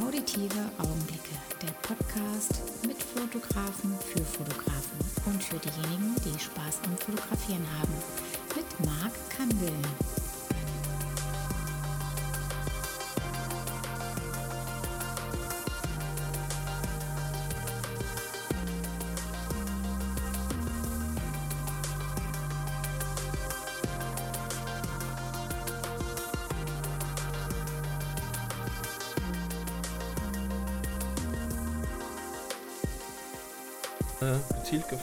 [0.00, 7.66] Auditive Augenblicke, der Podcast mit Fotografen für Fotografen und für diejenigen, die Spaß am Fotografieren
[7.78, 7.92] haben.
[8.56, 10.21] Mit Marc Kandel.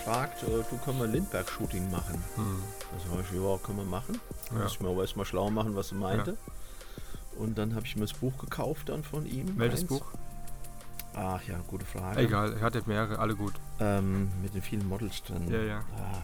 [0.09, 2.23] Gefragt, äh, du können wir Lindbergh-Shooting machen.
[2.35, 2.63] Hm.
[2.93, 4.19] Also habe ich, ja, können wir machen.
[4.51, 4.63] Ja.
[4.63, 6.37] Muss ich mir aber erstmal schlau machen, was er meinte.
[7.37, 9.57] Und dann habe ich mir das Buch gekauft dann von ihm.
[9.57, 9.85] Welches.
[9.85, 10.05] Buch?
[11.15, 12.21] Ach ja, gute Frage.
[12.21, 13.53] Egal, er hatte mehrere, alle gut.
[13.79, 15.49] Ähm, mit den vielen Models drin.
[15.49, 15.79] Ja, ja.
[15.97, 16.21] Ah,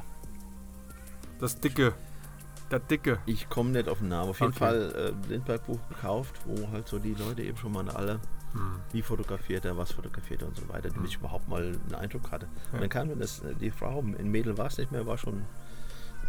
[1.39, 1.93] Das dicke.
[2.71, 3.19] Der dicke.
[3.27, 4.31] ich komme nicht auf den Namen.
[4.31, 4.59] Auf jeden Okay.
[4.59, 8.19] Fall äh, Lindbergh-Buch gekauft, wo halt so die Leute eben schon mal alle,
[8.55, 8.79] Hm.
[8.93, 12.31] wie fotografiert er, was fotografiert er und so weiter, damit ich überhaupt mal einen Eindruck
[12.31, 12.47] hatte.
[12.73, 12.79] Ja.
[12.79, 15.43] Dann kam das, äh, die Frau, ein Mädel war es nicht mehr, war schon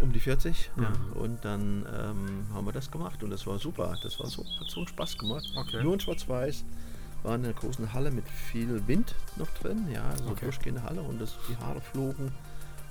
[0.01, 0.71] um die 40.
[0.79, 3.95] Ja, und dann ähm, haben wir das gemacht und das war super.
[4.03, 5.47] Das war so, hat so einen Spaß gemacht.
[5.57, 5.83] Okay.
[5.83, 6.65] Nur in Schwarz-Weiß.
[7.23, 10.45] War in einer großen Halle mit viel Wind noch drin, ja, so Okay.
[10.45, 12.31] durchgehende Halle und das, die Haare flogen.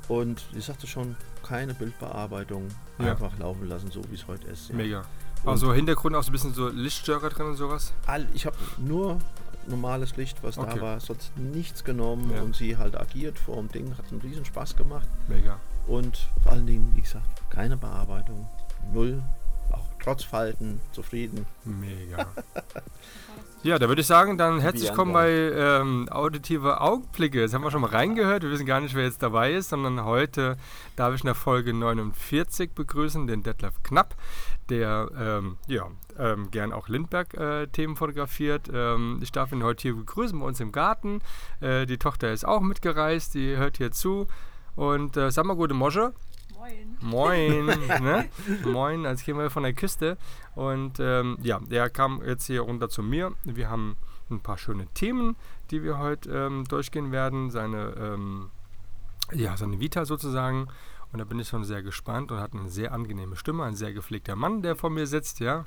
[0.08, 2.68] Und ich sagte schon, keine Bildbearbeitung,
[3.00, 3.12] Ja.
[3.12, 4.70] einfach laufen lassen, so wie es heute ist.
[4.70, 4.76] Ja.
[4.76, 5.06] Mega.
[5.46, 7.94] Also Hintergrund auch so ein bisschen so Lichtstörer drin und sowas.
[8.08, 9.20] All, ich habe nur
[9.68, 10.76] normales Licht, was Okay.
[10.76, 12.42] da war, sonst nichts genommen Ja.
[12.42, 15.08] und sie halt agiert vor dem Ding, hat einen riesen Spaß gemacht.
[15.28, 15.58] Mega.
[15.88, 18.48] Und vor allen Dingen, wie gesagt, keine Bearbeitung,
[18.94, 19.22] null,
[20.06, 21.48] trotz Falten, zufrieden.
[21.64, 22.28] Mega.
[23.64, 27.42] ja, da würde ich sagen, dann herzlich willkommen bei ähm, Auditive Augenblicke.
[27.42, 28.44] Jetzt haben wir schon mal reingehört.
[28.44, 30.58] Wir wissen gar nicht, wer jetzt dabei ist, sondern heute
[30.96, 34.14] darf ich in der Folge 49 begrüßen, den Detlef Knapp,
[34.70, 35.88] der ähm, ja,
[36.20, 38.70] ähm, gern auch Lindbergh-Themen fotografiert.
[38.72, 41.24] Ähm, ich darf ihn heute hier begrüßen bei uns im Garten.
[41.62, 44.28] Äh, die Tochter ist auch mitgereist, die hört hier zu.
[44.76, 46.14] Und äh, sag mal gute Mosche.
[46.66, 46.98] Moin.
[47.02, 47.66] Moin,
[48.02, 48.30] ne?
[48.66, 50.18] Moin, als kämen wir von der Küste.
[50.56, 53.34] Und ähm, ja, der kam jetzt hier runter zu mir.
[53.44, 53.98] Wir haben
[54.32, 55.36] ein paar schöne Themen,
[55.70, 57.52] die wir heute ähm, durchgehen werden.
[57.52, 58.50] Seine, ähm,
[59.32, 60.68] ja, seine Vita sozusagen.
[61.12, 63.64] Und da bin ich schon sehr gespannt und hat eine sehr angenehme Stimme.
[63.64, 65.66] Ein sehr gepflegter Mann, der vor mir sitzt, ja.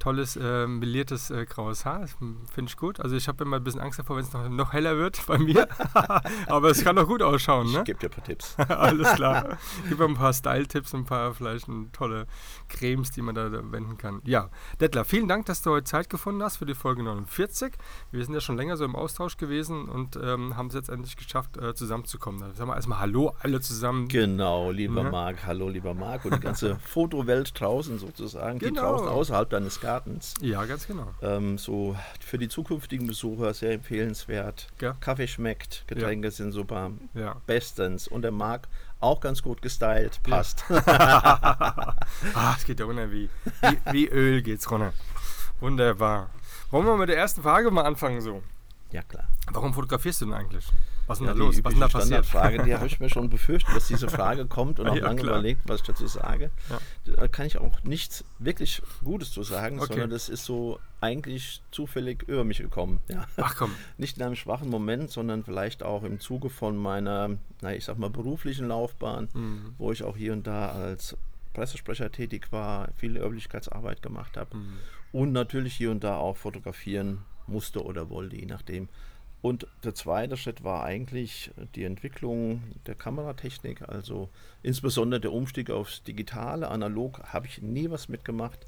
[0.00, 2.00] Tolles, äh, meliertes äh, graues Haar.
[2.00, 2.16] Das
[2.52, 2.98] Finde ich gut.
[3.00, 5.38] Also ich habe immer ein bisschen Angst davor, wenn es noch, noch heller wird bei
[5.38, 5.68] mir.
[6.48, 7.78] Aber es kann doch gut ausschauen, ne?
[7.80, 8.56] Ich gebe dir ein paar Tipps.
[8.68, 9.58] Alles klar.
[9.88, 12.26] Gib mir ein paar Style-Tipps, ein paar vielleicht ein, tolle
[12.68, 14.22] Cremes, die man da, da wenden kann.
[14.24, 14.48] Ja,
[14.80, 17.74] Dettler, vielen Dank, dass du heute Zeit gefunden hast für die Folge 49.
[18.10, 21.16] Wir sind ja schon länger so im Austausch gewesen und ähm, haben es jetzt endlich
[21.18, 22.40] geschafft, äh, zusammenzukommen.
[22.54, 24.08] Sagen wir erstmal Hallo alle zusammen.
[24.08, 25.10] Genau, lieber Ne?
[25.10, 28.80] Marc, hallo lieber Marc und die ganze Fotowelt draußen sozusagen, die Genau.
[28.80, 29.89] draußen außerhalb deines Gartens.
[30.40, 31.12] Ja, ganz genau.
[31.22, 34.68] Ähm, so für die zukünftigen Besucher sehr empfehlenswert.
[34.80, 34.94] Ja.
[35.00, 37.36] Kaffee schmeckt, Getränke sind super, Ja.
[37.46, 38.06] bestens.
[38.08, 38.68] Und der Marc
[39.00, 40.64] auch ganz gut gestylt, passt.
[42.34, 43.28] Ah, es geht ja runter wie,
[43.62, 44.92] wie, wie Öl geht's runter.
[45.60, 46.30] Wunderbar.
[46.70, 48.42] Wollen wir mit der ersten Frage mal anfangen so?
[48.92, 49.28] ja klar.
[49.52, 50.66] Warum fotografierst du denn eigentlich?
[51.10, 51.64] Was ist denn Ja, da die los?
[51.64, 52.26] Was ist denn da passiert?
[52.26, 55.20] Frage, die habe ich mir schon befürchtet, dass diese Frage kommt und auch Ja, lange
[55.20, 55.34] klar.
[55.34, 56.50] überlegt, was ich dazu sage.
[56.70, 56.78] Ja.
[57.16, 59.88] Da kann ich auch nichts wirklich Gutes zu sagen, Okay.
[59.88, 63.00] sondern das ist so eigentlich zufällig über mich gekommen.
[63.08, 63.26] Ja.
[63.36, 63.72] Ach komm.
[63.98, 67.98] Nicht in einem schwachen Moment, sondern vielleicht auch im Zuge von meiner, na, ich sag
[67.98, 69.74] mal, beruflichen Laufbahn, Mhm.
[69.78, 71.16] wo ich auch hier und da als
[71.54, 74.72] Pressesprecher tätig war, viel Öffentlichkeitsarbeit gemacht habe Mhm.
[75.10, 78.88] und natürlich hier und da auch fotografieren musste oder wollte, je nachdem.
[79.42, 84.28] Und der zweite Schritt war eigentlich die Entwicklung der Kameratechnik, also
[84.62, 86.68] insbesondere der Umstieg aufs Digitale.
[86.68, 88.66] Analog habe ich nie was mitgemacht.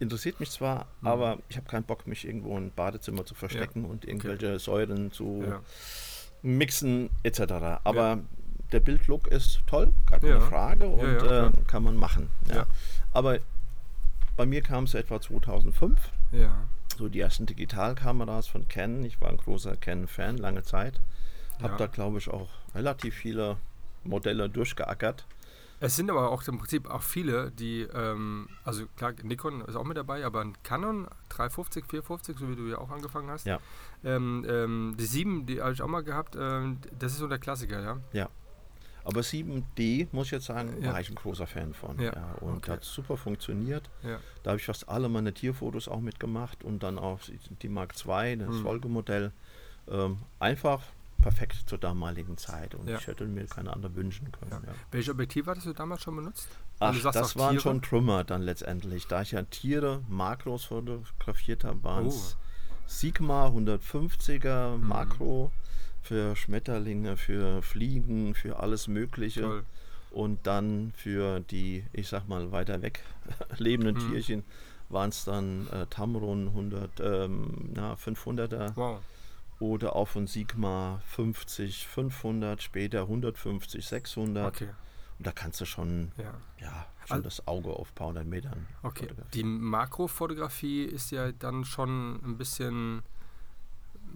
[0.00, 1.06] Interessiert mich zwar, Mhm.
[1.08, 5.44] aber ich habe keinen Bock, mich irgendwo im Badezimmer zu verstecken und irgendwelche Säuren zu
[5.46, 5.60] Ja.
[6.42, 7.80] mixen etc.
[7.84, 8.18] Aber
[8.72, 10.40] der Bildlook ist toll, gar keine Ja.
[10.40, 12.28] Frage und Ja, ja, äh, kann man machen.
[12.48, 12.56] Ja.
[12.56, 12.66] Ja.
[13.12, 13.38] Aber
[14.36, 16.68] bei mir kam es etwa 2005, Ja.
[16.98, 19.04] So die ersten Digitalkameras von Canon.
[19.04, 21.00] Ich war ein großer Canon-Fan lange Zeit.
[21.62, 21.76] Habe Ja.
[21.78, 23.56] da, glaube ich, auch relativ viele
[24.04, 25.26] Modelle durchgeackert.
[25.80, 29.84] Es sind aber auch im Prinzip auch viele, die, ähm, also klar, Nikon ist auch
[29.84, 33.46] mit dabei, aber ein Canon 350, 450, so wie du ja auch angefangen hast.
[33.46, 33.60] Ja.
[34.02, 37.38] Ähm, ähm, die 7, die habe ich auch mal gehabt, ähm, das ist so der
[37.38, 37.98] Klassiker, ja.
[38.12, 38.28] Ja.
[39.08, 40.92] Aber 7D, muss ich jetzt sagen, Ja.
[40.92, 41.98] war ich ein großer Fan von.
[41.98, 42.72] Ja, und okay.
[42.72, 43.88] hat super funktioniert.
[44.02, 44.18] Ja.
[44.42, 47.18] Da habe ich fast alle meine Tierfotos auch mitgemacht und dann auch
[47.62, 48.62] die Mark II, das Hm.
[48.62, 49.32] Folgemodell.
[49.90, 50.82] Ähm, einfach
[51.22, 52.98] perfekt zur damaligen Zeit und Ja.
[52.98, 54.50] ich hätte mir keine andere wünschen können.
[54.52, 54.60] Ja.
[54.66, 54.74] Ja.
[54.90, 56.46] Welche Objektive hattest du damals schon benutzt?
[56.78, 57.62] Ach, du sagst das waren Tiere?
[57.62, 59.06] schon Trümmer dann letztendlich.
[59.06, 62.36] Da ich ja Tiere, Makros fotografiert habe, waren es
[62.86, 64.86] Sigma 150er Mhm.
[66.08, 69.42] Für Schmetterlinge, für Fliegen, für alles Mögliche.
[69.42, 69.64] Toll.
[70.10, 73.02] Und dann für die, ich sag mal, weiter weg
[73.58, 74.10] lebenden Mhm.
[74.10, 74.44] Tierchen
[74.88, 79.00] waren es dann äh, Tamron 100, ähm, na, 500er Wow.
[79.60, 84.46] oder auch von Sigma 50, 500, später 150, 600.
[84.46, 84.68] Okay.
[85.18, 86.32] Und da kannst du schon, Ja.
[86.58, 88.66] ja, schon Al- das Auge auf ein paar hundert Metern.
[88.82, 89.08] Okay.
[89.34, 93.02] Die Makrofotografie ist ja dann schon ein bisschen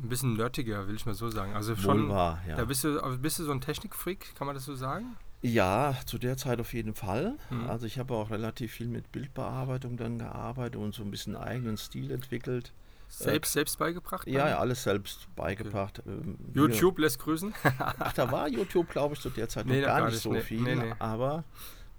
[0.03, 1.55] ein bisschen nerdiger, will ich mal so sagen.
[1.55, 2.09] Also schon.
[2.09, 2.56] wahr, ja.
[2.56, 5.17] Da bist du, bist du so ein Technikfreak, kann man das so sagen?
[5.43, 7.37] Ja, zu der Zeit auf jeden Fall.
[7.50, 7.69] Mhm.
[7.69, 11.77] Also ich habe auch relativ viel mit Bildbearbeitung dann gearbeitet und so ein bisschen eigenen
[11.77, 12.73] Stil entwickelt.
[13.09, 14.27] Selbst, selbst beigebracht?
[14.27, 16.03] Ja, ja, alles selbst beigebracht.
[16.06, 17.53] Ähm, wir- YouTube lässt grüßen.
[17.79, 20.33] Ach, da war YouTube, glaube ich, zu der Zeit Nee, noch gar gar nicht so
[20.33, 20.61] nee, viel.
[20.62, 20.95] nee.
[20.99, 21.45] Aber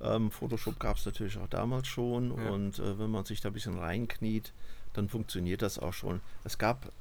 [0.01, 2.36] ähm, Photoshop gab es natürlich auch damals schon.
[2.36, 2.50] Ja.
[2.50, 4.54] Und äh, wenn man sich da ein bisschen reinkniet,
[4.94, 6.22] dann funktioniert das auch schon.
[6.46, 6.92] Es gab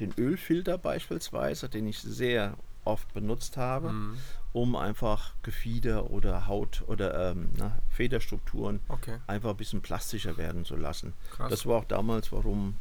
[0.00, 4.18] den Ölfilter beispielsweise, den ich sehr oft benutzt habe, Mhm.
[4.52, 10.64] um einfach Gefieder oder Haut oder ähm, na, Federstrukturen Okay, einfach ein bisschen plastischer werden
[10.64, 11.14] zu lassen.
[11.30, 11.50] krass.
[11.50, 12.76] Das war auch damals, warum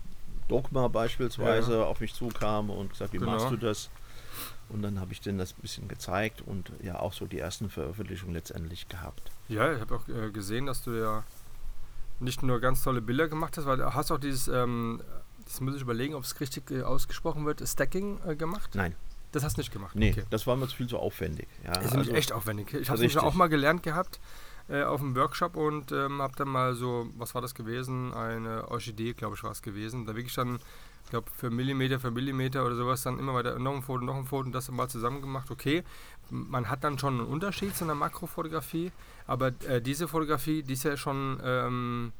[0.49, 3.31] Dogma beispielsweise auf mich zukam und gesagt, wie Genau.
[3.31, 3.89] machst du das?
[4.69, 7.69] Und dann habe ich denen das ein bisschen gezeigt und ja auch so die ersten
[7.69, 9.31] Veröffentlichungen letztendlich gehabt.
[9.47, 11.23] Ja, ich habe auch äh, gesehen, dass du ja
[12.19, 15.01] nicht nur ganz tolle Bilder gemacht hast, weil du hast auch dieses, ähm,
[15.53, 18.71] das muss ich überlegen, ob es richtig äh, ausgesprochen wird, Stacking äh, gemacht.
[18.73, 18.95] Nein,
[19.31, 19.95] Das hast du nicht gemacht.
[19.95, 20.23] nee, Okay.
[20.29, 21.47] das war mir zu viel zu aufwendig.
[21.63, 22.73] Ja, Das ist also- echt aufwendig.
[22.73, 24.19] Ich habe es auch mal gelernt gehabt
[24.69, 28.13] äh, auf einem Workshop und ähm, habe dann mal so, was war das gewesen?
[28.13, 30.05] Eine Orchidee, glaube ich, war es gewesen.
[30.05, 30.55] Da wirklich dann,
[31.03, 34.15] ich glaube, für Millimeter für Millimeter oder sowas dann immer weiter noch ein Foto, noch
[34.15, 35.51] ein Foto und das mal zusammen gemacht.
[35.51, 35.83] Okay,
[36.29, 38.91] man hat dann schon einen Unterschied zu einer Makrofotografie,
[39.27, 42.13] aber äh, diese Fotografie, die ist ja schon, ähm,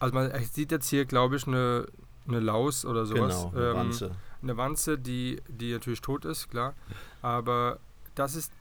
[0.00, 1.86] also man sieht jetzt hier, glaube ich, eine,
[2.28, 3.34] eine Laus oder sowas.
[3.34, 4.10] Genau, eine ähm, Wanze.
[4.42, 6.74] eine Wanze, die, die natürlich tot ist, klar.
[7.22, 7.78] Aber
[8.14, 8.52] das ist,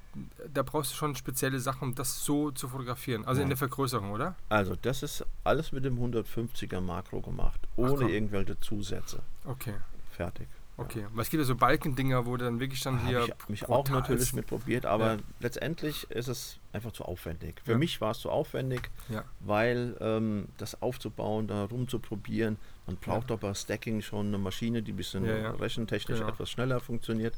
[0.53, 3.25] da brauchst du schon spezielle Sachen, um das so zu fotografieren.
[3.25, 3.49] Also in Nein.
[3.49, 4.35] der Vergrößerung, oder?
[4.49, 8.07] Also das ist alles mit dem 150er Makro gemacht, ohne komm.
[8.09, 9.21] irgendwelche Zusätze.
[9.45, 9.75] Okay,
[10.11, 10.47] Fertig.
[10.77, 11.05] okay.
[11.13, 13.21] Weil es gibt ja so Balkendinger, wo dann wirklich dann hier.
[13.21, 15.19] Habe ich mich auch natürlich mit probiert, aber Ja.
[15.39, 17.61] letztendlich ist es einfach zu aufwendig.
[17.63, 17.77] Für Ja.
[17.77, 19.23] mich war es zu aufwendig, Ja.
[19.39, 24.97] weil ähm, das aufzubauen, da rumzuprobieren, man braucht aber Stacking schon eine Maschine, die ein
[24.97, 25.51] bisschen Ja, ja.
[25.51, 27.33] rechentechnisch etwas schneller funktioniert.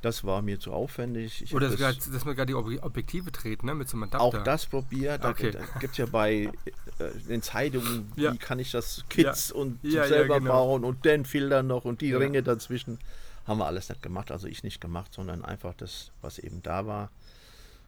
[0.00, 1.42] Das war mir zu aufwendig.
[1.42, 1.78] Ich Oder das
[2.10, 3.72] dass man gar die Ob Objektive dreht, ne?
[3.72, 4.20] Mit so einem Adapter.
[4.24, 5.22] auch das probiert.
[5.22, 5.52] Da, Okay.
[5.52, 6.50] da gibt es ja bei
[6.98, 8.32] äh, den Zeitungen, Ja.
[8.32, 10.52] wie kann ich das Kits und Ja, ja, selber genau.
[10.54, 12.18] bauen und den Filter noch und die Ja.
[12.18, 12.98] Ringe dazwischen.
[13.46, 16.84] Haben wir alles nicht gemacht, also ich nicht gemacht, sondern einfach das, was eben da
[16.86, 17.10] war,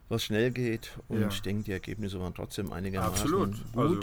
[0.08, 0.92] was schnell geht.
[1.08, 1.28] Und Ja.
[1.28, 3.50] ich denke, die Ergebnisse waren trotzdem einigermaßen Absolut.
[3.72, 3.76] gut.
[3.76, 4.00] Also,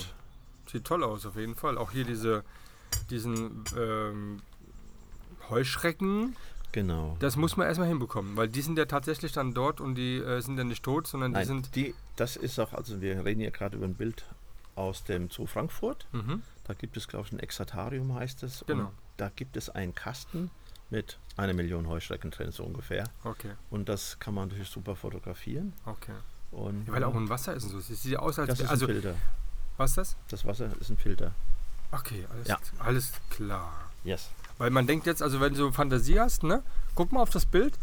[0.71, 1.77] Sieht toll aus, auf jeden Fall.
[1.77, 2.43] Auch hier diese,
[3.09, 4.41] diesen ähm,
[5.49, 6.35] Heuschrecken,
[6.71, 7.17] genau.
[7.19, 10.39] das muss man erstmal hinbekommen, weil die sind ja tatsächlich dann dort und die äh,
[10.41, 11.75] sind ja nicht tot, sondern die Nein, sind.
[11.75, 14.23] die, das ist auch, also wir reden hier gerade über ein Bild
[14.75, 16.07] aus dem Zoo Frankfurt.
[16.13, 16.41] Mhm.
[16.63, 18.63] Da gibt es, glaube ich, ein Exatarium heißt es.
[18.65, 18.85] Genau.
[18.85, 20.49] Und da gibt es einen Kasten
[20.89, 23.05] mit einer Million Heuschrecken drin, so ungefähr.
[23.23, 25.73] Okay, Und das kann man natürlich super fotografieren.
[25.85, 26.13] okay.
[26.51, 27.77] Und Ja, weil auch ein Wasser ist und so.
[27.77, 29.15] Es sieht aus, als das ist also ein Filter.
[29.77, 30.17] was ist das?
[30.29, 31.31] Das Wasser ist ein Filter.
[31.93, 32.59] Okay, alles, Ja.
[32.79, 33.71] alles klar.
[34.03, 34.29] Yes.
[34.57, 36.61] Weil man denkt jetzt, also wenn du Fantasie hast, ne,
[36.95, 37.77] guck mal auf das Bild,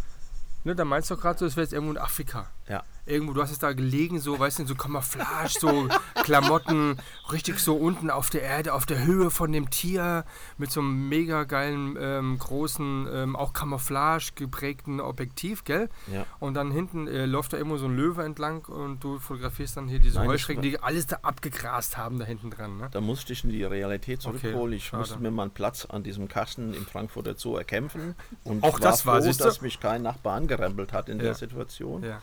[0.65, 2.51] ne, da meinst du gerade so, es wäre jetzt irgendwo in Afrika.
[2.69, 2.85] Ja.
[3.09, 5.89] Irgendwo, du hast es da gelegen, so, weißt du, so Camouflage, so
[6.23, 6.97] Klamotten,
[7.33, 10.25] richtig so unten auf der Erde, auf der Höhe von dem Tier,
[10.59, 15.89] mit so einem mega geilen, ähm, großen, ähm, auch Camouflage geprägten Objektiv, gell?
[16.13, 16.27] Ja.
[16.39, 19.89] Und dann hinten äh, läuft da irgendwo so ein Löwe entlang und du fotografierst dann
[19.89, 22.89] hier diese Nein, Heuschrecken, war- die alles da abgegrast haben da hinten dran, ne?
[22.93, 24.75] Da musste ich in die Realität Okay, zurückholen.
[24.75, 25.01] ich schade.
[25.01, 28.15] musste mir mal einen Platz an diesem Kasten im Frankfurter Zoo erkämpfen.
[28.45, 31.25] Und Auch das war, froh, dass mich kein Nachbar angerempelt hat in Ja.
[31.25, 32.03] der Situation.
[32.03, 32.21] Ja.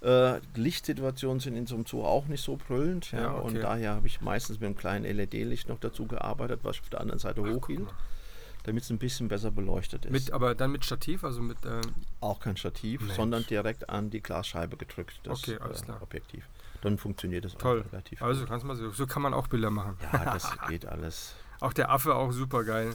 [0.00, 3.10] Äh, Lichtsituationen sind in so einem Zoo auch nicht so brüllend.
[3.12, 3.46] Ja, Ja, okay.
[3.46, 6.90] Und daher habe ich meistens mit einem kleinen LED-Licht noch dazu gearbeitet, was ich auf
[6.90, 7.88] der anderen Seite Ach, hochhielt,
[8.62, 10.12] damit es ein bisschen besser beleuchtet ist.
[10.12, 11.80] Mit, aber dann mit Stativ, also mit, äh,
[12.20, 13.14] auch kein Stativ, Mensch.
[13.14, 16.02] sondern direkt an die Glasscheibe gedrückt, das Okay, alles äh, klar.
[16.02, 16.44] Objektiv.
[16.82, 17.84] Dann funktioniert das toll.
[17.86, 18.48] auch relativ Also gut.
[18.50, 19.96] kannst mal so, so kann man auch Bilder machen.
[20.12, 21.34] Ja, das geht alles.
[21.58, 22.94] Auch der Affe auch super geil.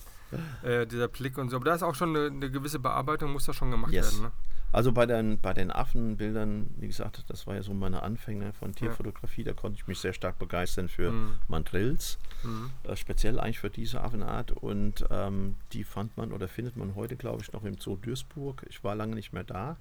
[0.63, 1.57] Äh, dieser Blick und so.
[1.57, 4.13] Aber da ist auch schon eine, eine gewisse Bearbeitung, muss da schon gemacht Yes.
[4.13, 4.27] werden.
[4.27, 4.31] Ne?
[4.73, 8.73] Also bei den, bei den Affenbildern, wie gesagt, das war ja so meine Anfänge von
[8.75, 11.35] Tierfotografie, da konnte ich mich sehr stark begeistern für Mhm.
[11.47, 12.71] Mandrills, Mhm.
[12.83, 17.15] äh, speziell eigentlich für diese Affenart und ähm, die fand man oder findet man heute,
[17.15, 18.65] glaube ich, noch im Zoo Duisburg.
[18.69, 19.77] Ich war lange nicht mehr da.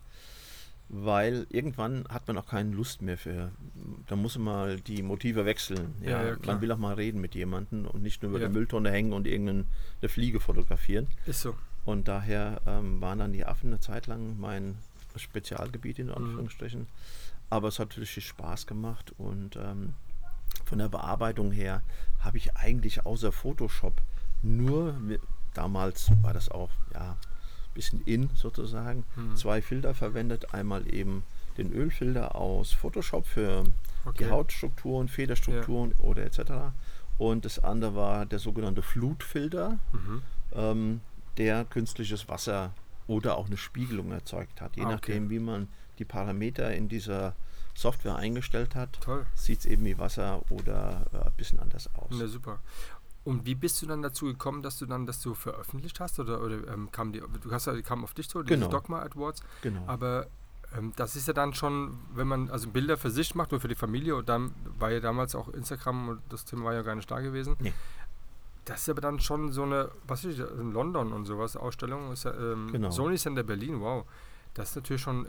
[0.95, 3.51] weil irgendwann hat man auch keine Lust mehr für,
[4.09, 5.95] da muss man mal die Motive wechseln.
[6.03, 8.47] Ja, Ja, ja, man will auch mal reden mit jemandem und nicht nur über Ja.
[8.49, 9.65] der Mülltonne hängen und irgendeine
[10.07, 11.07] Fliege fotografieren.
[11.25, 11.55] Ist so.
[11.85, 14.77] Und daher ähm, waren dann die Affen eine Zeit lang mein
[15.17, 16.09] Spezialgebiet Mhm.
[16.09, 16.87] in Anführungsstrichen.
[17.51, 19.95] Aber es hat richtig Spaß gemacht und ähm,
[20.65, 21.83] von der Bearbeitung her
[22.21, 24.01] habe ich eigentlich außer Photoshop
[24.43, 24.95] nur,
[25.55, 29.37] damals war das auch ja ein bisschen in sozusagen, Mhm.
[29.37, 30.55] zwei Filter verwendet.
[30.55, 31.25] Einmal eben
[31.59, 33.65] den Ölfilter aus Photoshop für
[34.05, 34.25] Okay.
[34.25, 36.73] die Hautstrukturen, Federstrukturen oder etc.
[37.19, 40.23] Und das andere war der sogenannte Flutfilter Mhm.
[40.55, 41.01] ähm,
[41.39, 42.73] der künstliches Wasser
[43.07, 44.77] oder auch eine Spiegelung erzeugt hat.
[44.77, 44.93] Je Ah, okay.
[44.95, 47.35] nachdem, wie man die Parameter in dieser
[47.75, 48.99] Software eingestellt hat,
[49.35, 52.11] sieht es eben wie Wasser oder äh, ein bisschen anders aus.
[52.11, 52.61] Na super.
[53.25, 56.19] Und wie bist du dann dazu gekommen, dass du dann das so veröffentlicht hast?
[56.19, 58.69] Oder, oder ähm, kam die, du hast ja, die kam auf dich so, diese Genau.
[58.69, 59.43] Dogma Awards.
[59.62, 59.83] Genau.
[59.87, 60.27] Aber
[60.77, 63.69] ähm, das ist ja dann schon, wenn man also Bilder für sich macht, nur für
[63.69, 66.97] die Familie, und dann war ja damals auch Instagram und das Thema war ja gar
[66.97, 67.55] nicht da gewesen.
[67.61, 67.73] Nee.
[68.64, 72.12] Das ist aber dann schon so eine, was ist das, in London und sowas, Ausstellung,
[72.12, 72.90] ist ja, ähm, Genau.
[72.90, 74.04] Sony Center Berlin, wow.
[74.54, 75.26] Das ist natürlich schon,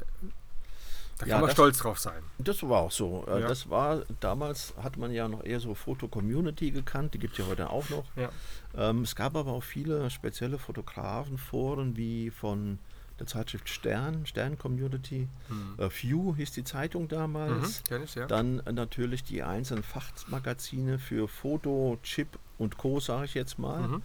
[1.17, 2.21] da Ja, kann man das- stolz drauf sein.
[2.37, 3.25] Das war auch so.
[3.27, 3.47] Äh, Ja.
[3.47, 7.45] Das war, damals hat man ja noch eher so Foto-Community gekannt, die gibt es ja
[7.49, 8.05] heute auch noch.
[8.15, 8.29] Ja.
[8.75, 12.77] Ähm, es gab aber auch viele spezielle Fotografenforen, wie von
[13.23, 15.27] der Zeitschrift Stern, Stern-Community.
[15.49, 15.75] Mhm.
[15.77, 17.83] Äh, View hieß die Zeitung Mhm, damals.
[17.87, 18.27] kenn ich, ja.
[18.27, 23.87] Dann äh, natürlich die einzelnen Fachmagazine für Foto, Chip und Co., sage ich jetzt mal.
[23.87, 24.01] Mhm.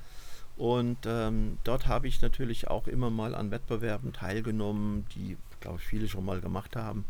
[0.56, 5.86] Und ähm, dort habe ich natürlich auch immer mal an Wettbewerben teilgenommen, die, glaube ich,
[5.86, 7.04] viele schon mal gemacht haben.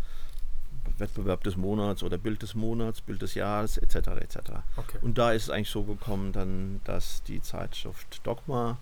[0.98, 3.94] Wettbewerb des Monats oder Bild des Monats, Bild des Jahres, etc.
[4.20, 4.36] etc.
[4.76, 4.98] Okay.
[5.02, 8.78] Und da ist es eigentlich so gekommen, dann, dass die Zeitschrift Dogma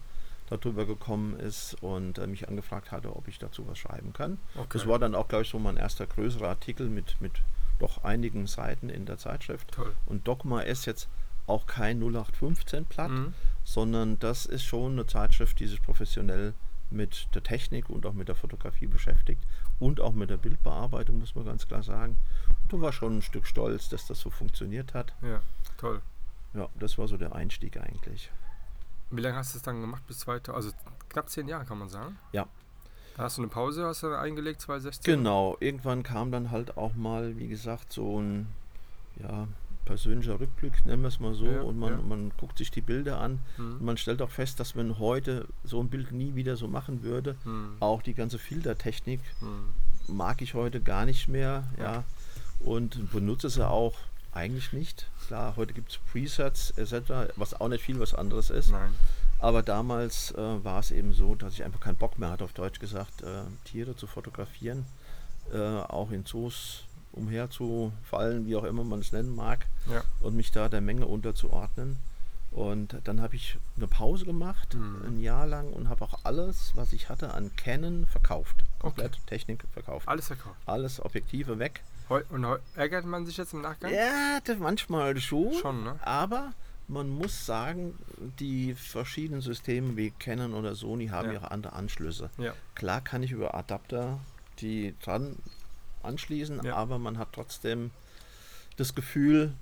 [0.49, 4.39] darüber gekommen ist und äh, mich angefragt hatte, ob ich dazu was schreiben kann.
[4.57, 4.67] okay.
[4.73, 7.33] Das war dann auch, glaube ich, so mein erster größerer Artikel mit, mit
[7.79, 9.73] doch einigen Seiten in der Zeitschrift.
[9.73, 9.95] toll.
[10.07, 11.09] Und Dogma ist jetzt
[11.47, 13.35] auch kein 0815-Blatt, Mhm.
[13.65, 16.55] sondern das ist schon eine Zeitschrift, die sich professionell
[16.91, 19.43] mit der Technik und auch mit der Fotografie beschäftigt
[19.81, 22.17] und auch mit der Bildbearbeitung, muss man ganz klar sagen.
[22.63, 25.13] Und du war schon ein Stück stolz, dass das so funktioniert hat.
[25.23, 25.41] Ja,
[25.79, 26.01] toll.
[26.55, 28.31] Ja, das war so der Einstieg eigentlich.
[29.11, 30.03] Wie lange hast du es dann gemacht?
[30.07, 30.71] Bis 2000, also
[31.09, 32.19] knapp zehn Jahre kann man sagen.
[32.33, 32.47] Ja.
[33.17, 35.17] Da hast du eine Pause, hast du eingelegt, 2016?
[35.17, 38.49] Genau, irgendwann kam dann halt auch mal, wie gesagt, so ein
[39.23, 39.49] ja,
[39.87, 41.99] persönlicher Rückblick, nennen wir es mal so, Ja, und man, ja.
[42.03, 43.85] man guckt sich die Bilder an und Mhm.
[43.87, 47.37] man stellt auch fest, dass man heute so ein Bild nie wieder so machen würde.
[47.45, 47.77] Mhm.
[47.81, 50.15] Auch die ganze Filtertechnik Mhm.
[50.15, 52.05] mag ich heute gar nicht mehr, ja,
[52.61, 53.95] und benutze sie auch
[54.37, 55.07] eigentlich nicht.
[55.27, 58.71] Klar, heute gibt es Presets etc., was auch nicht viel was anderes ist.
[58.71, 58.95] Nein.
[59.39, 62.53] Aber damals äh, war es eben so, dass ich einfach keinen Bock mehr hatte, auf
[62.53, 64.87] Deutsch gesagt, äh, Tiere zu fotografieren,
[65.53, 70.03] äh, auch in Zoos umherzufallen, wie auch immer man es nennen mag, Ja.
[70.21, 71.97] und mich da der Menge unterzuordnen.
[72.53, 75.03] Und dann habe ich eine Pause gemacht, Mhm.
[75.07, 78.65] ein Jahr lang, und habe auch alles, was ich hatte an Canon, verkauft.
[78.79, 80.09] Komplett Technik verkauft.
[80.09, 80.57] Alles verkauft.
[80.65, 81.83] Alles Objektive weg.
[82.09, 82.47] Und
[82.77, 83.93] ärgert man sich jetzt im Nachgang?
[83.93, 85.53] Ja, manchmal schon.
[85.55, 85.99] Schon, ne?
[86.03, 86.53] Aber
[86.89, 87.99] man muss sagen,
[88.39, 91.35] die verschiedenen Systeme wie Canon oder Sony haben Ja.
[91.35, 92.31] ihre andere Anschlüsse.
[92.39, 92.53] Ja.
[92.75, 94.21] Klar kann ich über Adapter
[94.61, 95.37] die dran
[96.03, 96.77] anschließen, Ja.
[96.77, 97.91] aber man hat trotzdem
[98.77, 99.53] das Gefühl,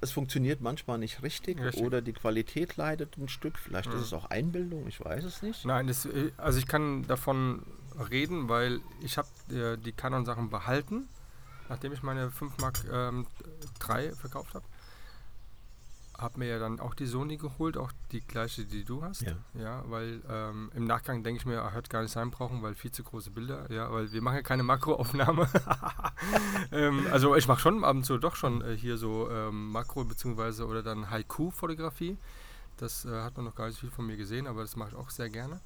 [0.00, 1.82] es funktioniert manchmal nicht richtig, Richtig.
[1.82, 3.56] oder die Qualität leidet ein Stück.
[3.58, 3.96] Vielleicht Mhm.
[3.96, 5.64] ist es auch Einbildung, ich weiß es nicht.
[5.64, 7.62] Nein, das, äh, also ich kann davon
[8.10, 11.08] reden, weil ich habe äh, die Canon-Sachen behalten,
[11.72, 13.26] nachdem ich meine 5 Mark ähm,
[13.80, 14.64] 3 verkauft habe.
[16.18, 19.22] Habe mir ja dann auch die Sony geholt, auch die gleiche, die du hast.
[19.22, 19.32] Ja.
[19.54, 22.74] Ja, weil ähm, im Nachgang denke ich mir, er hört gar nicht sein brauchen, weil
[22.74, 23.68] viel zu große Bilder.
[23.72, 25.48] Ja, weil wir machen ja keine Makroaufnahme.
[26.72, 30.04] ähm, also ich mache schon ab und zu doch schon äh, hier so ähm, Makro-
[30.04, 32.18] beziehungsweise oder dann Haiku-Fotografie.
[32.76, 34.96] Das äh, hat man noch gar nicht viel von mir gesehen, aber das mache ich
[34.96, 35.60] auch sehr gerne.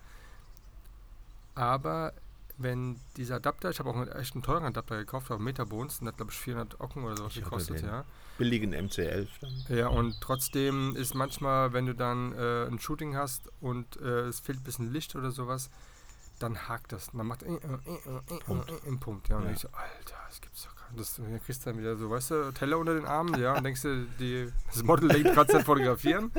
[1.55, 2.13] Aber
[2.59, 6.09] wenn dieser Adapter, ich habe auch einen echt einen teuren Adapter gekauft, auf Metabones, und
[6.09, 8.05] hat glaube ich 400 Ocken oder sowas Ich gekostet, ja.
[8.39, 9.65] Billigen MC11 dann.
[9.77, 14.41] Ja, und trotzdem ist manchmal, wenn du dann äh, ein Shooting hast und äh, es
[14.41, 15.71] fehlt ein bisschen Licht oder sowas,
[16.39, 17.15] dann hakt das.
[17.15, 18.71] Man macht äh, äh, äh, äh, Punkt.
[18.85, 19.29] im Punkt.
[19.29, 19.51] Ja, und Ja.
[19.53, 21.01] ich so, Alter, das gibt's doch gar nicht.
[21.01, 23.65] Das, dann kriegst du dann wieder so, weißt du, Teller unter den Armen, ja, und
[23.65, 26.31] denkst du, die, das Model denkt gerade Zeit fotografieren,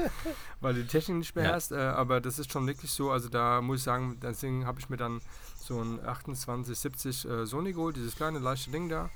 [0.61, 1.41] weil du die Technik nicht Ja.
[1.41, 1.71] beherrschst.
[1.71, 4.87] Äh, aber das ist schon wirklich so, also da muss ich sagen, deswegen habe ich
[4.89, 5.19] mir dann
[5.67, 9.09] so ein 2870 äh, Sony geholt, dieses kleine leichte Ding da.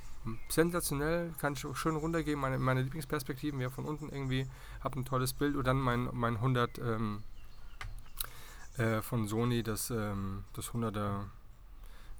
[0.49, 4.45] Sensationell, kann ich auch schön runtergehen, meine, meine Lieblingsperspektiven, ja von unten irgendwie,
[4.81, 7.23] habe ein tolles Bild und dann mein, mein 100 ähm,
[8.77, 11.23] äh, von Sony, das, ähm, das 100er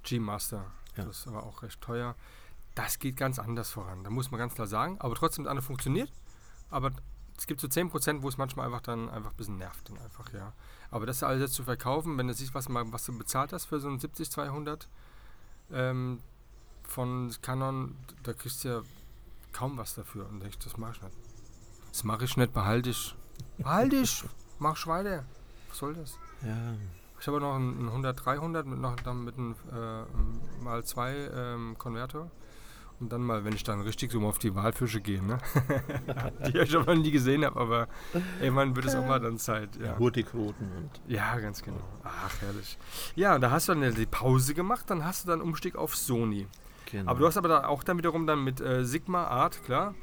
[0.02, 0.64] G-Master.
[0.96, 1.04] Ja.
[1.04, 2.16] Das aber auch recht teuer.
[2.74, 4.02] Das geht ganz anders voran.
[4.02, 4.96] Da muss man ganz klar sagen.
[4.98, 6.10] Aber trotzdem, das andere funktioniert.
[6.70, 6.90] Aber
[7.36, 9.88] es gibt so 10%, wo es manchmal einfach dann einfach ein bisschen nervt.
[9.88, 10.52] Dann einfach, ja.
[10.90, 13.66] Aber das alles jetzt zu verkaufen, wenn du siehst, was, mal, was du bezahlt hast
[13.66, 14.86] für so ein 70-200
[15.72, 16.20] ähm,
[16.84, 18.82] von Canon, da kriegst du ja
[19.52, 20.28] kaum was dafür.
[20.28, 21.16] Und denkst, das mache ich nicht.
[21.90, 23.14] Das mache ich nicht, behalte ich.
[23.58, 24.24] Behalte ich!
[24.58, 25.24] Mach weiter.
[25.68, 26.18] Was soll das?
[26.42, 26.74] Ja,
[27.20, 32.30] Ich habe noch einen 100-300 mit noch dann mit einem äh, mal zwei ähm, Konverter.
[33.02, 35.38] Und dann mal, wenn ich dann richtig so mal auf die Walfische gehe, ne?
[36.46, 37.88] die ich aber nie gesehen habe, aber
[38.40, 39.70] irgendwann wird es auch mal dann Zeit.
[39.74, 39.98] Ja.
[39.98, 41.80] Hurtigruten und ja, ganz genau.
[42.04, 42.78] Ach, herrlich.
[43.16, 46.46] Ja, da hast du dann die Pause gemacht, dann hast du dann Umstieg auf Sony.
[46.92, 47.10] genau.
[47.10, 49.96] Aber du hast aber da auch dann wiederum dann mit äh, Sigma Art, klar.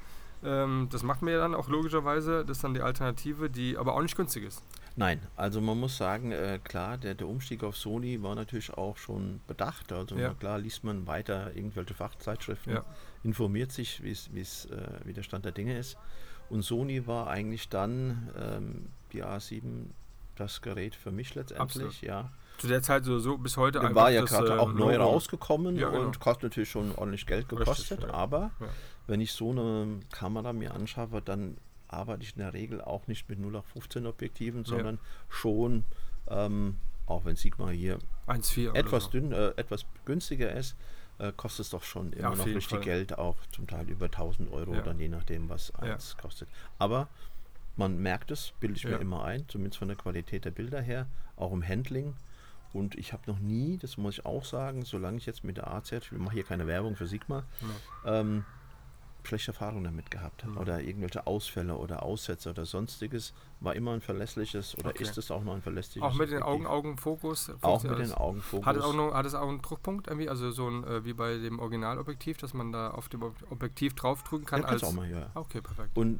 [0.43, 3.93] Ähm, das macht mir ja dann auch logischerweise, das ist dann die Alternative, die aber
[3.93, 4.61] auch nicht günstig ist.
[4.99, 8.97] Nein, also man muss sagen, äh, klar, der, der Umstieg auf Sony war natürlich auch
[8.97, 9.93] schon bedacht.
[9.93, 10.33] Also Ja.
[10.33, 12.83] klar liest man weiter irgendwelche Fachzeitschriften, Ja.
[13.23, 15.97] informiert sich, wie's, wie's, äh, wie der Stand der Dinge ist.
[16.49, 19.85] Und Sony war eigentlich dann ähm, die A7
[20.35, 22.01] das Gerät für mich letztendlich, Absolut.
[22.01, 22.29] ja.
[22.57, 25.11] Zu der Zeit so, so bis heute Der war ja gerade äh, auch neu Logo.
[25.11, 26.07] rausgekommen Ja, genau.
[26.07, 28.01] und kostet natürlich schon ordentlich Geld gekostet.
[28.01, 28.09] ja.
[28.13, 28.51] Aber
[29.07, 31.55] wenn ich so eine Kamera mir anschaffe, dann
[31.89, 35.84] arbeite ich in der Regel auch nicht mit 0815 Objektiven, sondern schon,
[36.29, 39.10] ähm, auch wenn Sigma hier 1,4 oder etwas so.
[39.10, 40.75] dünn, äh, etwas günstiger ist,
[41.17, 42.79] äh, kostet es doch schon immer auf noch richtig Fall.
[42.81, 44.81] Geld, auch zum Teil über 1000 Euro, Ja.
[44.81, 45.93] dann je nachdem, was Ja.
[45.93, 46.48] eins kostet.
[46.77, 47.10] Aber
[47.75, 48.91] man merkt es, bilde ich Ja.
[48.91, 52.15] mir immer ein, zumindest von der Qualität der Bilder her, auch im Handling.
[52.72, 55.72] Und ich habe noch nie, das muss ich auch sagen, solange ich jetzt mit der
[55.74, 57.43] AZ, ich mache hier keine Werbung für Sigma,
[58.05, 58.46] ähm,
[59.29, 60.45] schlechte Erfahrungen damit gehabt.
[60.45, 60.57] Mhm.
[60.57, 63.33] Oder irgendwelche Ausfälle oder Aussätze oder sonstiges.
[63.62, 65.03] War immer ein verlässliches oder Okay.
[65.03, 66.43] ist es auch noch ein verlässliches Auch mit den.
[66.43, 67.51] Augen, Augenfokus.
[67.62, 68.12] Auch mit den?
[68.13, 68.65] Augenfokus.
[68.65, 71.13] Hat es, auch noch, hat es auch einen Druckpunkt irgendwie, also so ein, äh, wie
[71.13, 74.62] bei dem Originalobjektiv, dass man da auf dem Ob- Objektiv draufdrücken kann?
[74.62, 75.29] ja, als auch mal, ja.
[75.36, 75.98] Okay, perfekt.
[75.98, 76.19] Und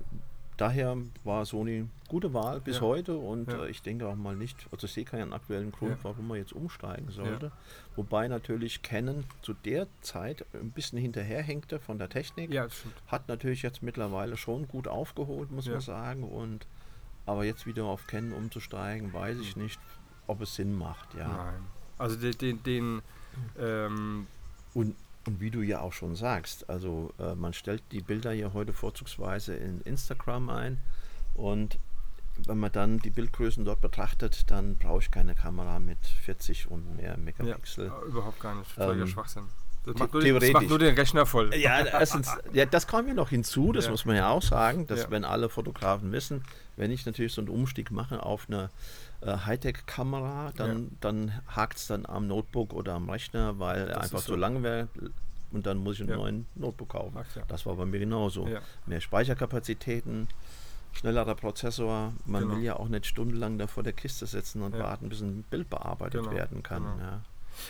[0.60, 2.82] daher war Sony gute Wahl bis Ja.
[2.82, 3.66] heute und Ja.
[3.66, 5.98] äh, ich denke auch mal nicht, also ich sehe keinen aktuellen Grund, Ja.
[6.04, 7.52] warum man jetzt umsteigen sollte.
[7.96, 12.52] Wobei natürlich Canon zu der Zeit ein bisschen hinterherhängte von der Technik.
[12.52, 12.68] ja.
[13.08, 16.24] Hat natürlich jetzt mittlerweile schon gut aufgeholt, muss man sagen.
[16.24, 16.66] Und
[17.26, 19.80] aber jetzt wieder auf Canon umzusteigen, weiß ich nicht,
[20.28, 21.28] ob es Sinn macht, ja.
[21.28, 21.64] Nein.
[21.98, 23.02] Also den, den, den
[23.60, 24.28] ähm,
[24.74, 24.96] Und,
[25.28, 28.74] und wie du ja auch schon sagst, also äh, man stellt die Bilder ja heute
[28.74, 30.78] vorzugsweise in Instagram ein
[31.36, 31.78] und
[32.48, 36.96] wenn man dann die Bildgrößen dort betrachtet, dann brauche ich keine Kamera mit 40 und
[36.96, 37.88] mehr Megapixel.
[37.88, 38.72] ja, überhaupt gar nicht.
[38.72, 39.44] Völliger Ähm, Schwachsinn.
[39.86, 41.54] Das macht, nur den, das macht nur den Rechner voll.
[41.56, 43.92] Ja, erstens, ja, das kommt mir noch hinzu, das Ja.
[43.92, 45.12] muss man ja auch sagen, dass Ja.
[45.12, 46.44] wenn alle Fotografen wissen,
[46.78, 48.70] wenn ich natürlich so einen Umstieg mache auf eine
[49.22, 54.20] äh, Hightech-Kamera, dann, dann hakt es dann am Notebook oder am Rechner, weil er einfach
[54.20, 54.36] so so.
[54.36, 54.88] lang wäre
[55.52, 56.16] und dann muss ich einen Ja.
[56.18, 57.18] neuen Notebook kaufen.
[57.20, 57.44] Ach ja.
[57.48, 58.48] Das war bei mir genauso.
[58.48, 58.62] Ja.
[58.86, 60.28] Mehr Speicherkapazitäten,
[60.94, 62.14] schnellerer Prozessor.
[62.26, 62.56] Man Genau.
[62.56, 64.84] will ja auch nicht stundenlang da vor der Kiste sitzen und Ja.
[64.84, 66.84] warten, bis ein Bild bearbeitet Genau, werden kann.
[66.84, 66.98] genau.
[67.00, 67.22] Ja.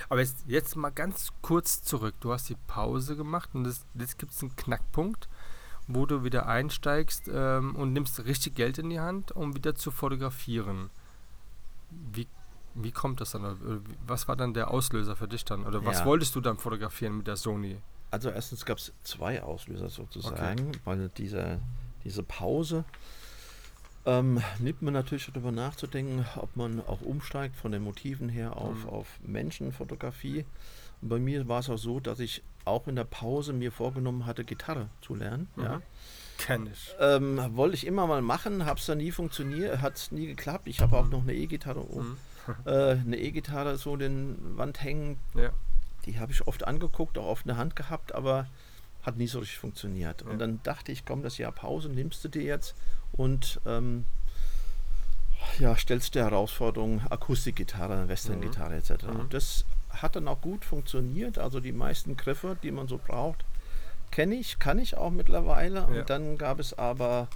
[0.09, 2.13] Aber jetzt, jetzt mal ganz kurz zurück.
[2.19, 5.27] Du hast die Pause gemacht und das, jetzt gibt es einen Knackpunkt,
[5.87, 9.89] wo du wieder einsteigst ähm, und nimmst richtig Geld in die Hand, um wieder zu
[9.89, 10.91] fotografieren.
[11.89, 12.27] Wie,
[12.75, 13.83] wie kommt das dann?
[14.05, 15.65] Was war dann der Auslöser für dich dann?
[15.65, 16.05] Oder was Ja.
[16.05, 17.77] wolltest du dann fotografieren mit der Sony?
[18.11, 21.59] Also erstens gab es zwei Auslöser sozusagen, weil diese,
[22.03, 22.83] diese Pause
[24.05, 28.83] ähm, nimmt man natürlich darüber nachzudenken, ob man auch umsteigt von den Motiven her auf,
[28.85, 28.89] Mhm.
[28.89, 30.45] auf Menschenfotografie.
[31.01, 34.25] Und bei mir war es auch so, dass ich auch in der Pause mir vorgenommen
[34.25, 35.47] hatte, Gitarre zu lernen.
[35.57, 35.81] Ja.
[36.39, 36.45] Mhm.
[36.45, 36.95] Kenn ich.
[36.99, 40.67] Ähm, wollte ich immer mal machen, habe es dann nie funktioniert, hat es nie geklappt.
[40.67, 42.17] Ich habe auch noch eine E-Gitarre, oh, Mhm.
[42.65, 45.51] äh, eine E-Gitarre so in den Wand hängen, Ja.
[46.05, 48.47] die habe ich oft angeguckt, auch auf der Hand gehabt, aber
[49.03, 50.21] hat nie so richtig funktioniert.
[50.21, 50.27] Ja.
[50.29, 52.75] Und dann dachte ich, komm, das Jahr Pause nimmst du dir jetzt
[53.13, 54.05] und ähm,
[55.57, 59.03] ja, stellst dir Herausforderungen, Akustikgitarre, Western-Gitarre etc.
[59.07, 59.29] Mhm.
[59.29, 61.37] Das hat dann auch gut funktioniert.
[61.37, 63.43] Also die meisten Griffe, die man so braucht,
[64.11, 65.79] kenne ich, kann ich auch mittlerweile.
[65.79, 65.85] Ja.
[65.85, 67.27] Und dann gab es aber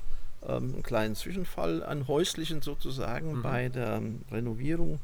[0.48, 3.42] ähm, einen kleinen Zwischenfall, einen häuslichen sozusagen, Mhm.
[3.42, 5.00] bei der ähm, Renovierung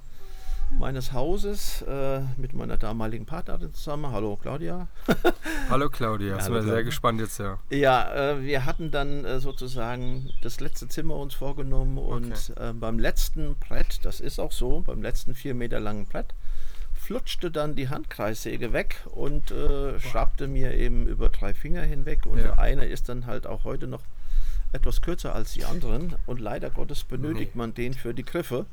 [0.77, 4.11] meines Hauses äh, mit meiner damaligen Partnerin zusammen.
[4.11, 4.87] Hallo Claudia.
[5.69, 7.57] Hallo Claudia, sind hallo wir sehr gespannt jetzt ja.
[7.71, 12.99] Ja, äh, wir hatten dann äh, sozusagen das letzte Zimmer uns vorgenommen und äh, beim
[12.99, 16.35] letzten Brett, das ist auch so, beim letzten vier Meter langen Brett,
[17.13, 22.37] flutschte dann die Handkreissäge weg und äh, schraubte mir eben über drei Finger hinweg und
[22.37, 22.43] Ja.
[22.43, 24.03] der eine ist dann halt auch heute noch
[24.73, 27.57] etwas kürzer als die anderen und leider Gottes benötigt Nee.
[27.57, 28.67] man den für die Griffe.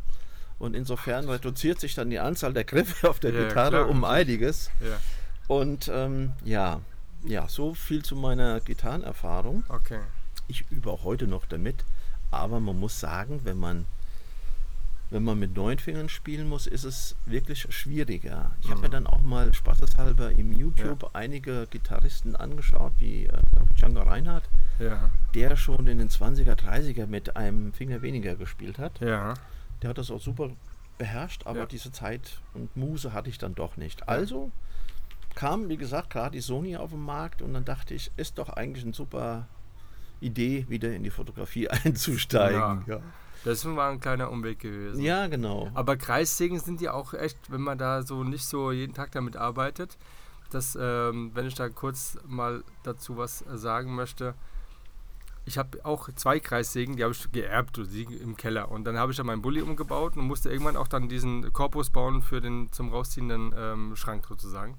[0.58, 4.04] Und insofern reduziert sich dann die Anzahl der Griffe auf der Ja, Gitarre klar, um
[4.04, 4.70] einiges.
[4.80, 4.98] ja.
[5.48, 6.80] Und ähm, ja,
[7.24, 9.64] ja, so viel zu meiner Gitarrenerfahrung.
[9.70, 10.00] Okay.
[10.46, 11.86] Ich übe auch heute noch damit,
[12.30, 13.86] aber man muss sagen, wenn man
[15.10, 18.50] wenn man mit neun Fingern spielen muss, ist es wirklich schwieriger.
[18.60, 23.38] Ich habe mir dann auch mal spaßeshalber im YouTube einige Gitarristen angeschaut, wie äh,
[23.78, 24.48] Django Reinhardt,
[24.80, 25.10] Ja.
[25.34, 29.00] der schon in den 20er, 30er mit einem Finger weniger gespielt hat.
[29.00, 29.34] Ja.
[29.82, 30.50] Der hat das auch super
[30.98, 31.66] beherrscht, aber Ja.
[31.66, 34.08] diese Zeit und Muse hatte ich dann doch nicht.
[34.08, 34.50] Also
[35.36, 38.48] kam, wie gesagt, gerade die Sony auf den Markt und dann dachte ich, ist doch
[38.48, 39.46] eigentlich eine super
[40.20, 42.82] Idee, wieder in die Fotografie einzusteigen.
[42.86, 43.00] Ja,
[43.44, 45.00] Das war ein kleiner Umweg gewesen.
[45.00, 45.70] ja genau.
[45.74, 49.36] Aber Kreissägen sind ja auch echt, wenn man da so nicht so jeden Tag damit
[49.36, 49.96] arbeitet,
[50.50, 54.34] dass, ähm, wenn ich da kurz mal dazu was sagen möchte,
[55.46, 58.70] ich habe auch zwei Kreissägen, die habe ich geerbt, die liegen im Keller.
[58.70, 61.90] Und dann habe ich da meinen Bulli umgebaut und musste irgendwann auch dann diesen Korpus
[61.90, 64.76] bauen für den zum rausziehenden ähm, Schrank sozusagen.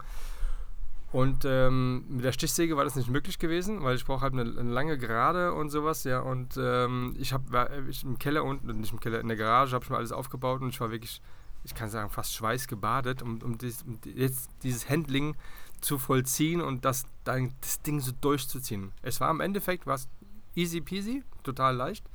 [1.12, 4.42] Und ähm, mit der Stichsäge war das nicht möglich gewesen, weil ich brauche halt eine,
[4.42, 6.20] eine lange Gerade und sowas, ja.
[6.20, 9.86] Und ähm, ich habe ich im Keller unten, nicht im Keller, in der Garage habe
[9.86, 11.22] ich mir alles aufgebaut und ich war wirklich,
[11.64, 15.38] ich kann sagen, fast schweißgebadet, um, um, dies, um jetzt dieses Handling
[15.80, 18.92] zu vollziehen und das, das Ding so durchzuziehen.
[19.02, 20.10] Es war im Endeffekt was
[20.56, 22.06] easy peasy, total leicht,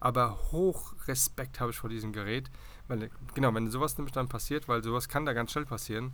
[0.00, 2.50] aber hoch Respekt habe ich vor diesem Gerät.
[2.88, 6.12] Weil, genau, wenn sowas nämlich dann passiert, weil sowas kann da ganz schnell passieren,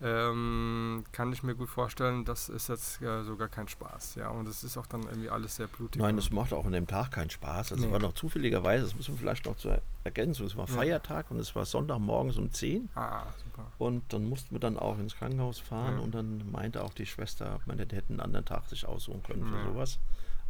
[0.00, 4.14] ähm, kann ich mir gut vorstellen, das ist jetzt äh, sogar kein Spaß.
[4.16, 6.00] Ja, und es ist auch dann irgendwie alles sehr blutig.
[6.00, 7.72] Nein, das macht auch an dem Tag keinen Spaß.
[7.72, 7.90] Es Nee.
[7.90, 10.74] war noch zufälligerweise, das müssen wir vielleicht noch zu ergänzen, es war Ja.
[10.74, 13.66] Feiertag und es war Sonntagmorgens um 10 Ah, super.
[13.78, 16.00] und dann mussten wir dann auch ins Krankenhaus fahren Ja.
[16.04, 19.56] und dann meinte auch die Schwester, man hätte einen anderen Tag sich aussuchen können für
[19.56, 19.64] Ja.
[19.64, 19.98] sowas.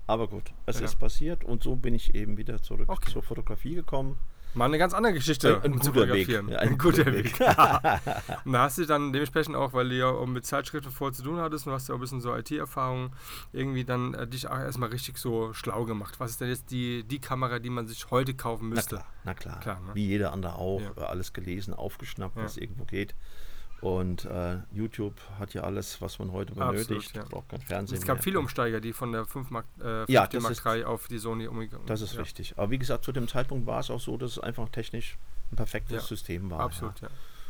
[0.06, 3.12] Aber gut, es ist passiert und so bin ich eben wieder zurück Okay.
[3.12, 4.18] zur Fotografie gekommen.
[4.58, 5.60] Mal eine ganz andere Geschichte.
[5.62, 6.28] Ein- ein guter Weg.
[6.28, 7.38] Ja, ein, ein guter guter Weg.
[8.44, 11.38] und da hast du dann dementsprechend auch, weil du ja mit Zeitschriften vor zu tun
[11.38, 13.12] hattest und du hast ja auch ein bisschen so IT-Erfahrung,
[13.52, 16.18] irgendwie dann äh, dich auch erstmal richtig so schlau gemacht.
[16.18, 18.96] Was ist denn jetzt die, die Kamera, die man sich heute kaufen Na müsste?
[18.96, 19.60] klar, na klar.
[19.60, 19.94] Klar, ne?
[19.94, 21.04] Wie jeder andere auch, Ja.
[21.04, 23.14] alles gelesen, aufgeschnappt, was irgendwo geht.
[23.80, 27.14] Und äh, YouTube hat ja alles, was man heute Absolut, benötigt.
[27.16, 27.24] ja.
[27.24, 28.22] Braucht kein Fernsehen Es gab mehr.
[28.24, 31.06] viele Umsteiger, die von der 5 Mark, äh, Ja, 5D das Mark ist- III auf
[31.08, 32.20] die Sony umgegangen Das ist ja.
[32.20, 32.54] richtig.
[32.56, 35.16] Aber wie gesagt, zu dem Zeitpunkt war es auch so, dass es einfach technisch
[35.52, 36.60] ein perfektes Ja, System war.
[36.60, 37.08] Absolut, ja.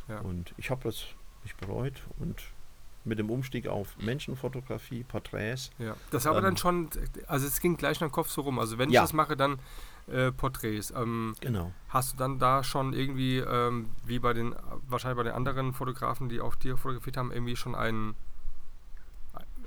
[0.09, 0.21] Ja.
[0.21, 1.05] Und ich habe das
[1.45, 2.37] nicht bereut und
[3.05, 5.71] mit dem Umstieg auf Menschenfotografie, Porträts.
[5.79, 6.91] Ja, das aber Ähm, dann schon,
[7.27, 8.59] also es ging gleich nach dem Kopf so rum.
[8.59, 9.59] Also wenn ich das mache, dann
[10.11, 10.93] äh, Porträts.
[10.97, 11.73] Ähm, Genau.
[11.89, 14.55] hast du dann da schon irgendwie, ähm, wie bei den,
[14.89, 18.15] wahrscheinlich bei den anderen Fotografen, die auch dir fotografiert haben, irgendwie schon einen,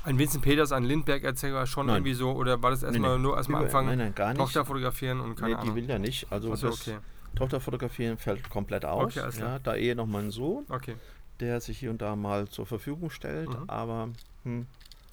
[0.04, 1.98] ein Vincent Peters, ein Lindbergh-Erzähler schon Nein.
[1.98, 3.22] irgendwie so, oder war das erstmal nee.
[3.24, 4.38] nur erstmal anfangen, Nein, nein, gar nicht.
[4.40, 5.76] Tochter fotografieren und keine nee, die Ahnung.
[5.76, 6.32] will ja nicht.
[6.32, 6.98] Also das okay.
[7.36, 9.16] Tochter fotografieren fällt komplett aus.
[9.18, 10.96] Okay, ja, da ehe noch mein Sohn, Okay.
[11.40, 13.70] der sich hier und da mal zur Verfügung stellt, Mhm.
[13.70, 14.10] aber
[14.44, 14.66] hm,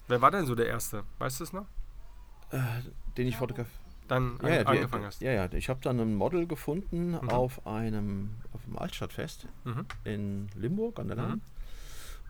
[0.07, 1.03] Wer war denn so der Erste?
[1.19, 1.65] Weißt du es noch?
[2.51, 2.57] äh,
[3.15, 3.77] den ich fotografiere.
[4.09, 5.21] Dann Ja, an, ja, die- angefangen hast.
[5.21, 7.29] ja, ja, ich habe dann ein Model gefunden Mhm.
[7.29, 9.85] auf einem auf dem Altstadtfest Mhm.
[10.03, 11.29] in Limburg an der Lahn.
[11.31, 11.41] Mhm.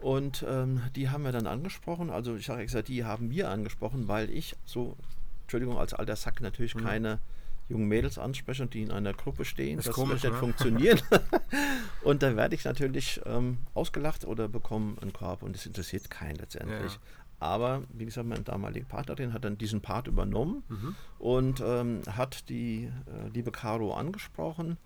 [0.02, 2.10] Und ähm, die haben wir dann angesprochen.
[2.10, 4.96] Also ich sage extra, die haben wir angesprochen, weil ich so,
[5.44, 6.84] Entschuldigung, als alter Sack natürlich Mhm.
[6.86, 7.20] keine
[7.68, 9.78] jungen Mädels anspreche, die in einer Gruppe stehen.
[9.78, 10.40] Ist das komisch, wird nicht ne?
[10.40, 11.00] funktionieren.
[12.04, 16.36] und da werde ich natürlich ähm, ausgelacht oder bekomme einen Korb und das interessiert keinen
[16.38, 16.94] letztendlich.
[16.94, 17.00] Ja.
[17.40, 20.96] Aber wie gesagt, meine damalige Partnerin hat dann diesen Part übernommen Mhm.
[21.20, 24.78] und ähm, hat die äh, liebe Caro angesprochen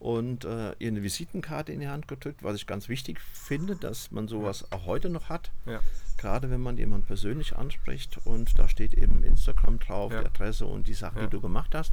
[0.00, 4.10] und äh, ihr eine Visitenkarte in die Hand gedrückt, was ich ganz wichtig finde, dass
[4.10, 5.50] man sowas auch heute noch hat.
[5.66, 5.80] Ja.
[6.16, 10.20] Gerade wenn man jemanden persönlich anspricht und da steht eben Instagram drauf, Ja.
[10.20, 11.24] die Adresse und die Sachen, Ja.
[11.26, 11.92] die du gemacht hast.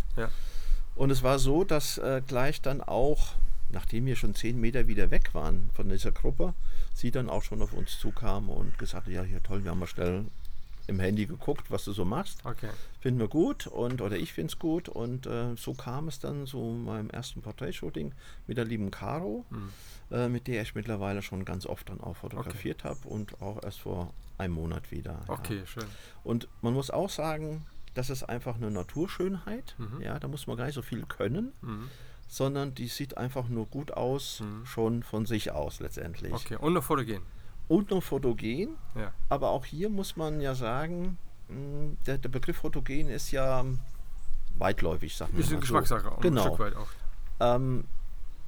[0.95, 3.34] Und es war so, dass äh, gleich dann auch,
[3.69, 6.53] nachdem wir schon zehn Meter wieder weg waren von dieser Gruppe,
[6.97, 9.88] sie dann auch schon auf uns zukam und gesagt ja, hier toll, wir haben mal
[9.88, 10.25] schnell
[10.88, 12.39] im Handy geguckt, was du so machst.
[12.45, 12.69] Okay.
[13.01, 16.47] Finden wir gut und oder ich finde es gut und äh, so kam es dann
[16.47, 18.13] zu meinem ersten Porträtshooting
[18.47, 19.69] mit der lieben Caro, Mhm.
[20.12, 23.79] äh, mit der ich mittlerweile schon ganz oft dann auch fotografiert habe und auch erst
[23.81, 25.23] vor einem Monat wieder.
[25.27, 25.33] ja.
[25.33, 25.83] Okay, schön.
[26.23, 29.75] Und man muss auch sagen, das ist einfach eine Naturschönheit.
[29.77, 30.01] Mhm.
[30.01, 31.89] Ja, da muss man gar nicht so viel können, Mhm.
[32.27, 34.65] Sondern die sieht einfach nur gut aus, Mhm.
[34.65, 36.33] schon von sich aus letztendlich.
[36.33, 37.21] Okay, und noch fotogen.
[37.67, 39.11] Und noch fotogen, Ja.
[39.29, 41.17] aber auch hier muss man ja sagen,
[41.49, 43.65] mh, der, der Begriff fotogen ist ja
[44.57, 45.73] weitläufig, sagen wir Ist eine mal so.
[45.73, 46.41] Geschmackssache, auch ein Genau.
[46.47, 46.87] Stück weit auch.
[47.39, 47.85] Ähm,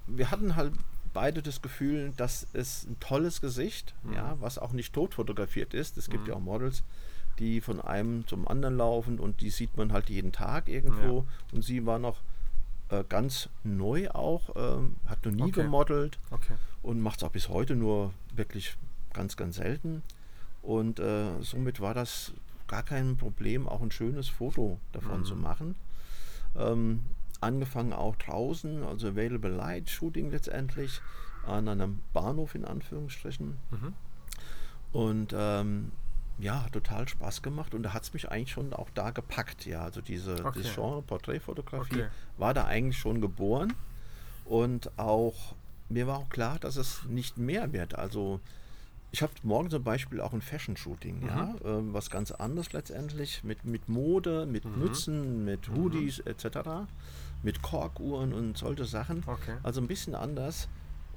[0.07, 0.73] wir hatten halt
[1.13, 4.13] beide das Gefühl, dass es ein tolles Gesicht, Mhm.
[4.13, 5.97] ja, was auch nicht tot fotografiert ist.
[5.97, 6.29] Es gibt Mhm.
[6.29, 6.83] ja auch Models,
[7.39, 11.25] die von einem zum anderen laufen und die sieht man halt jeden Tag irgendwo.
[11.51, 12.17] Und sie war noch
[12.89, 15.63] äh, ganz neu auch, ähm, hat noch nie Okay.
[15.63, 16.54] gemodelt Okay.
[16.82, 18.75] und macht es auch bis heute nur wirklich
[19.13, 20.04] ganz, ganz selten.
[20.62, 22.34] Und äh, somit war das
[22.67, 25.25] gar kein Problem, auch ein schönes Foto davon Mhm.
[25.25, 25.75] zu machen.
[26.56, 27.06] Ähm,
[27.41, 31.02] angefangen auch draußen, also Available Light Shooting letztendlich,
[31.47, 33.58] an einem Bahnhof in Anführungsstrichen.
[33.71, 33.93] Mhm.
[34.91, 35.91] Und ähm,
[36.39, 39.65] ja, hat total Spaß gemacht und da hat es mich eigentlich schon auch da gepackt.
[39.65, 40.60] Ja, also diese, Okay.
[40.60, 42.08] dieses Genre Porträtfotografie Okay.
[42.38, 43.73] war da eigentlich schon geboren
[44.45, 45.56] und auch
[45.89, 47.95] mir war auch klar, dass es nicht mehr wird.
[47.95, 48.39] Also
[49.12, 53.65] ich habe morgen zum Beispiel auch ein Fashion-Shooting, ja, ähm, was ganz anderes letztendlich mit,
[53.65, 56.60] mit Mode, mit Mützen, mit Hoodies etc.,
[57.41, 59.23] mit Korkuhren und solche Sachen.
[59.25, 59.58] Okay.
[59.63, 60.67] Also ein bisschen anders.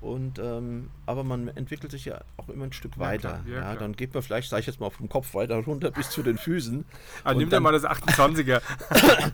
[0.03, 3.41] Und ähm, aber man entwickelt sich ja auch immer ein Stück Ja, weiter.
[3.45, 5.93] klar, ja, Ja, dann geht man vielleicht, sage ich jetzt mal, vom Kopf weiter runter
[5.93, 6.85] bis zu den Füßen.
[7.23, 8.61] Ah, nimm dir mal das 28er.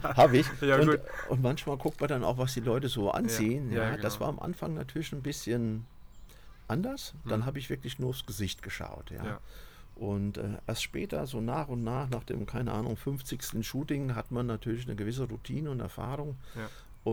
[0.16, 0.46] habe ich.
[0.60, 1.00] Ja, und, gut.
[1.30, 3.72] und manchmal guckt man dann auch, was die Leute so anziehen.
[3.72, 4.20] ja, Ja, Das genau.
[4.26, 5.86] war am Anfang natürlich ein bisschen
[6.68, 7.14] anders.
[7.26, 7.46] Dann Mhm.
[7.46, 9.10] habe ich wirklich nur aufs Gesicht geschaut.
[9.10, 9.24] Ja.
[9.24, 9.40] Ja.
[9.94, 13.66] Und äh, erst später, so nach und nach, nach dem, keine Ahnung, 50.
[13.66, 16.36] Shooting, hat man natürlich eine gewisse Routine und Erfahrung.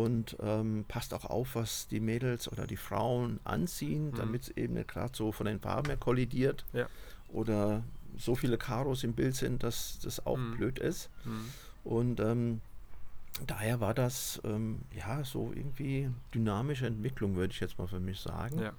[0.03, 4.15] Und ähm, passt auch auf, was die Mädels oder die Frauen anziehen, Mhm.
[4.15, 6.65] damit es eben nicht gerade so von den Farben her kollidiert.
[6.73, 6.87] Ja.
[7.31, 7.83] Oder
[8.17, 10.57] so viele Karos im Bild sind, dass das auch Mhm.
[10.57, 11.09] blöd ist.
[11.23, 11.45] Mhm.
[11.85, 12.61] Und ähm,
[13.47, 18.19] daher war das ähm, ja so irgendwie dynamische Entwicklung, würde ich jetzt mal für mich
[18.19, 18.59] sagen.
[18.59, 18.73] Ja.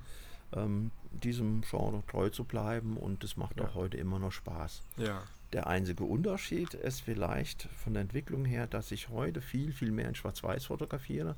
[0.52, 3.64] Ähm, diesem Genre treu zu bleiben und das macht Ja.
[3.66, 4.82] auch heute immer noch Spaß.
[4.98, 5.22] Ja.
[5.52, 10.08] Der einzige Unterschied ist vielleicht von der Entwicklung her, dass ich heute viel, viel mehr
[10.08, 11.36] in Schwarz-Weiß fotografiere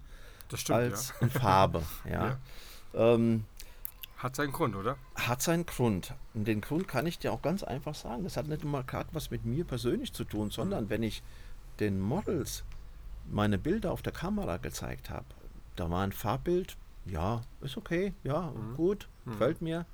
[0.55, 1.15] stimmt, als ja.
[1.21, 1.83] in Farbe.
[2.11, 2.39] ja.
[2.95, 3.45] Ähm,
[4.17, 4.97] Hat seinen Grund, oder?
[5.15, 6.15] hat seinen Grund.
[6.35, 8.25] Und den Grund kann ich dir auch ganz einfach sagen.
[8.25, 11.23] Das hat nicht immer gerade was mit mir persönlich zu tun, sondern wenn ich
[11.81, 12.65] den Models
[13.31, 15.27] meine Bilder auf der Kamera gezeigt habe,
[15.77, 18.75] da war ein Farbbild, ja, ist okay, ja, Mhm.
[18.75, 19.31] gut, Mhm.
[19.33, 19.87] gefällt mir.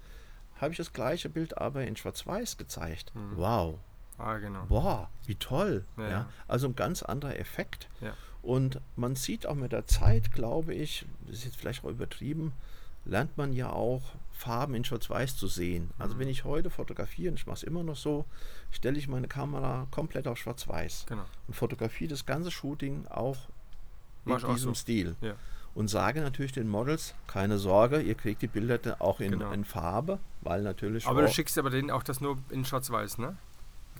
[0.60, 3.12] Habe ich das gleiche Bild aber in Schwarz-Weiß gezeigt.
[3.14, 3.32] Mhm.
[3.36, 3.78] Wow,
[4.18, 4.64] Ah, genau.
[4.68, 5.84] wow, wie toll.
[5.96, 6.28] Ja, Ja.
[6.48, 7.88] Also ein ganz anderer Effekt.
[8.00, 8.12] Ja.
[8.42, 12.52] Und man sieht auch mit der Zeit, glaube ich, das ist jetzt vielleicht auch übertrieben,
[13.06, 15.90] lernt man ja auch Farben in Schwarz-Weiß zu sehen.
[15.98, 16.20] Also Mhm.
[16.20, 18.24] wenn ich heute fotografiere, und ich mache es immer noch so,
[18.70, 21.24] stelle ich meine Kamera komplett auf Schwarz-Weiß Genau.
[21.48, 23.36] und fotografiere das ganze Shooting auch
[24.26, 24.80] in ich auch diesem so.
[24.80, 25.16] Stil.
[25.20, 25.34] Ja.
[25.74, 29.50] Und sage natürlich den Models, keine Sorge, ihr kriegt die Bilder auch in, Genau.
[29.52, 33.36] in Farbe, weil natürlich Aber du schickst aber denen auch das nur in Schwarz-Weiß, ne?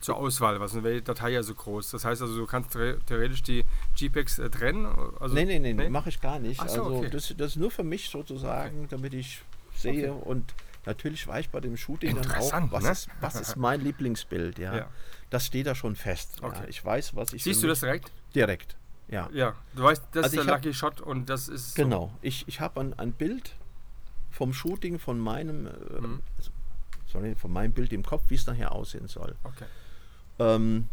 [0.05, 1.91] Zur Auswahl, was wäre die Datei ja so groß.
[1.93, 3.65] Das heißt also, du kannst the- theoretisch die
[3.97, 4.85] JPEGs äh, trennen.
[5.19, 5.89] Also, nee, nee, nee, nee?
[5.89, 6.59] mache ich gar nicht.
[6.61, 7.09] So, also okay.
[7.11, 9.41] das, das ist nur für mich sozusagen, damit ich
[9.75, 10.53] sehe und
[10.85, 12.91] natürlich weiß ich bei dem Shooting dann auch, was, ne?
[12.91, 14.77] ist, was ist mein Lieblingsbild, ja.
[14.77, 14.89] Ja.
[15.31, 16.37] Das steht da schon fest.
[16.43, 16.49] Ja.
[16.49, 16.67] Okay.
[16.69, 18.13] Ich weiß, was ich Siehst du das direkt?
[18.35, 18.77] direkt.
[19.09, 19.31] Ja.
[19.33, 19.55] Ja.
[19.75, 21.77] Du weißt, das Also ist der hab- Lucky Shot und das ist.
[21.77, 22.13] Genau.
[22.21, 23.55] Ich, ich habe ein, ein Bild
[24.31, 26.21] vom Shooting von meinem, äh, Mhm.
[26.37, 26.51] also,
[27.07, 29.35] sorry, von meinem Bild im Kopf, wie es nachher aussehen soll.
[29.43, 29.49] So.
[29.49, 29.65] Okay.
[30.39, 30.89] Ähm,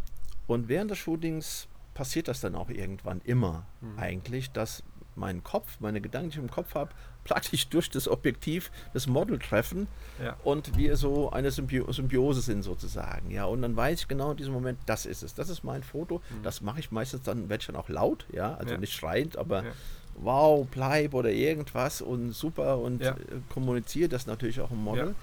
[0.46, 3.98] und während des Shootings passiert das dann auch irgendwann immer Mhm.
[3.98, 4.82] eigentlich, dass
[5.14, 6.90] mein Kopf, meine Gedanken, die ich im Kopf habe,
[7.24, 9.86] praktisch durch das Objektiv das Model treffen
[10.22, 10.36] Ja.
[10.42, 13.30] und wir so eine Symbio Symbiose sind sozusagen.
[13.30, 15.34] Ja, und dann weiß ich genau in diesem Moment, das ist es.
[15.34, 16.22] Das ist mein Foto.
[16.42, 18.70] Das mache ich meistens dann, werde ich dann auch laut, ja, also Mhm.
[18.72, 18.78] Ja.
[18.78, 19.72] nicht schreiend, aber Ja.
[20.14, 23.14] wow, bleib oder irgendwas und super und äh,
[23.50, 25.14] kommuniziere das natürlich auch im Model.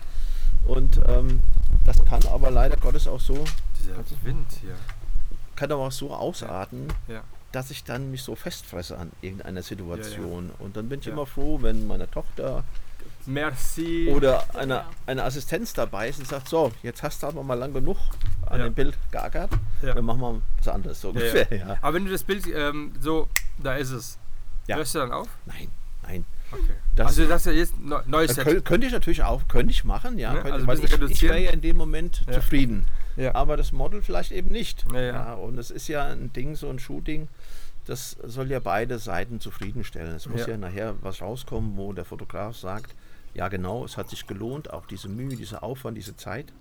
[0.65, 1.41] Und ähm,
[1.85, 3.43] das kann aber leider Gottes auch so,
[3.79, 4.75] Dieser Wind hier.
[5.55, 7.21] kann aber auch so ausarten, Ja.
[7.51, 10.51] dass ich dann mich so festfresse an irgendeiner Situation.
[10.59, 11.13] Und dann bin ich Ja.
[11.13, 12.63] immer froh, wenn meine Tochter
[13.25, 14.09] Merci.
[14.15, 17.73] oder eine, eine Assistenz dabei ist und sagt, so, jetzt hast du aber mal lang
[17.73, 17.97] genug
[18.45, 18.65] an Ja.
[18.67, 19.95] dem Bild geackert, Ja.
[19.95, 21.77] wir machen mal was anderes, so Ja, ja.
[21.81, 24.17] Aber wenn du das Bild ähm, so, da ist es.
[24.67, 24.75] Ja.
[24.77, 25.27] Hörst du dann auf?
[25.45, 25.69] Nein,
[26.03, 26.25] nein.
[26.51, 26.61] Okay.
[26.95, 28.45] Das- also das ist ja jetzt neu- neues Das Set.
[28.45, 30.39] könnte, könnte ich natürlich auch, könnte ich machen, ja, Ne?
[30.41, 32.33] könnte, Also ein weil ich, ich wäre ja in dem Moment Ja.
[32.33, 32.85] zufrieden.
[33.15, 33.35] Ja.
[33.35, 34.85] Aber das Model vielleicht eben nicht.
[34.93, 35.33] Ja, ja.
[35.33, 37.27] und es ist ja ein Ding, so ein Shooting,
[37.85, 40.15] das soll ja beide Seiten zufriedenstellen.
[40.15, 40.49] Es muss Ja.
[40.49, 40.57] ja.
[40.57, 42.95] nachher was rauskommen, wo der Fotograf sagt,
[43.33, 46.53] ja genau, es hat sich gelohnt, auch diese Mühe, dieser Aufwand, diese Zeit.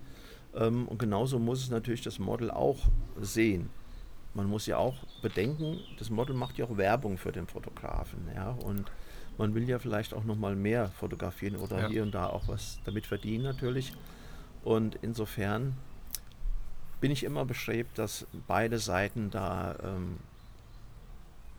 [0.55, 2.77] Ähm, und genauso muss es natürlich das Model auch
[3.21, 3.69] sehen.
[4.33, 8.19] Man muss ja auch bedenken, das Model macht ja auch Werbung für den Fotografen.
[8.35, 8.51] Ja?
[8.63, 8.85] Und
[9.39, 11.87] man will ja vielleicht auch nochmal mehr fotografieren oder Ja.
[11.87, 13.93] hier und da auch was damit verdienen natürlich.
[14.63, 15.75] Und insofern
[17.01, 20.17] bin ich immer bestrebt, dass beide Seiten da ähm,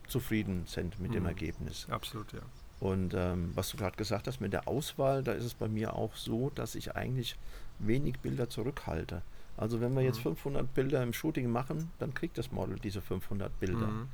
[0.06, 1.28] zufrieden sind mit dem Mhm.
[1.30, 1.86] Ergebnis.
[1.90, 2.40] Absolut, ja.
[2.80, 5.94] Und ähm, was du gerade gesagt hast mit der Auswahl, da ist es bei mir
[5.94, 7.36] auch so, dass ich eigentlich
[7.78, 9.22] wenig Bilder zurückhalte.
[9.56, 10.34] Also wenn wir jetzt Mhm.
[10.36, 13.86] 500 Bilder im Shooting machen, dann kriegt das Model diese 500 Bilder.
[13.86, 14.08] Mhm.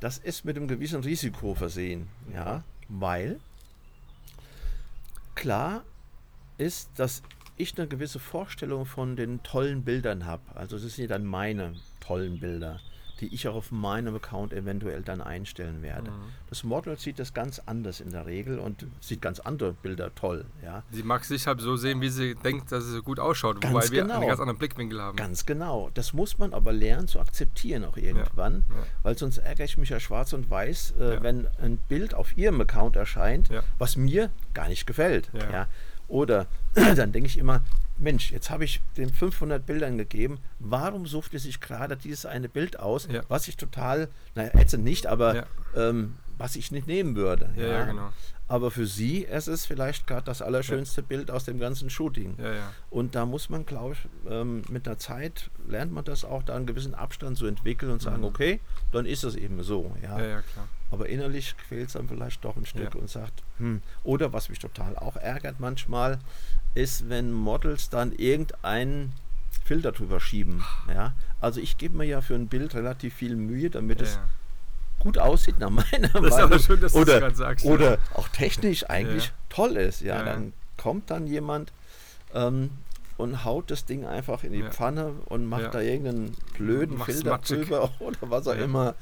[0.00, 3.40] Das ist mit einem gewissen Risiko versehen, ja, weil
[5.34, 5.84] klar
[6.58, 7.22] ist, dass
[7.56, 10.42] ich eine gewisse Vorstellung von den tollen Bildern habe.
[10.54, 12.80] Also das sind ja dann meine tollen Bilder,
[13.20, 16.10] die ich auch auf meinem Account eventuell dann einstellen werde.
[16.10, 16.14] Mhm.
[16.48, 20.44] Das Model sieht das ganz anders in der Regel und sieht ganz andere Bilder toll.
[20.62, 20.82] Ja.
[20.90, 23.74] Sie mag sich halt so sehen, wie sie denkt, dass es so gut ausschaut, Ganz
[23.74, 24.18] wobei wir genau.
[24.18, 25.16] einen ganz anderen Blickwinkel haben.
[25.16, 25.90] Ganz genau.
[25.94, 28.76] Das muss man aber lernen zu akzeptieren auch irgendwann, ja.
[29.02, 31.22] weil sonst ärgere ich mich ja schwarz und weiß, äh, Ja.
[31.22, 33.62] wenn ein Bild auf Ihrem Account erscheint, Ja.
[33.78, 35.30] was mir gar nicht gefällt.
[35.34, 35.68] Ja.
[36.08, 37.62] Oder dann denke ich immer,
[37.98, 42.48] Mensch, jetzt habe ich den 500 Bildern gegeben, warum sucht er sich gerade dieses eine
[42.48, 43.22] Bild aus, Ja.
[43.28, 45.46] was ich total, naja, ätzend nicht, aber Ja.
[45.74, 47.48] ähm, was ich nicht nehmen würde.
[47.56, 48.10] Ja, ja, genau.
[48.48, 52.36] Aber für Sie ist es vielleicht gerade das allerschönste Bild aus dem ganzen Shooting.
[52.38, 52.72] Ja, ja.
[52.90, 56.54] Und da muss man, glaube ich, ähm, mit der Zeit lernt man das auch, da
[56.54, 58.60] einen gewissen Abstand zu entwickeln und sagen, okay,
[58.92, 59.84] dann ist es eben so.
[59.96, 60.02] Mhm.
[60.02, 60.68] Ja, ja, klar.
[60.90, 63.00] Aber innerlich quält es dann vielleicht doch ein Stück Ja.
[63.00, 63.82] und sagt, hm.
[64.04, 66.18] Oder was mich total auch ärgert manchmal,
[66.74, 69.12] ist, wenn Models dann irgendeinen
[69.64, 70.64] Filter drüber schieben.
[70.88, 71.12] Ja.
[71.40, 74.26] Also ich gebe mir ja für ein Bild relativ viel Mühe, damit Ja, es ja.
[75.00, 76.40] gut aussieht nach meiner Das ist Meinung.
[76.40, 77.70] aber schön, dass oder, sagst, ja.
[77.72, 79.32] Oder auch technisch eigentlich Ja.
[79.48, 80.02] toll ist.
[80.02, 80.32] Ja, Ja, ja.
[80.34, 81.72] dann kommt dann jemand
[82.34, 82.70] ähm,
[83.16, 84.70] und haut das Ding einfach in die Ja.
[84.70, 85.68] Pfanne und macht Ja.
[85.70, 87.60] da irgendeinen blöden Macht's Filter matschig.
[87.62, 88.94] drüber oder was auch Ja, immer.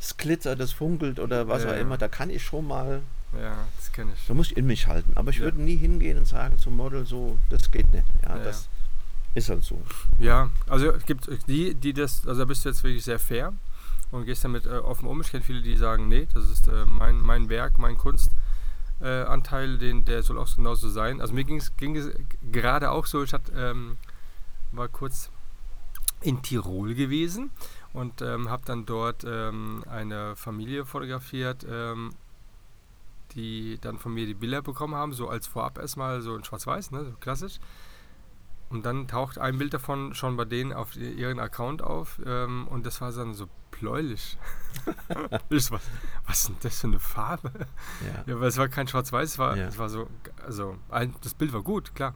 [0.00, 1.96] Es glitzert, es funkelt oder was auch immer.
[1.98, 3.02] Da kann ich schon mal,
[3.40, 4.26] ja, das kenne ich.
[4.26, 5.12] da muss ich in mich halten.
[5.14, 8.06] Aber ich würde nie hingehen und sagen zum Model so, das geht nicht.
[8.24, 8.68] Ja, das
[9.34, 9.80] ist halt so.
[10.18, 13.52] Ja, also es gibt die, die das, also da bist du jetzt wirklich sehr fair
[14.10, 15.20] und gehst damit äh, offen um.
[15.20, 18.40] Ich kenne viele, die sagen, nee, das ist äh, mein, mein Werk, mein Kunstanteil,
[19.00, 21.20] äh, Anteil, den, der soll auch genauso sein.
[21.20, 22.10] Also mir ging's, ging es
[22.50, 23.96] gerade auch so, ich hatte, ähm,
[24.72, 25.30] war kurz
[26.22, 27.50] in Tirol gewesen
[27.92, 32.10] und ähm, habe dann dort ähm, eine Familie fotografiert, ähm,
[33.32, 36.90] die dann von mir die Bilder bekommen haben, so als Vorab erstmal so in Schwarz-Weiß,
[36.90, 37.58] ne, so klassisch.
[38.68, 42.86] Und dann taucht ein Bild davon schon bei denen auf ihren Account auf ähm, und
[42.86, 43.48] das war dann so
[43.80, 44.38] bläulich.
[45.50, 45.80] ich was,
[46.26, 47.50] was ist denn das für eine Farbe?
[48.06, 48.24] Ja.
[48.26, 49.66] Ja, aber es war kein Schwarz-Weiß, es war, Ja.
[49.66, 50.08] es war so,
[50.44, 52.14] also ein, das Bild war gut, klar.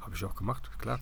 [0.00, 0.98] Habe ich auch gemacht, klar.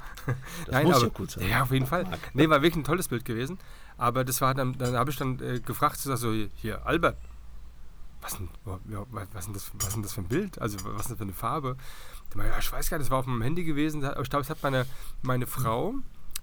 [0.66, 1.48] Das muss aber, ja gut sein.
[1.48, 2.04] Ja, auf jeden Fall.
[2.34, 3.58] Nee, war wirklich ein tolles Bild gewesen.
[3.96, 7.16] Aber das war dann, dann habe ich dann äh, gefragt, so, hier, Albert,
[8.20, 8.50] was denn,
[8.90, 10.60] ja, was, denn das, was denn das für ein Bild?
[10.60, 11.76] Also was ist das für eine Farbe?
[12.34, 14.02] Meinte, Ja, ich weiß gar nicht, das war auf meinem Handy gewesen.
[14.22, 14.86] Ich glaube, es hat meine,
[15.22, 15.94] meine Frau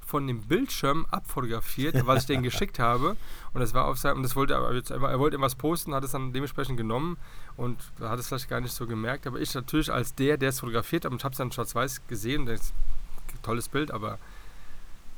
[0.07, 3.17] von dem Bildschirm abfotografiert, was ich denen geschickt habe.
[3.53, 6.03] Und das war auf seinem, und das wollte er jetzt, er wollte irgendwas posten, hat
[6.05, 7.17] es dann dementsprechend genommen
[7.57, 9.27] und hat es vielleicht gar nicht so gemerkt.
[9.27, 12.07] Aber ich natürlich als der, der es fotografiert hat, und ich habe es dann schwarz-weiß
[12.07, 12.71] gesehen, das
[13.43, 14.17] tolles Bild, aber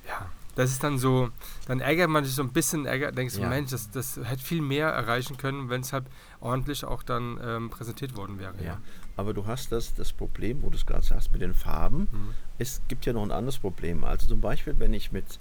[0.07, 0.25] ja,
[0.55, 1.29] das ist dann so,
[1.67, 3.49] dann ärgert man sich so ein bisschen, ärgert, denkst du, Ja.
[3.49, 6.05] Mensch, das, das hätte viel mehr erreichen können, wenn es halt
[6.41, 8.55] ordentlich auch dann ähm, präsentiert worden wäre.
[8.63, 8.79] Ja.
[9.19, 12.07] Aber du hast das, das Problem, wo du es gerade sagst, mit den Farben.
[12.09, 12.29] Mhm.
[12.57, 14.05] Es gibt ja noch ein anderes Problem.
[14.05, 15.39] Also zum Beispiel, wenn ich mit,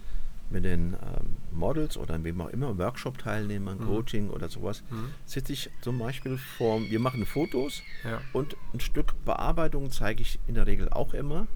[0.50, 3.86] mit den ähm, Models oder wem auch immer, Workshop-Teilnehmern, Mhm.
[3.86, 5.10] Coaching oder sowas, Mhm.
[5.26, 8.20] sitze ich zum Beispiel vor, wir machen Fotos Ja.
[8.32, 11.46] und ein Stück Bearbeitung zeige ich in der Regel auch immer.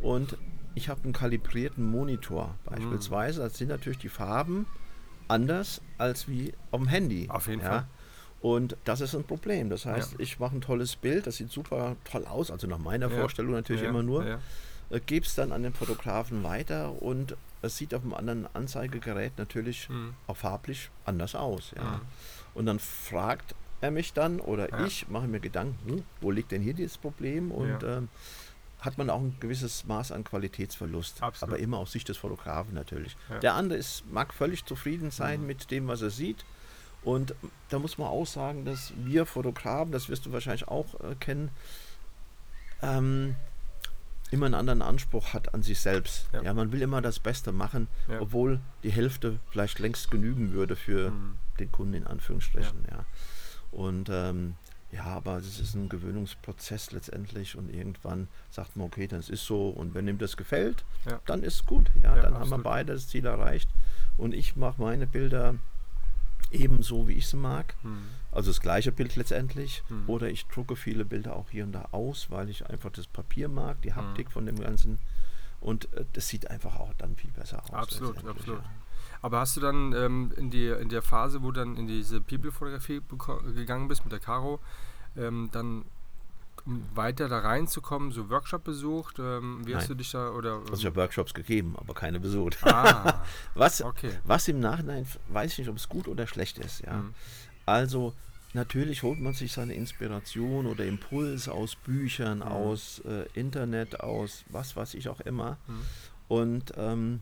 [0.00, 0.36] Und
[0.76, 2.70] ich habe einen kalibrierten Monitor Mhm.
[2.70, 3.40] beispielsweise.
[3.40, 4.66] Da sind natürlich die Farben
[5.26, 7.26] anders als wie auf dem Handy.
[7.28, 7.68] Auf jeden ja.
[7.68, 7.86] Fall.
[8.40, 9.70] Und das ist ein Problem.
[9.70, 10.18] Das heißt, Ja.
[10.20, 13.18] ich mache ein tolles Bild, das sieht super toll aus, also nach meiner Ja.
[13.20, 14.26] Vorstellung natürlich ja, immer nur.
[14.26, 14.38] Ja.
[14.90, 19.32] Äh, Gebe es dann an den Fotografen weiter und es sieht auf einem anderen Anzeigegerät
[19.38, 20.14] natürlich Mhm.
[20.26, 21.72] auch farblich anders aus.
[21.76, 21.82] Ja.
[21.82, 22.00] Mhm.
[22.54, 26.62] Und dann fragt er mich dann oder ich mache mir Gedanken, hm, wo liegt denn
[26.62, 27.50] hier dieses Problem?
[27.50, 28.08] Und ähm,
[28.80, 31.22] hat man auch ein gewisses Maß an Qualitätsverlust.
[31.22, 31.54] Absolut.
[31.54, 33.16] Aber immer aus Sicht des Fotografen natürlich.
[33.42, 35.46] Der andere ist, mag völlig zufrieden sein Mhm.
[35.46, 36.44] mit dem, was er sieht.
[37.06, 37.36] Und
[37.68, 41.50] da muss man auch sagen, dass wir Fotografen, das wirst du wahrscheinlich auch äh, kennen,
[42.82, 43.36] ähm,
[44.32, 46.26] immer einen anderen Anspruch hat an sich selbst.
[46.32, 46.42] Ja.
[46.42, 46.52] Ja.
[46.54, 48.20] man will immer das Beste machen, Ja.
[48.20, 51.38] obwohl die Hälfte vielleicht längst genügen würde für Mhm.
[51.60, 52.84] den Kunden in Anführungsstrichen.
[52.90, 53.04] Ja.
[53.70, 54.56] Und ähm,
[54.90, 59.68] ja, aber es ist ein Gewöhnungsprozess letztendlich und irgendwann sagt man, okay, das ist so
[59.68, 61.20] und wenn ihm das gefällt, Ja.
[61.26, 61.88] dann ist gut.
[62.02, 62.64] Ja, Ja, dann haben wir absolut.
[62.64, 63.68] beide das Ziel erreicht
[64.16, 65.54] und ich mache meine Bilder
[66.50, 67.74] ebenso, wie ich sie mag.
[67.82, 68.08] Mhm.
[68.32, 69.82] Also das gleiche Bild letztendlich.
[69.88, 70.04] Mhm.
[70.08, 73.48] Oder ich drucke viele Bilder auch hier und da aus, weil ich einfach das Papier
[73.48, 74.98] mag, die Haptik von dem Ganzen.
[75.60, 77.72] Und äh, das sieht einfach auch dann viel besser aus.
[77.72, 78.60] Absolut, absolut.
[78.60, 78.70] Ja.
[79.22, 82.20] Aber hast du dann ähm, in, die, in der Phase, wo du dann in diese
[82.20, 83.00] People-Fotografie
[83.54, 84.60] gegangen bist mit der Caro,
[85.16, 85.84] ähm, dann
[86.66, 89.18] um weiter da reinzukommen, so Workshop besucht?
[89.18, 89.88] Ähm, wie hast Nein.
[89.88, 90.58] du dich da oder?
[90.70, 92.58] Also ich habe Workshops gegeben, aber keine besucht.
[92.66, 94.10] ah, Was, okay.
[94.24, 96.80] was im Nachhinein, weiß ich nicht, ob es gut oder schlecht ist.
[96.82, 96.94] Ja.
[96.94, 97.14] Mhm.
[97.64, 98.14] Also
[98.52, 102.42] natürlich holt man sich seine Inspiration oder Impuls aus Büchern, Mhm.
[102.44, 105.58] aus äh, Internet, aus was weiß ich auch immer.
[105.68, 105.80] Mhm.
[106.28, 107.20] Und ähm,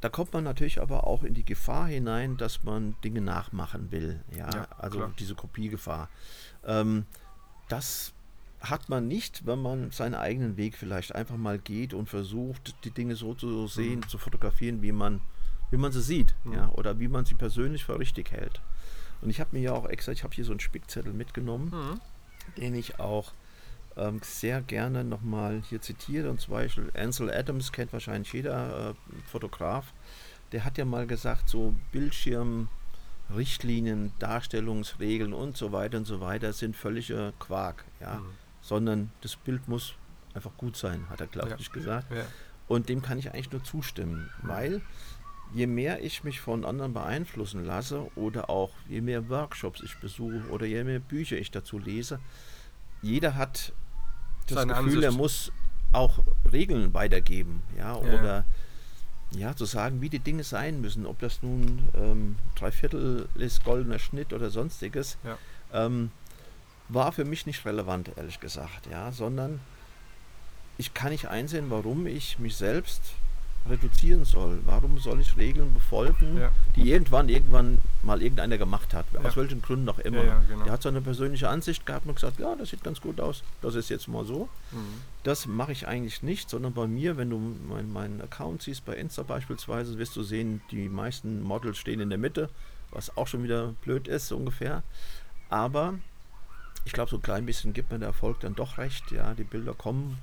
[0.00, 4.20] da kommt man natürlich aber auch in die Gefahr hinein, dass man Dinge nachmachen will.
[4.36, 5.12] Ja, Ja, also klar.
[5.18, 6.08] diese Kopiegefahr.
[6.64, 7.06] Ähm,
[7.72, 8.12] das
[8.60, 12.90] hat man nicht, wenn man seinen eigenen Weg vielleicht einfach mal geht und versucht, die
[12.92, 14.08] Dinge so zu sehen, Mhm.
[14.08, 15.20] zu fotografieren, wie man,
[15.70, 16.52] wie man sie sieht, Mhm.
[16.52, 18.60] ja, oder wie man sie persönlich für richtig hält.
[19.20, 22.00] Und ich habe mir ja auch extra, ich habe hier so einen Spickzettel mitgenommen, Mhm.
[22.60, 23.32] den ich auch
[23.96, 26.30] ähm, sehr gerne nochmal hier zitiere.
[26.30, 28.94] Und zum Beispiel Ansel Adams kennt wahrscheinlich jeder äh,
[29.30, 29.92] Fotograf.
[30.52, 31.74] Der hat ja mal gesagt, so
[33.32, 37.84] Bildschirmrichtlinien, Darstellungsregeln und so weiter und so weiter sind völliger Quark.
[38.00, 38.16] Ja?
[38.16, 38.26] Mhm.
[38.60, 39.94] Sondern das Bild muss
[40.34, 41.56] einfach gut sein, hat er, glaube Ja.
[41.58, 42.10] ich, gesagt.
[42.12, 42.24] Ja.
[42.68, 44.80] Und dem kann ich eigentlich nur zustimmen, weil
[45.52, 50.48] je mehr ich mich von anderen beeinflussen lasse oder auch je mehr Workshops ich besuche
[50.48, 52.20] oder je mehr Bücher ich dazu lese,
[53.02, 53.72] jeder hat
[54.46, 55.18] das Seine Gefühl, er Ansicht.
[55.18, 55.52] muss
[55.92, 56.20] auch
[56.50, 57.96] Regeln weitergeben, ja, Ja.
[57.96, 58.44] oder
[59.36, 63.98] ja, zu sagen, wie die Dinge sein müssen, ob das nun ähm, Dreiviertel ist, goldener
[63.98, 65.38] Schnitt oder sonstiges, Ja.
[65.72, 66.10] ähm,
[66.88, 69.60] war für mich nicht relevant, ehrlich gesagt, ja, sondern
[70.78, 73.00] ich kann nicht einsehen, warum ich mich selbst
[73.68, 74.58] reduzieren soll.
[74.64, 76.50] Warum soll ich Regeln befolgen, Ja.
[76.76, 79.36] die irgendwann irgendwann mal irgendeiner gemacht hat, aus Ja.
[79.36, 80.24] welchen Gründen auch immer.
[80.24, 80.64] Ja, genau.
[80.64, 83.74] Der hat seine persönliche Ansicht gehabt und gesagt, ja, das sieht ganz gut aus, das
[83.74, 84.48] ist jetzt mal so.
[84.72, 84.78] Mhm.
[85.22, 87.38] Das mache ich eigentlich nicht, sondern bei mir, wenn du
[87.68, 92.08] meinen meinen Account siehst, bei Insta beispielsweise, wirst du sehen, die meisten Models stehen in
[92.08, 92.48] der Mitte,
[92.90, 94.82] was auch schon wieder blöd ist, so ungefähr.
[95.48, 95.94] Aber
[96.84, 99.12] ich glaube, so ein klein bisschen gibt mir der Erfolg dann doch recht.
[99.12, 100.18] Ja, die Bilder kommen,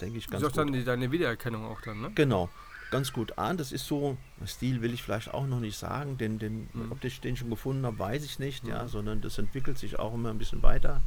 [0.00, 0.66] denke ich, Du ganz sagst gut.
[0.66, 2.10] dann die, deine Wiedererkennung auch dann, ne?
[2.14, 2.48] Genau,
[2.92, 3.56] ganz gut an.
[3.56, 4.16] Das ist so,
[4.46, 6.92] Stil will ich vielleicht auch noch nicht sagen, denn den, Mhm.
[6.92, 8.88] ob ich den schon gefunden habe, weiß ich nicht, ja, Mhm.
[8.88, 11.00] sondern das entwickelt sich auch immer ein bisschen weiter.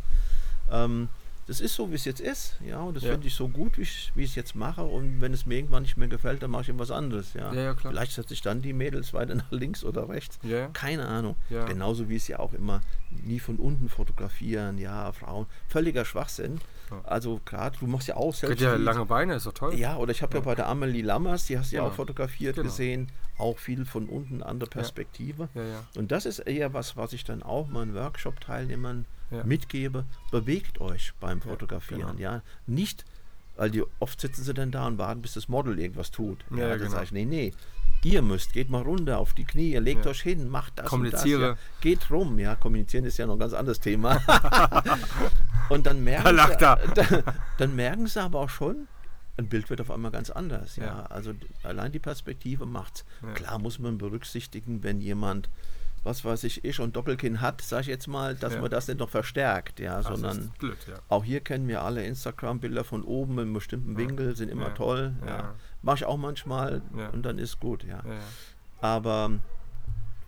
[0.69, 1.07] Ähm,
[1.47, 3.11] das ist so, wie es jetzt ist, ja, und das Ja.
[3.11, 4.83] finde ich so gut, wie ich wie ich es jetzt mache.
[4.83, 7.53] Und wenn es mir irgendwann nicht mehr gefällt, dann mache ich irgendwas anderes, ja.
[7.53, 7.91] Ja, ja, klar.
[7.93, 10.39] Vielleicht setze ich dann die Mädels weiter nach links oder rechts.
[10.43, 10.67] Ja.
[10.69, 11.35] Keine Ahnung.
[11.49, 11.65] Ja.
[11.65, 12.81] Genauso wie es ja auch immer
[13.23, 15.45] nie von unten fotografieren, ja, Frauen.
[15.67, 16.59] Völliger Schwachsinn.
[17.03, 18.61] Also gerade, du machst ja auch selbst.
[18.61, 19.73] ja lange Beine, ist doch toll.
[19.75, 20.41] ja, oder ich habe ja.
[20.43, 21.91] Bei der Amelie Lammers, die hast du ja Genau.
[21.91, 22.67] auch fotografiert Genau.
[22.69, 25.49] gesehen, auch viel von unten, andere Perspektive.
[25.55, 25.83] Ja, ja.
[25.97, 29.43] Und das ist eher was, was ich dann auch meinen Workshop-Teilnehmern Ja.
[29.43, 30.05] mitgebe.
[30.31, 32.19] Bewegt euch beim Ja, Fotografieren, genau.
[32.19, 32.41] ja.
[32.67, 33.05] Nicht,
[33.55, 36.43] weil die oft sitzen sie dann da und warten, bis das Model irgendwas tut.
[36.51, 36.91] Ja, ja, genau.
[36.91, 37.53] sage ich, nee, nee.
[38.03, 40.11] Ihr müsst, geht mal runter auf die Knie, legt Ja.
[40.11, 40.85] euch hin, macht das.
[40.87, 41.51] Kommuniziere.
[41.51, 41.81] Und das, ja.
[41.81, 42.55] Geht rum, ja.
[42.55, 44.21] Kommunizieren ist ja noch ein ganz anderes Thema.
[45.69, 46.75] und dann merken, Da sie, er.
[46.95, 47.23] dann,
[47.57, 48.87] dann merken sie aber auch schon,
[49.37, 50.75] ein Bild wird auf einmal ganz anders.
[50.75, 51.05] Ja, Ja.
[51.07, 53.05] also allein die Perspektive macht's.
[53.23, 53.31] Ja.
[53.33, 55.49] Klar muss man berücksichtigen, wenn jemand,
[56.05, 58.61] was weiß ich, ich und Doppelkinn hat, sage ich jetzt mal, dass Ja.
[58.61, 60.93] man das nicht noch verstärkt, ja, Das sondern blöd, ja.
[61.09, 63.97] auch hier kennen wir alle Instagram-Bilder von oben in einem bestimmten.
[63.97, 65.13] Winkel, sind immer toll.
[65.25, 65.55] Ja.
[65.81, 66.81] Mache ich auch manchmal
[67.11, 68.03] und dann ist gut, ja.
[68.81, 69.31] Aber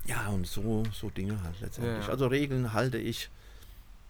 [0.06, 2.08] ja, und so, so Dinge halt letztendlich.
[2.10, 3.30] Also Regeln halte ich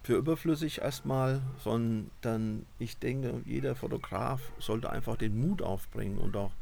[0.02, 6.52] für überflüssig erstmal, sondern ich denke, jeder Fotograf sollte einfach den Mut aufbringen und auch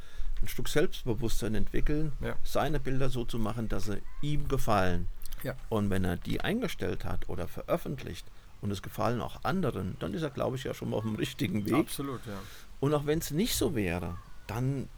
[0.43, 2.37] ein Stück Selbstbewusstsein entwickeln, Ja.
[2.45, 5.09] seine Bilder so zu machen, dass sie ihm gefallen.
[5.43, 5.55] Ja.
[5.69, 8.27] Und wenn er die eingestellt hat oder veröffentlicht
[8.61, 11.15] und es gefallen auch anderen, dann ist er, glaube ich, ja schon mal auf dem
[11.17, 11.75] richtigen Weg.
[11.75, 12.39] Absolut, ja.
[12.81, 14.17] Und auch wenn es nicht so wäre,
[14.47, 14.89] dann,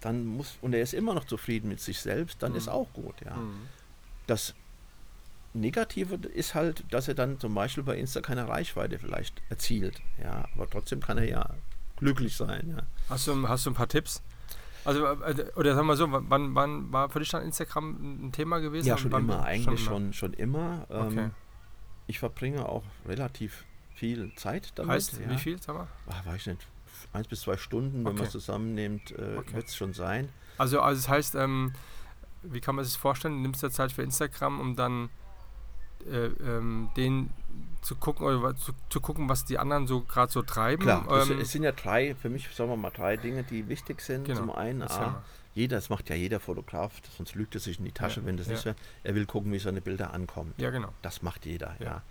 [0.00, 2.58] dann muss, und er ist immer noch zufrieden mit sich selbst, dann Mhm.
[2.58, 3.36] ist auch gut, ja.
[3.36, 3.68] Mhm.
[4.26, 4.54] Das
[5.54, 10.46] Negative ist halt, dass er dann zum Beispiel bei Insta keine Reichweite vielleicht erzielt, ja.
[10.54, 11.50] Aber trotzdem kann er ja
[11.96, 12.82] glücklich sein, ja.
[13.10, 14.22] Hast du, hast du ein paar Tipps?
[14.84, 18.58] Also, äh, oder sagen wir so, wann, wann war für dich dann Instagram ein Thema
[18.58, 18.86] gewesen?
[18.86, 19.90] Ja, schon immer, eigentlich immer?
[19.90, 20.86] schon, schon immer.
[20.90, 21.30] Ähm, Okay.
[22.08, 23.64] Ich verbringe auch relativ
[23.94, 24.92] viel Zeit damit.
[24.92, 25.30] Heißt, ja.
[25.30, 25.86] wie viel, sag mal?
[26.08, 26.66] Ah, weiß ich nicht,
[27.12, 29.54] eins bis zwei Stunden, wenn man es zusammennimmt, äh, Okay.
[29.54, 30.28] wird es schon sein.
[30.58, 31.72] Also, also das heißt, ähm,
[32.42, 33.34] wie kann man sich das vorstellen?
[33.36, 35.10] Du nimmst dir Zeit für Instagram, um dann
[36.10, 37.30] äh, ähm, den
[37.82, 40.82] zu gucken oder zu, zu gucken, was die anderen so gerade so treiben.
[40.84, 43.68] Klar, es, ähm, es sind ja drei, für mich sagen wir mal drei Dinge, die
[43.68, 44.24] wichtig sind.
[44.24, 45.22] Genau, Zum einen, A,
[45.54, 48.36] jeder, das macht ja jeder Fotograf, sonst lügt er sich in die Tasche, Ja, wenn
[48.36, 48.52] das ja.
[48.54, 48.76] nicht wäre.
[49.02, 50.54] Er will gucken, wie seine Bilder ankommen.
[50.56, 50.92] ja, genau.
[51.02, 51.86] Das macht jeder, ja.
[51.86, 52.02] Ja.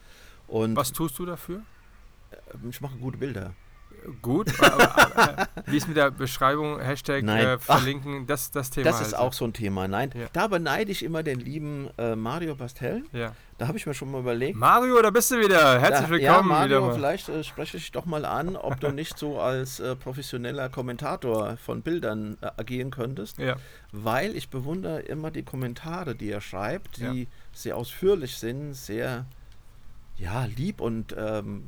[0.47, 1.61] Und Was tust du dafür?
[2.69, 3.53] ich mache gute Bilder.
[4.21, 8.85] Gut, aber, äh, wie ist mit der Beschreibung, Hashtag äh, Ach, verlinken, das, das Thema.
[8.85, 9.17] Das ist also.
[9.17, 9.87] auch so ein Thema.
[9.87, 10.27] Nein, Ja.
[10.33, 13.03] da beneide ich immer den lieben äh, Mario Bastel.
[13.13, 13.35] Ja.
[13.57, 14.57] Da habe ich mir schon mal überlegt.
[14.57, 15.79] Mario, da bist du wieder.
[15.79, 16.93] Herzlich da, willkommen ja, wieder Mario, mal.
[16.95, 21.57] vielleicht äh, spreche ich doch mal an, ob du nicht so als äh, professioneller Kommentator
[21.57, 23.37] von Bildern äh, agieren könntest.
[23.37, 23.57] Ja,
[23.91, 27.27] weil ich bewundere immer die Kommentare, die er schreibt, die Ja.
[27.53, 29.25] sehr ausführlich sind, sehr
[30.17, 31.67] ja, lieb und ähm,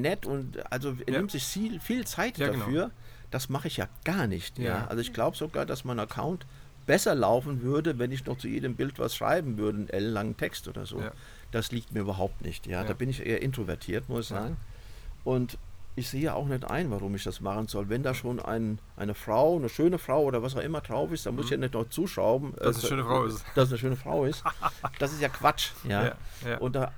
[0.00, 1.18] nett und also er Ja.
[1.20, 2.64] nimmt sich viel, viel Zeit Ja, genau.
[2.64, 2.90] dafür.
[3.30, 4.58] Das mache ich ja gar nicht.
[4.58, 4.64] Ja.
[4.64, 4.86] Ja.
[4.88, 6.44] Also ich glaube sogar, dass mein Account
[6.86, 10.68] besser laufen würde, wenn ich noch zu jedem Bild was schreiben würde, einen ellenlangen Text
[10.68, 11.02] oder so.
[11.50, 12.66] Das liegt mir überhaupt nicht.
[12.66, 12.82] Ja.
[12.84, 14.56] Da bin ich eher introvertiert, muss ich sagen.
[15.24, 15.58] Und
[15.94, 17.88] ich sehe auch nicht ein, warum ich das machen soll.
[17.90, 21.26] Wenn da schon ein, eine Frau, eine schöne Frau oder was auch immer drauf ist,
[21.26, 22.48] dann muss ich ja nicht noch zuschrauben.
[22.50, 22.56] Mhm.
[22.56, 23.44] Dass es eine schöne Frau ist.
[23.54, 24.42] Dass eine schöne Frau ist.
[24.98, 25.70] Das ist ja Quatsch.
[25.84, 26.04] Ja.
[26.04, 26.14] Ja,
[26.46, 26.58] ja.
[26.58, 26.92] Und da,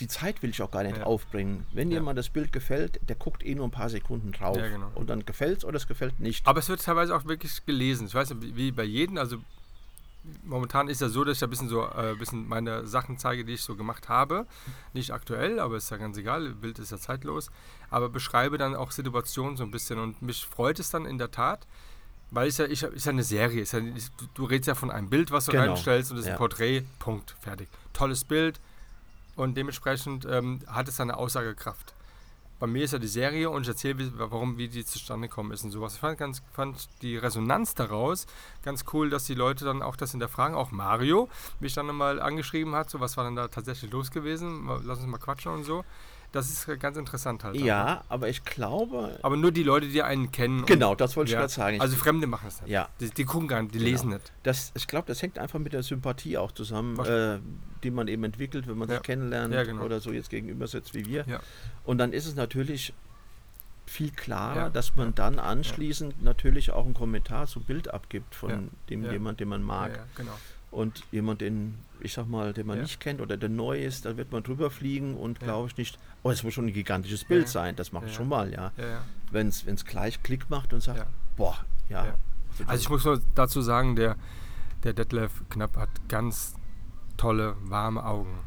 [0.00, 1.04] die Zeit will ich auch gar nicht Ja.
[1.04, 1.66] aufbringen.
[1.72, 4.56] Wenn jemand das Bild gefällt, der guckt eh nur ein paar Sekunden drauf.
[4.56, 4.90] Genau.
[4.94, 6.46] Und dann gefällt es oder es gefällt nicht.
[6.46, 8.06] Aber es wird teilweise auch wirklich gelesen.
[8.06, 9.36] Ich weiß nicht, wie- bei jedem, also
[10.44, 13.54] momentan ist ja so, dass ich ein bisschen so äh, bisschen meine Sachen zeige, die
[13.54, 14.46] ich so gemacht habe.
[14.92, 17.50] Nicht aktuell, aber ist ja ganz egal, Bild ist ja zeitlos.
[17.90, 21.30] Aber beschreibe dann auch Situationen so ein bisschen und mich freut es dann in der
[21.30, 21.66] Tat,
[22.30, 23.62] weil es ja, ich, ist ja eine Serie.
[23.62, 23.96] Ist ja, du,
[24.34, 25.64] du redest ja von einem Bild, was du Genau.
[25.72, 26.34] reinstellst und das ist Ja.
[26.34, 27.68] ein Porträt, Punkt, fertig.
[27.92, 28.60] Tolles Bild
[29.40, 31.94] und dementsprechend ähm, hat es eine Aussagekraft
[32.60, 35.64] bei mir ist ja die Serie und ich erzähle, warum, wie die zustande gekommen ist
[35.64, 35.94] und sowas.
[35.94, 38.26] Ich fand, ganz, fand die Resonanz daraus
[38.62, 40.54] ganz cool, dass die Leute dann auch das hinterfragen.
[40.54, 44.68] Auch Mario mich dann nochmal angeschrieben hat, so was war denn da tatsächlich los gewesen?
[44.84, 45.84] Lass uns mal quatschen und so.
[46.32, 47.56] Das ist ganz interessant halt.
[47.56, 49.18] ja, aber ich glaube.
[49.22, 50.64] Aber nur die Leute, die einen kennen.
[50.64, 51.40] Genau, das wollte ich ja.
[51.40, 51.76] gerade sagen.
[51.76, 52.70] Ich- Also Fremde machen es nicht.
[52.70, 52.88] Ja.
[53.00, 53.90] Die, die gucken gar nicht, die Genau.
[53.90, 54.32] lesen nicht.
[54.44, 57.38] Das, ich glaube, das hängt einfach mit der Sympathie auch zusammen, äh,
[57.82, 58.96] die man eben entwickelt, wenn man Ja.
[58.96, 59.82] sich kennenlernt Ja, genau.
[59.82, 61.24] oder so jetzt gegenüber sitzt wie wir.
[61.84, 62.92] Und dann ist es natürlich
[63.86, 69.10] viel klarer, dass man dann anschließend natürlich auch einen Kommentar zum Bild abgibt von dem
[69.10, 69.90] jemand, den man mag.
[69.90, 70.38] Ja, ja, genau.
[70.70, 72.82] Und jemand, den, ich sag mal, den man Ja.
[72.82, 75.46] nicht kennt oder der neu ist, da wird man drüber fliegen und Ja.
[75.46, 78.28] glaube ich nicht, oh, es muss schon ein gigantisches Bild sein, das mache ich schon
[78.28, 78.72] mal, ja.
[79.30, 81.56] Wenn es gleich Klick macht und sagt, boah,
[81.88, 82.06] ja.
[82.06, 82.14] Ja.
[82.66, 84.16] Also ich muss nur dazu sagen, der,
[84.82, 86.54] der Detlef Knapp hat ganz
[87.16, 88.38] tolle, warme Augen.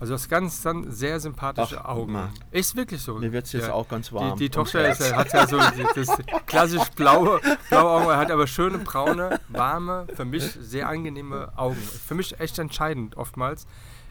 [0.00, 2.12] Also das ganz dann sehr sympathische Ach, Augen.
[2.12, 2.30] Marc.
[2.50, 3.16] Ist wirklich so.
[3.18, 3.74] Mir wird es jetzt Ja.
[3.74, 4.36] auch ganz warm.
[4.38, 8.46] Die, die Tochter ist, hat ja so das klassisch blaue, blaue Augen, er hat aber
[8.46, 11.76] schöne, braune, warme, für mich sehr angenehme Augen.
[11.76, 13.66] Für mich echt entscheidend oftmals.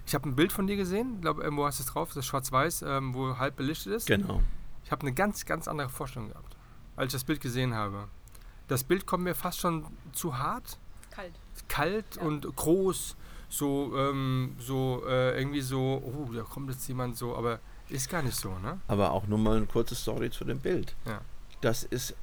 [0.06, 2.18] Ich habe ein Bild von dir gesehen, ich glaube, irgendwo hast du es drauf, das
[2.18, 4.08] ist schwarz-weiß, ähm, wo halb belichtet ist.
[4.08, 4.42] Genau.
[4.86, 6.56] Ich habe eine ganz, ganz andere Vorstellung gehabt,
[6.96, 8.08] als ich das Bild gesehen habe.
[8.68, 10.78] Das Bild kommt mir fast schon zu hart,
[11.12, 11.34] Kalt.
[11.68, 12.22] kalt Ja.
[12.24, 13.16] und groß,
[13.50, 18.22] so, ähm, so äh, irgendwie so, oh, da kommt jetzt jemand so, aber ist gar
[18.22, 18.80] nicht so, ne?
[18.88, 20.96] Aber auch nur mal eine kurze Story zu dem Bild.
[21.06, 21.22] Ja.
[21.62, 22.16] Das ist,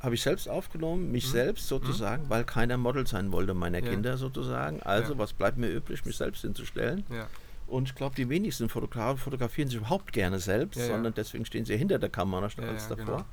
[0.00, 1.30] habe ich selbst aufgenommen, mich Mhm.
[1.32, 3.90] selbst sozusagen, weil keiner Model sein wollte meiner Ja.
[3.90, 4.82] Kinder sozusagen.
[4.82, 5.18] Also Ja.
[5.18, 7.04] was bleibt mir übrig, mich selbst hinzustellen?
[7.10, 7.26] Ja.
[7.66, 11.76] Und ich glaube, die wenigsten Fotografen fotografieren sich überhaupt gerne selbst, sondern deswegen stehen sie
[11.78, 13.04] hinter der Kamera statt als davor.
[13.06, 13.24] genau.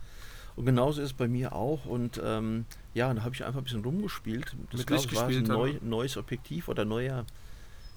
[0.55, 1.85] Und genauso ist es bei mir auch.
[1.85, 4.55] Und ähm, ja, da habe ich einfach ein bisschen rumgespielt.
[4.71, 7.25] Das Mit Licht ich, war gespielt ein neu, neues Objektiv oder neuer,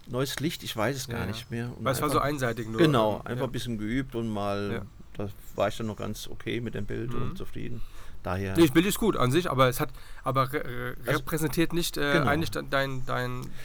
[0.06, 1.26] neues Licht, ich weiß es gar ja.
[1.26, 1.66] nicht mehr.
[1.76, 2.78] Und Weil es war so einseitig nur.
[2.80, 3.44] Genau, einfach ja.
[3.44, 4.82] ein bisschen geübt und mal,
[5.16, 7.22] da war ich dann noch ganz okay mit dem Bild Mhm.
[7.22, 7.80] und zufrieden.
[8.22, 9.90] Daher, Nee, das Bild ist gut an sich, aber es hat
[10.22, 12.26] aber re Also- repräsentiert nicht äh, Genau.
[12.26, 13.04] eigentlich dein, dein,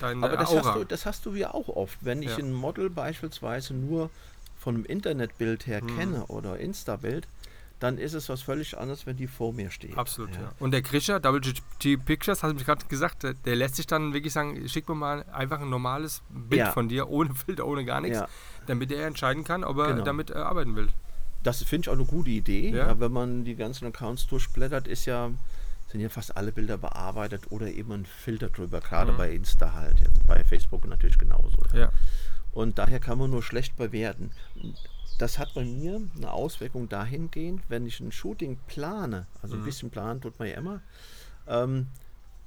[0.02, 0.66] dein, aber das Aura.
[0.66, 1.98] hast, du, das hast du ja auch oft.
[2.02, 4.10] Wenn ich ein Model beispielsweise nur
[4.60, 5.98] von einem Internetbild her Mhm.
[5.98, 7.26] kenne oder Insta-Bild,
[7.80, 9.98] dann ist es was völlig anderes, wenn die vor mir steht.
[9.98, 10.52] Absolut, ja.
[10.60, 14.34] Und der Grischer, WG Pictures, hat mich gerade gesagt, der, der lässt sich dann wirklich
[14.34, 16.72] sagen, schick mir mal einfach ein normales Bild Ja.
[16.72, 18.28] von dir, ohne Filter, ohne gar nichts, Ja.
[18.68, 20.04] damit er entscheiden kann, ob er Genau.
[20.04, 20.90] damit äh, arbeiten will.
[21.42, 22.70] Das finde ich auch eine gute Idee.
[22.72, 22.88] Ja.
[22.88, 23.00] Ja.
[23.00, 25.32] wenn man die ganzen Accounts durchblättert, ist ja,
[25.90, 29.18] sind ja fast alle Bilder bearbeitet oder eben ein Filter drüber, gerade Mhm.
[29.18, 29.98] bei Insta halt.
[30.02, 31.58] Jetzt bei Facebook natürlich genauso.
[31.74, 31.94] Ja.
[32.52, 34.32] Und daher kann man nur schlecht bewerten.
[35.20, 39.66] Das hat bei mir eine Auswirkung dahingehend, wenn ich ein Shooting plane, also ein Mhm.
[39.66, 40.82] bisschen planen tut man ja immer,
[41.48, 41.88] ähm,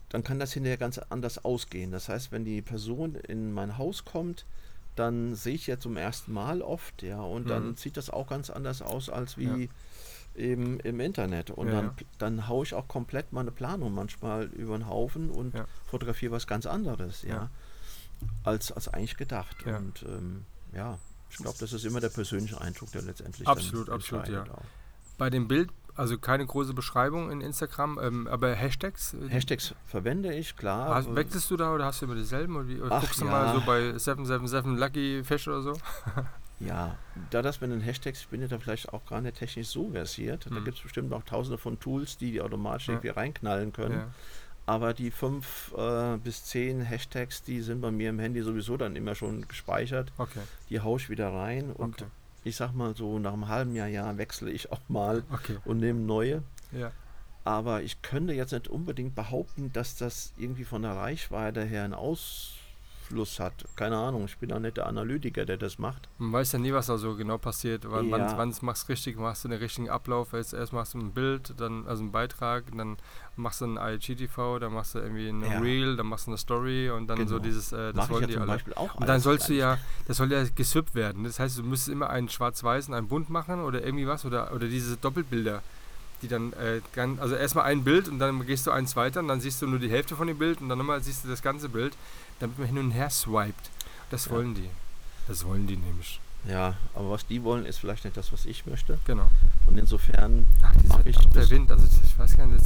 [0.08, 1.92] dann kann das hinterher ganz anders ausgehen.
[1.92, 4.46] Das heißt, wenn die Person in mein Haus kommt,
[4.96, 7.76] dann sehe ich ja zum ersten Mal oft, ja, und dann Mhm.
[7.76, 9.68] sieht das auch ganz anders aus als wie Ja.
[10.42, 11.50] eben im Internet.
[11.50, 11.92] Und Ja, dann, ja.
[12.18, 15.54] dann haue ich auch komplett meine Planung manchmal über den Haufen und
[15.86, 17.50] fotografiere was ganz anderes, ja,
[18.44, 19.56] als, als eigentlich gedacht.
[19.78, 20.44] Und ähm,
[20.74, 20.98] ja,
[21.32, 24.42] ich glaube, das ist immer der persönliche Eindruck, der letztendlich Absolut, absolut, ja.
[24.44, 24.62] auch.
[25.18, 29.14] Bei dem Bild, also keine große Beschreibung in Instagram, ähm, aber Hashtags.
[29.14, 30.94] äh, Hashtags verwende ich, klar.
[30.94, 32.56] Hast, äh, wechselst du da oder hast du immer dieselben?
[32.56, 33.30] Oder, wie, oder Ach, guckst du ja.
[33.30, 35.72] mal so bei 777 Lucky Fish oder so?
[36.60, 36.96] Ja,
[37.30, 39.90] da das mit den Hashtags, ich bin ja da vielleicht auch gar nicht technisch so
[39.90, 40.46] versiert.
[40.48, 40.64] Da Mhm.
[40.64, 42.94] gibt es bestimmt auch tausende von Tools, die die automatisch Ja.
[42.94, 43.94] irgendwie reinknallen können.
[43.98, 44.06] Ja.
[44.64, 48.94] Aber die fünf äh, bis zehn Hashtags, die sind bei mir im Handy sowieso dann
[48.94, 50.12] immer schon gespeichert.
[50.18, 50.40] Okay,
[50.70, 52.10] Die haue ich wieder rein und okay,
[52.44, 55.58] ich sag mal so, nach einem halben Jahr, Jahr wechsle ich auch mal okay.
[55.64, 56.42] und nehme neue.
[56.72, 56.92] Ja.
[57.44, 61.94] Aber ich könnte jetzt nicht unbedingt behaupten, dass das irgendwie von der Reichweite her ein
[63.12, 63.52] Einfluss hat.
[63.76, 66.08] Keine Ahnung, ich bin auch nicht der Analytiker, der das macht.
[66.18, 67.84] Man weiß ja nie, was da so genau passiert.
[67.88, 68.36] Wann, Ja.
[68.36, 70.32] wann, wann machst du richtig, machst du den richtigen Ablauf.
[70.32, 72.96] Erst, erst machst du ein Bild, dann also einen Beitrag, dann
[73.36, 75.58] machst du ein IGTV, dann machst du irgendwie ein Ja.
[75.60, 77.38] Reel, dann machst du eine Story und dann so Genau.
[77.44, 78.58] dieses, äh, das Mach wollen ja die alle.
[78.76, 81.24] Auch Und dann sollst du ja, das soll ja geswippt werden.
[81.24, 84.52] Das heißt, du müsstest immer einen schwarz-weiß und einen bunt machen oder irgendwie was oder,
[84.54, 85.62] oder diese Doppelbilder,
[86.22, 89.28] die dann, äh, gan- also erstmal ein Bild und dann gehst du eins weiter und
[89.28, 91.42] dann siehst du nur die Hälfte von dem Bild und dann nochmal siehst du das
[91.42, 91.94] ganze Bild,
[92.42, 93.70] damit man hin und her swiped.
[94.10, 94.32] Das Ja.
[94.32, 94.68] wollen die.
[95.28, 96.20] Das wollen die nämlich.
[96.44, 98.98] Ja, aber was die wollen, ist vielleicht nicht das, was ich möchte.
[99.06, 99.30] Genau.
[99.66, 102.64] Und insofern Ach, dieser Mach ich das- Wind, also ich weiß gar nicht,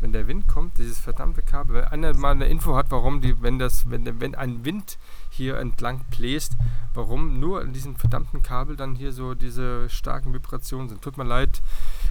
[0.00, 3.42] wenn der Wind kommt, dieses verdammte Kabel, wenn einer mal eine Info hat, warum die,
[3.42, 4.98] wenn das, wenn, der- wenn ein Wind
[5.30, 6.52] hier entlang bläst,
[6.94, 11.02] warum nur an diesem verdammten Kabel dann hier so diese starken Vibrationen sind.
[11.02, 11.60] Tut mir leid,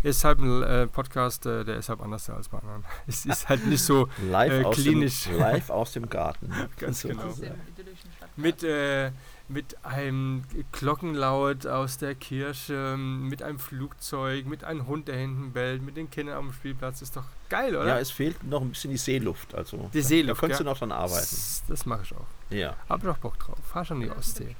[0.03, 2.83] ist halt ein äh, Podcast, äh, der ist halt anders als bei anderen.
[3.07, 5.23] Es ist halt nicht so live, Äh, aus, klinisch.
[5.25, 6.51] Dem, live aus dem Garten.
[6.77, 7.23] Ganz genau.
[7.23, 8.37] Aus idyllischen Stadtpark.
[8.37, 9.11] mit, äh,
[9.49, 10.43] mit einem
[10.73, 16.09] Glockenlaut aus der Kirche, mit einem Flugzeug, mit einem Hund, der hinten bellt, mit den
[16.09, 17.01] Kindern am Spielplatz.
[17.01, 17.87] Ist doch geil, oder?
[17.87, 19.55] Ja, es fehlt noch ein bisschen die Seeluft.
[19.55, 20.63] Also, Die da- Seeluft, Da könntest ja.
[20.65, 21.15] du noch dran arbeiten.
[21.31, 22.25] Das, das mache ich auch.
[22.49, 22.75] Ja.
[22.89, 23.57] Hab doch Bock drauf.
[23.71, 24.55] Fahr schon die Ostsee.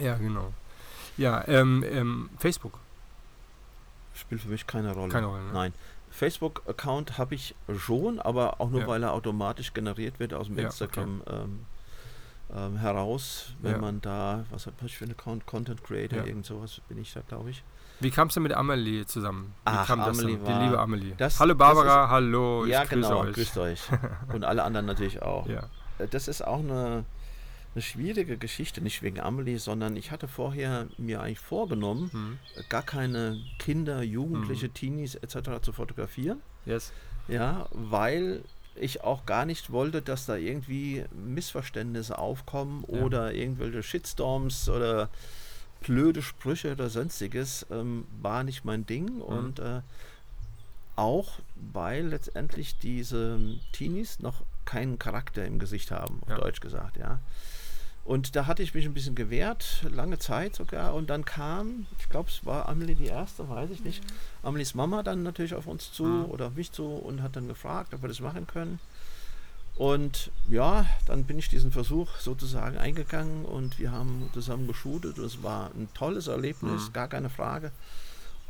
[0.00, 0.54] Ja, genau.
[1.18, 2.78] Ja, ähm, ähm, Facebook.
[4.22, 5.12] Spielt für mich keine Rolle.
[5.12, 5.52] Keine Rolle, ne?
[5.52, 5.74] Nein.
[6.10, 8.86] Facebook-Account habe ich schon, aber auch nur, Ja.
[8.86, 11.66] weil er automatisch generiert wird aus dem Ja, Instagram ähm,
[12.54, 13.54] ähm, heraus.
[13.60, 13.78] Wenn Ja.
[13.78, 15.46] man da, was habe ich für einen Account?
[15.46, 16.24] Content Creator, Ja.
[16.26, 17.62] irgend sowas bin ich da, glaube ich.
[18.00, 19.54] Wie kamst du mit Amelie zusammen?
[19.64, 21.14] Wie Ach, Amelie war- Die liebe Amelie.
[21.16, 23.34] das- hallo Barbara, hallo, ja, ich grüße genau, euch.
[23.34, 23.80] grüßt euch.
[24.32, 25.46] Und alle anderen natürlich auch.
[25.48, 25.62] Ja.
[25.98, 27.04] Äh, Das ist auch eine,
[27.74, 32.38] eine schwierige Geschichte, nicht wegen Amelie, sondern ich hatte vorher mir eigentlich vorgenommen, Hm.
[32.68, 34.74] gar keine Kinder, Jugendliche, Mhm.
[34.74, 35.60] Teenies etc.
[35.62, 36.40] zu fotografieren.
[36.66, 36.92] Yes.
[37.28, 38.42] Ja, weil
[38.74, 43.00] ich auch gar nicht wollte, dass da irgendwie Missverständnisse aufkommen Ja.
[43.02, 45.08] oder irgendwelche Shitstorms oder
[45.80, 49.16] blöde Sprüche oder sonstiges, ähm, war nicht mein Ding.
[49.16, 49.20] Mhm.
[49.22, 49.80] Und äh,
[50.96, 51.38] auch
[51.72, 53.38] weil letztendlich diese
[53.72, 56.36] Teenies noch keinen Charakter im Gesicht haben, auf Ja.
[56.38, 57.18] Deutsch gesagt, ja.
[58.04, 60.94] Und da hatte ich mich ein bisschen gewehrt, lange Zeit sogar.
[60.94, 64.02] Und dann kam, ich glaube, es war Amelie die erste, weiß ich nicht,
[64.42, 66.24] Amelies Mama dann natürlich auf uns zu Mhm.
[66.26, 68.80] oder auf mich zu und hat dann gefragt, ob wir das machen können.
[69.76, 75.16] Und ja, dann bin ich diesen Versuch sozusagen eingegangen und wir haben zusammen geshootet.
[75.18, 76.92] Es war ein tolles Erlebnis, Mhm.
[76.92, 77.70] gar keine Frage.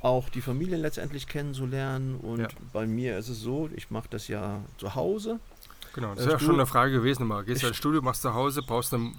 [0.00, 2.16] Auch die Familie letztendlich kennenzulernen.
[2.16, 2.48] Und Ja.
[2.72, 5.38] bei mir ist es so, ich mache das ja zu Hause.
[5.94, 7.26] Genau, das Äh, ist ja du- schon eine Frage gewesen.
[7.26, 7.44] Mal.
[7.44, 9.12] Gehst du ins Studio, machst zu Hause, brauchst du.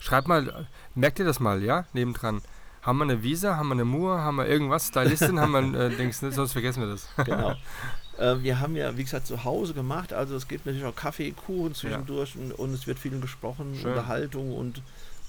[0.00, 1.84] Schreib mal, merkt ihr das mal, ja?
[1.92, 2.42] Nebendran.
[2.82, 5.74] Haben wir eine Visa, haben wir eine Mur, haben wir irgendwas, Stylistin, haben wir ein
[5.74, 6.30] äh, Dings, ne?
[6.30, 7.08] sonst vergessen wir das.
[7.24, 7.54] Genau.
[8.18, 10.12] äh, wir haben ja, wie gesagt, zu Hause gemacht.
[10.12, 13.90] Also es gibt natürlich auch Kaffee, Kuchen zwischendurch und, und es wird viel gesprochen, Schön.
[13.90, 14.82] Unterhaltung und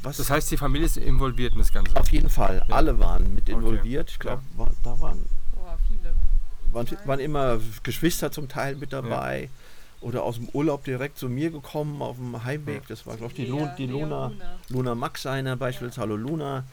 [0.03, 0.17] was.
[0.17, 1.95] Das heißt, die Familie ist involviert in das Ganze.
[1.99, 2.75] auf jeden Fall, Ja.
[2.75, 3.53] alle waren mit Okay.
[3.53, 4.11] involviert.
[4.11, 5.25] Ich glaube, war, da waren,
[5.55, 6.13] Boah, viele.
[6.71, 9.49] waren, waren immer Geschwister zum Teil mit dabei.
[9.99, 12.87] Oder aus dem Urlaub direkt zu mir gekommen auf dem Heimweg.
[12.87, 14.27] Das war, glaube ich, die, Lea- die Luna.
[14.27, 14.45] Luna.
[14.69, 16.65] Luna Max seiner beispielsweise, Hallo Luna,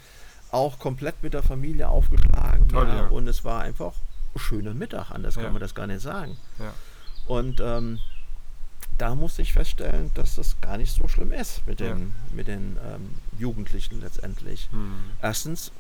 [0.50, 2.68] auch komplett mit der Familie aufgeschlagen.
[2.68, 3.06] Toll, ja, ja.
[3.08, 3.94] Und es war einfach
[4.34, 5.42] ein schöner Mittag, anders Ja.
[5.42, 6.36] kann man das gar nicht sagen.
[6.58, 6.74] Ja.
[7.26, 7.98] Und ähm,
[8.98, 11.88] da musste ich feststellen, dass das gar nicht so schlimm ist mit Ja.
[11.94, 14.68] den, mit den ähm, Jugendlichen letztendlich.
[14.70, 14.92] Hm.
[15.22, 15.72] Erstens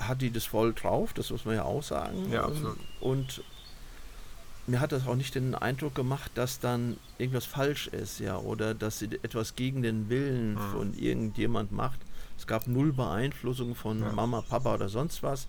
[0.00, 2.30] hat die das voll drauf, das muss man ja auch sagen.
[2.32, 2.78] Ja, absolut.
[3.00, 3.42] Und
[4.66, 8.74] mir hat das auch nicht den Eindruck gemacht, dass dann irgendwas falsch ist, ja, oder
[8.74, 10.58] dass sie etwas gegen den Willen Mhm.
[10.72, 12.00] von irgendjemand macht.
[12.38, 14.12] Es gab null Beeinflussung von Ja.
[14.12, 15.46] Mama, Papa oder sonst was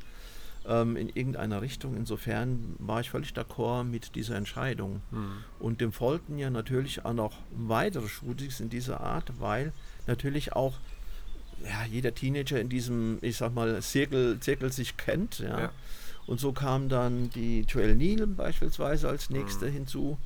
[0.68, 1.95] ähm, in irgendeiner Richtung.
[1.95, 5.01] Insofern war ich völlig d'accord mit dieser Entscheidung.
[5.11, 5.32] Hm.
[5.59, 9.74] Und dem folgten ja natürlich auch noch weitere Shootings in dieser Art, weil
[10.07, 10.74] natürlich auch
[11.63, 15.39] ja, jeder Teenager in diesem, ich sag mal, Zirkel, Zirkel sich kennt.
[15.39, 15.59] Ja.
[15.61, 15.72] Ja.
[16.28, 19.72] Und so kam dann die Joelle Neal beispielsweise als nächste Mhm.
[19.74, 20.18] hinzu.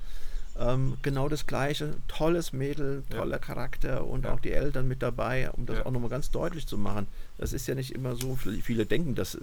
[0.57, 3.17] Ähm, genau das gleiche, tolles Mädel, Ja.
[3.17, 4.33] toller Charakter und Ja.
[4.33, 5.85] auch die Eltern mit dabei, um das Ja.
[5.85, 7.07] auch nochmal ganz deutlich zu machen.
[7.37, 9.39] Das ist ja nicht immer so, viele denken, dass äh,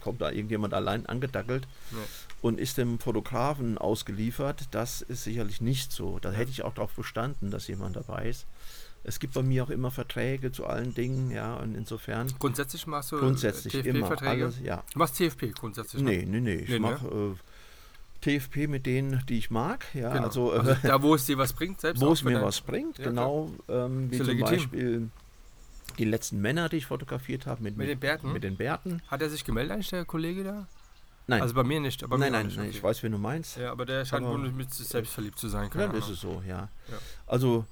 [0.00, 1.66] kommt da irgendjemand allein angedackelt
[2.40, 4.68] und ist dem Fotografen ausgeliefert.
[4.70, 6.18] Das ist sicherlich nicht so.
[6.18, 6.36] Da Ja.
[6.38, 8.46] hätte ich auch darauf bestanden, dass jemand dabei ist.
[9.06, 13.12] Es gibt bei mir auch immer Verträge zu allen Dingen, ja, und insofern Grundsätzlich machst
[13.12, 14.44] du grundsätzlich immer TFP-Verträge?
[14.44, 14.82] alles, ja.
[14.92, 16.02] Du machst TFP grundsätzlich?
[16.02, 16.10] ne?
[16.10, 16.54] Nee, nee, nee.
[16.54, 16.80] Ich Nee, ne?
[16.80, 17.34] mache äh,
[18.38, 20.24] TFP mit denen, die ich mag, ja, Genau.
[20.26, 22.96] also, äh, Also da, wo es dir was bringt, selbst wo es mir was bringt,
[22.98, 24.50] Ja, genau, ähm, wie zum legitim.
[24.56, 25.08] Beispiel
[25.98, 28.32] die letzten Männer, die ich fotografiert habe mit, Mit den Bärten?
[28.32, 29.02] Mit den Bärten.
[29.08, 30.66] Hat er sich gemeldet, eigentlich, der Kollege da?
[31.26, 32.02] Nein, Also bei mir nicht.
[32.02, 33.56] aber nein, nein, nicht, nein, ich weiß, wen du meinst.
[33.58, 35.68] Ja, aber der scheint Aber- wohl mit sich selbst verliebt zu sein.
[35.70, 36.68] Keine Ja, ist so, ja.
[36.90, 36.98] Ja.
[37.26, 37.64] Also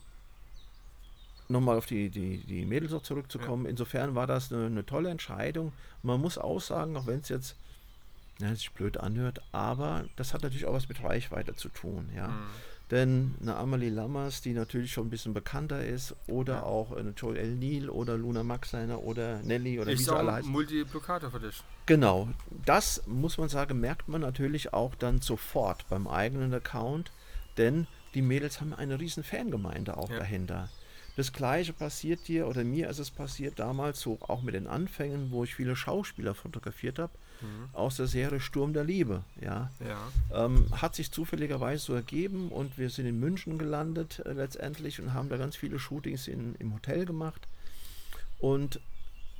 [1.52, 3.66] nochmal auf die, die, die Mädels noch zurückzukommen.
[3.66, 5.72] Insofern war das eine, eine tolle Entscheidung.
[6.02, 7.56] Man muss auch sagen, auch wenn es jetzt
[8.40, 12.10] ja, sich blöd anhört, aber das hat natürlich auch was mit Reichweite zu tun.
[12.16, 12.28] Ja.
[12.28, 12.46] Mhm.
[12.90, 16.62] Denn eine Amelie Lammers, die natürlich schon ein bisschen bekannter ist, oder Ja.
[16.64, 17.54] auch eine Joel L.
[17.54, 20.50] Neal oder Luna Maxeiner oder Nelly oder wie Ist sie alle heißen.
[20.50, 21.62] Multiplikator für dich.
[21.86, 22.28] Genau,
[22.66, 27.10] das muss man sagen, merkt man natürlich auch dann sofort beim eigenen Account,
[27.56, 30.18] denn die Mädels haben eine riesen Fangemeinde auch Ja.
[30.18, 30.68] dahinter.
[31.16, 35.30] Das gleiche passiert dir oder mir ist es passiert damals so auch mit den Anfängen,
[35.30, 37.68] wo ich viele Schauspieler fotografiert habe Mhm.
[37.72, 39.24] aus der Serie Sturm der Liebe.
[39.40, 40.44] Ja, Ja.
[40.46, 45.12] ähm, hat sich zufälligerweise so ergeben und wir sind in München gelandet äh, letztendlich und
[45.12, 47.42] haben da ganz viele Shootings in, im Hotel gemacht.
[48.38, 48.80] Und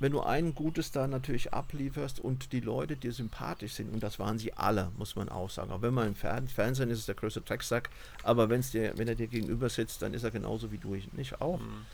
[0.03, 4.19] wenn du ein Gutes da natürlich ablieferst und die Leute dir sympathisch sind, und das
[4.19, 5.71] waren sie alle, muss man auch sagen.
[5.71, 7.89] Auch wenn man im Fern Fernsehen ist, ist der größte Drecksack,
[8.21, 11.13] aber wenn's dir, wenn er dir gegenüber sitzt, dann ist er genauso wie du, ich
[11.13, 11.57] nicht auch.
[11.57, 11.85] Mhm.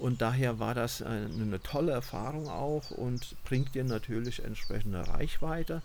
[0.00, 5.82] Und daher war das eine, eine tolle Erfahrung auch und bringt dir natürlich entsprechende Reichweite,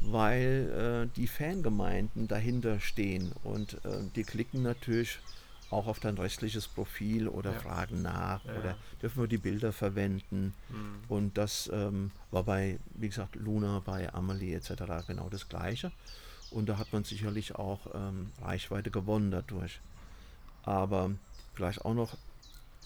[0.00, 5.18] weil äh, die Fangemeinden dahinter stehen und äh, die klicken natürlich
[5.70, 7.58] auch auf dein restliches Profil oder Ja.
[7.60, 10.54] fragen nach Ja, oder dürfen wir die Bilder verwenden.
[10.68, 10.98] Mhm.
[11.08, 15.06] Und das ähm, war bei, wie gesagt, Luna, bei Amelie etc.
[15.06, 15.92] genau das Gleiche.
[16.50, 19.80] Und da hat man sicherlich auch ähm, Reichweite gewonnen dadurch.
[20.64, 21.12] Aber
[21.54, 22.16] vielleicht auch noch,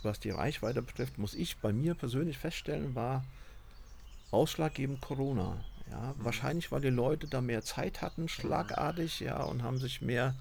[0.02, 3.24] was die Reichweite betrifft, muss ich bei mir persönlich feststellen, war
[4.30, 5.56] ausschlaggebend Corona.
[5.90, 10.34] Ja, wahrscheinlich, weil die Leute da mehr Zeit hatten, schlagartig, ja, und haben sich mehr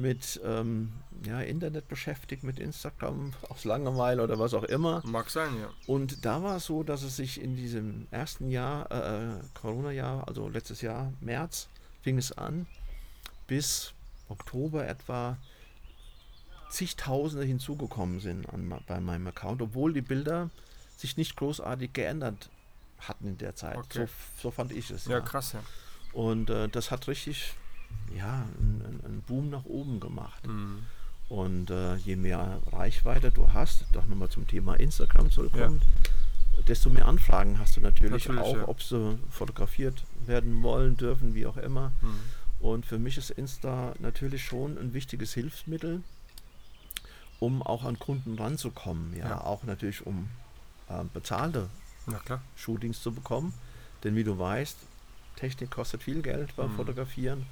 [0.00, 0.92] mit ähm,
[1.24, 5.02] ja, Internet beschäftigt, mit Instagram, aus Langeweile oder was auch immer.
[5.04, 5.70] Mag sein, ja.
[5.86, 10.26] Und da war es so, dass es sich in diesem ersten Jahr, äh, äh, Corona-Jahr,
[10.26, 11.68] also letztes Jahr, März,
[12.02, 12.66] fing es an,
[13.46, 13.92] bis
[14.28, 15.36] Oktober etwa
[16.70, 20.50] zigtausende hinzugekommen sind an, bei meinem Account, obwohl die Bilder
[20.96, 22.48] sich nicht großartig geändert
[23.00, 23.76] hatten in der Zeit.
[23.76, 24.06] Okay.
[24.06, 25.06] So, so fand ich es.
[25.06, 25.62] Ja, krass, ja.
[26.12, 27.54] Und äh, das hat richtig
[28.16, 30.46] ja, einen, einen- Boom nach oben gemacht.
[30.46, 30.78] Mhm.
[31.28, 35.80] Und äh, je mehr Reichweite du hast, doch nochmal zum Thema Instagram zurückkommen,
[36.66, 38.68] desto mehr Anfragen hast du natürlich, Natürlich, auch, ja.
[38.68, 41.92] ob sie fotografiert werden wollen, dürfen, wie auch immer.
[42.00, 42.20] Mhm.
[42.66, 46.02] Und für mich ist Insta natürlich schon ein wichtiges Hilfsmittel,
[47.38, 49.14] um auch an Kunden ranzukommen.
[49.16, 49.40] Ja, Ja.
[49.44, 50.28] auch natürlich um
[50.88, 51.68] äh, bezahlte.
[52.56, 53.54] Shootings zu bekommen.
[54.02, 54.76] Denn wie du weißt,
[55.36, 56.76] Technik kostet viel Geld beim Mhm.
[56.76, 57.46] Fotografieren.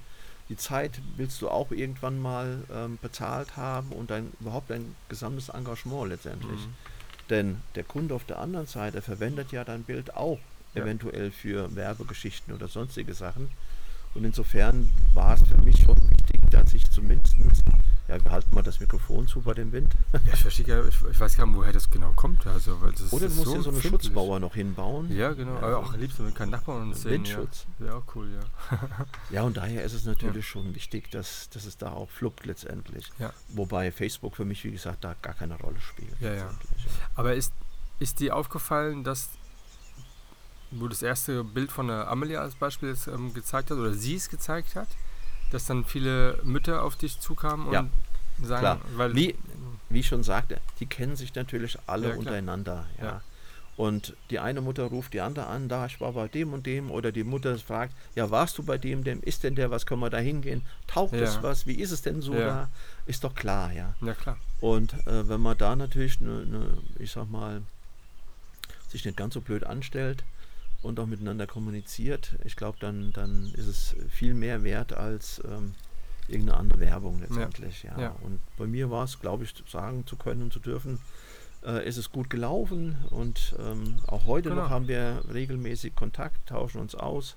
[0.49, 5.49] Die Zeit willst du auch irgendwann mal ähm, bezahlt haben und dein, überhaupt dein gesamtes
[5.49, 6.59] Engagement letztendlich.
[6.59, 6.73] Mhm.
[7.29, 10.39] Denn der Kunde auf der anderen Seite verwendet ja dein Bild auch
[10.73, 10.81] Ja.
[10.83, 13.49] eventuell für Werbegeschichten oder sonstige Sachen.
[14.15, 17.35] Und insofern war es für mich schon wichtig, dass ich zumindest,
[18.09, 19.93] ja, wir halten mal das Mikrofon zu bei dem Wind.
[20.13, 22.45] Ja, ich verstehe gar ich, ich weiß gar nicht, woher das genau kommt.
[22.47, 24.03] Also, weil das Oder du musst dir so eine empfindlich.
[24.03, 25.15] Schutzmauer noch hinbauen.
[25.15, 25.53] Ja, genau.
[25.53, 25.61] Ja.
[25.61, 27.11] Aber auch liebst du, wenn kein Nachbarn uns sehen.
[27.11, 27.67] Windschutz.
[27.79, 27.85] Ja.
[27.85, 28.77] ja, cool, ja.
[29.29, 33.11] Ja, und daher ist es natürlich schon wichtig, dass, dass es da auch fluppt letztendlich.
[33.19, 33.31] Ja.
[33.49, 36.19] Wobei Facebook für mich, wie gesagt, da gar keine Rolle spielt.
[36.19, 36.49] Ja, ja.
[37.15, 37.53] Aber ist,
[37.99, 39.29] ist dir aufgefallen, dass
[40.71, 44.15] wo das erste Bild von der Amelie als Beispiel jetzt, ähm, gezeigt hat oder sie
[44.15, 44.87] es gezeigt hat,
[45.51, 47.85] dass dann viele Mütter auf dich zukamen und Ja,
[48.41, 48.81] sagen, klar.
[48.95, 49.35] weil Wie,
[49.89, 52.85] wie ich schon sagte, die kennen sich natürlich alle Ja, untereinander.
[52.99, 53.05] Ja.
[53.05, 53.21] Ja.
[53.77, 56.91] Und die eine Mutter ruft die andere an, da ich war bei dem und dem,
[56.91, 60.01] oder die Mutter fragt, ja, warst du bei dem, dem, ist denn der, was können
[60.01, 60.63] wir da hingehen?
[60.85, 61.43] Taugt es Ja.
[61.43, 61.65] was?
[61.65, 62.69] Wie ist es denn so da?
[63.05, 63.95] Ist doch klar, ja.
[64.01, 67.61] ja klar, Und äh, wenn man da natürlich eine, ne, ich sag mal,
[68.89, 70.23] sich nicht ganz so blöd anstellt
[70.81, 75.73] und auch miteinander kommuniziert, ich glaube, dann, dann ist es viel mehr wert als ähm,
[76.27, 77.83] irgendeine andere Werbung letztendlich.
[77.83, 77.99] Ja.
[77.99, 78.15] Ja.
[78.21, 80.99] Und bei mir war es, glaube ich, sagen zu können und zu dürfen,
[81.65, 84.63] äh, ist es gut gelaufen und ähm, auch heute Genau.
[84.63, 87.35] noch haben wir regelmäßig Kontakt, tauschen uns aus.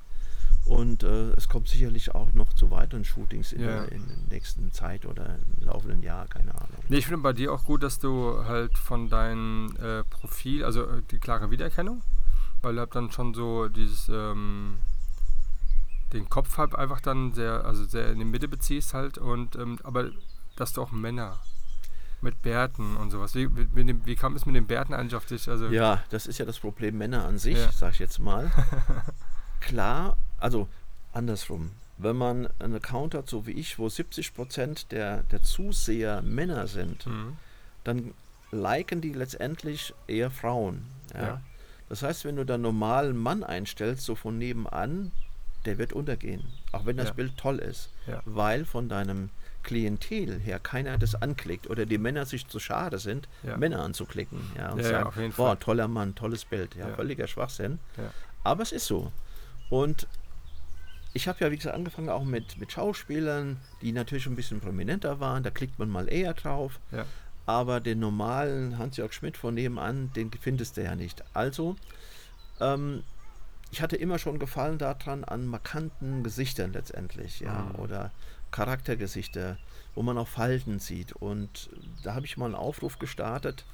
[0.65, 3.67] Und äh, es kommt sicherlich auch noch zu weiteren Shootings in, Ja.
[3.87, 6.69] der, in der nächsten Zeit oder im laufenden Jahr, keine Ahnung.
[6.89, 10.85] Nee, ich finde bei dir auch gut, dass du halt von deinem äh, Profil, also
[10.85, 12.03] äh, die klare Wiedererkennung,
[12.63, 14.79] weil du halt dann schon so dieses, ähm,
[16.13, 19.79] den Kopf halt einfach dann sehr, also sehr in die Mitte beziehst halt und, ähm,
[19.83, 20.11] aber
[20.57, 21.39] dass du auch Männer
[22.21, 25.49] mit Bärten und sowas, wie, dem, wie kam es mit den Bärten eigentlich auf dich?
[25.49, 27.73] Also, Ja, das ist ja das Problem Männer an sich, Ja.
[27.73, 28.51] sag ich jetzt mal.
[29.61, 30.69] Klar, also
[31.13, 31.71] andersrum.
[31.99, 37.07] Wenn man einen Account hat, so wie ich, wo 70% der, der Zuseher Männer sind,
[37.07, 37.37] Mhm.
[37.85, 38.15] dann
[38.51, 40.85] liken die letztendlich eher Frauen.
[41.15, 41.23] Ja?
[41.23, 41.41] Ja.
[41.93, 45.13] Das heißt, wenn du dann normal einen Mann einstellst, so von nebenan,
[45.67, 46.43] der wird untergehen.
[46.73, 47.13] Auch wenn das Ja.
[47.13, 47.91] Bild toll ist.
[48.07, 48.23] Ja.
[48.25, 49.29] Weil von deinem
[49.63, 53.59] Klientel her keiner das anklickt oder die Männer sich zu schade sind, Ja.
[53.59, 54.41] Männer anzuklicken.
[54.57, 55.57] Ja, und Ja, ja, sagen, auf jeden boah, Fall.
[55.59, 56.75] toller Mann, tolles Bild.
[56.77, 56.95] Ja, Ja.
[56.95, 57.79] völliger Schwachsinn.
[57.99, 58.05] Ja.
[58.43, 59.13] Aber es ist so.
[59.69, 60.07] Und
[61.13, 65.21] ich habe ja, wie gesagt, angefangen auch mit, mit Schauspielern, die natürlich ein bisschen prominenter
[65.21, 65.43] waren.
[65.43, 66.81] Da klickt man mal eher drauf.
[67.47, 71.23] Aber den normalen Hans-Jörg Schmidt von nebenan, den findest du ja nicht.
[71.35, 71.77] Also,
[72.61, 73.03] ähm,
[73.71, 77.81] ich hatte immer schon Gefallen daran an markanten Gesichtern letztendlich, ja, Mhm.
[77.81, 78.13] oder
[78.51, 79.57] Charaktergesichter,
[79.95, 81.13] wo man auch Falten sieht.
[81.15, 81.71] Und
[82.05, 83.65] da habe ich mal einen Aufruf gestartet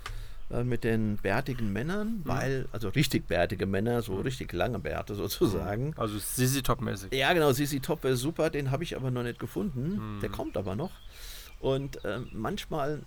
[0.50, 5.92] äh, mit den bärtigen Männern, weil, also richtig bärtige Männer, so richtig lange Bärte sozusagen.
[5.98, 7.12] Also Sisi Top-mäßig.
[7.12, 10.16] Ja, genau, Sisi Top wäre super, den habe ich aber noch nicht gefunden.
[10.16, 10.20] Mhm.
[10.20, 10.92] Der kommt aber noch.
[11.60, 13.02] Und ähm, manchmal,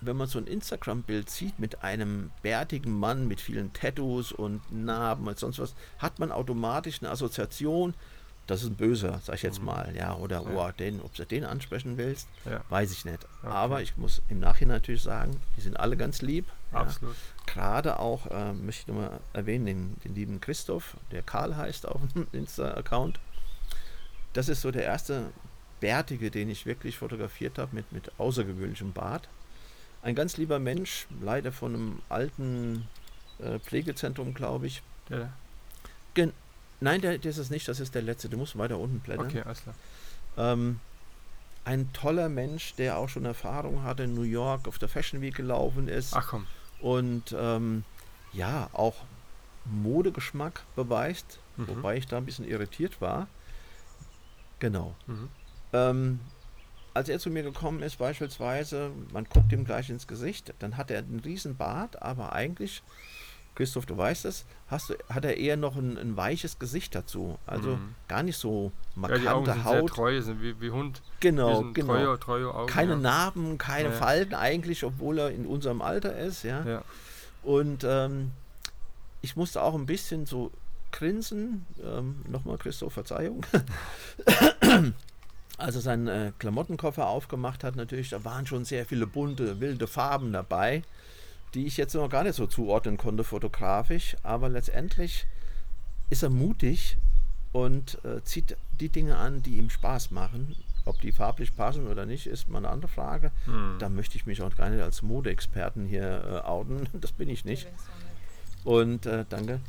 [0.00, 5.26] wenn man so ein Instagram-Bild sieht mit einem bärtigen Mann mit vielen Tattoos und Narben
[5.28, 7.94] und sonst was, hat man automatisch eine Assoziation,
[8.46, 9.94] das ist ein Böser, sag ich jetzt mal.
[9.96, 10.56] Ja, oder Mhm.
[10.56, 10.68] Ja.
[10.68, 12.62] oh, den, ob du den ansprechen willst, Ja.
[12.68, 13.24] weiß ich nicht.
[13.42, 13.52] Okay.
[13.52, 16.46] Aber ich muss im Nachhinein natürlich sagen, die sind alle ganz lieb.
[16.72, 16.78] Ja.
[16.80, 17.14] Absolut.
[17.46, 22.00] Gerade auch, äh, möchte ich nochmal erwähnen, den, den lieben Christoph, der Karl heißt auf
[22.14, 23.20] dem Insta-Account.
[24.32, 25.26] Das ist so der erste
[25.80, 29.28] Bärtige, den ich wirklich fotografiert habe, mit, mit außergewöhnlichem Bart.
[30.02, 32.88] Ein ganz lieber Mensch, leider von einem alten
[33.38, 34.82] äh, Pflegezentrum, glaube ich.
[35.08, 35.28] Ja.
[36.82, 39.26] Nein, der, der ist es nicht, das ist der letzte, du musst weiter unten blättern.
[39.26, 39.74] Okay, alles klar.
[40.38, 40.80] Ähm,
[41.66, 45.34] ein toller Mensch, der auch schon Erfahrung hatte, in New York auf der Fashion Week
[45.34, 46.14] gelaufen ist.
[46.14, 46.46] Ach komm.
[46.80, 47.84] und ähm,
[48.32, 48.94] ja, auch
[49.66, 51.68] Modegeschmack beweist, Mhm.
[51.68, 53.26] wobei ich da ein bisschen irritiert war.
[54.60, 54.94] Genau.
[55.06, 55.28] Mhm.
[55.74, 56.20] Ähm,
[56.94, 60.90] als er zu mir gekommen ist, beispielsweise, man guckt ihm gleich ins Gesicht, dann hat
[60.90, 62.82] er einen riesen Bart, aber eigentlich,
[63.54, 67.38] Christoph, du weißt es, hast du, hat er eher noch ein, ein weiches Gesicht dazu.
[67.46, 67.94] Also Mhm.
[68.08, 69.90] gar nicht so Ja, die Augen markante sind sehr Haut.
[69.90, 71.02] treu, sind wie, wie Hund.
[71.20, 71.92] Genau, genau.
[71.94, 72.72] Treue, treue Augen.
[72.72, 72.98] keine ja.
[72.98, 73.94] Narben, keine Ja.
[73.94, 76.64] Falten eigentlich, obwohl er in unserem Alter ist, ja.
[76.64, 76.82] Ja.
[77.42, 78.30] Und ähm,
[79.22, 80.50] ich musste auch ein bisschen so
[80.92, 81.66] grinsen.
[81.84, 83.44] Ähm, Nochmal, Christoph, Verzeihung.
[85.60, 89.86] Als er seinen äh, Klamottenkoffer aufgemacht hat, natürlich, da waren schon sehr viele bunte, wilde
[89.86, 90.82] Farben dabei,
[91.54, 94.16] die ich jetzt noch gar nicht so zuordnen konnte fotografisch.
[94.22, 95.26] Aber letztendlich
[96.08, 96.96] ist er mutig
[97.52, 100.56] und äh, zieht die Dinge an, die ihm Spaß machen.
[100.86, 103.30] Ob die farblich passen oder nicht, ist mal eine andere Frage.
[103.44, 103.76] Hm.
[103.78, 106.88] Da möchte ich mich auch gar nicht als Modeexperten hier äh, outen.
[107.00, 107.68] Das bin ich nicht.
[108.64, 109.60] Und äh, danke.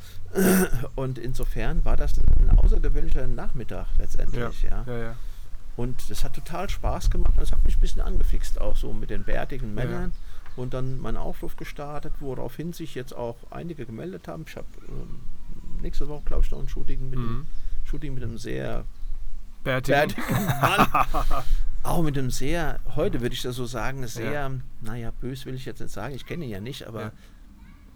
[0.96, 4.84] Und insofern war das ein außergewöhnlicher Nachmittag letztendlich, ja.
[4.86, 5.16] ja, ja.
[5.76, 7.32] Und das hat total Spaß gemacht.
[7.38, 9.84] Das hat mich ein bisschen angefixt, auch so mit den bärtigen Ja.
[9.84, 10.12] Männern.
[10.54, 14.44] Und dann meinen Aufruf gestartet, woraufhin sich jetzt auch einige gemeldet haben.
[14.46, 15.20] Ich habe ähm,
[15.80, 17.24] nächste Woche, glaube ich, noch ein Shooting mit, Mhm.
[17.24, 17.46] einem,
[17.84, 18.84] Shooting mit einem sehr
[19.64, 19.96] Bärtigen.
[19.96, 20.88] bärtigen Mann.
[21.84, 24.50] auch mit einem sehr, heute würde ich das so sagen, sehr, Ja.
[24.82, 27.12] naja, bös will ich jetzt nicht sagen, ich kenne ihn ja nicht, aber Ja.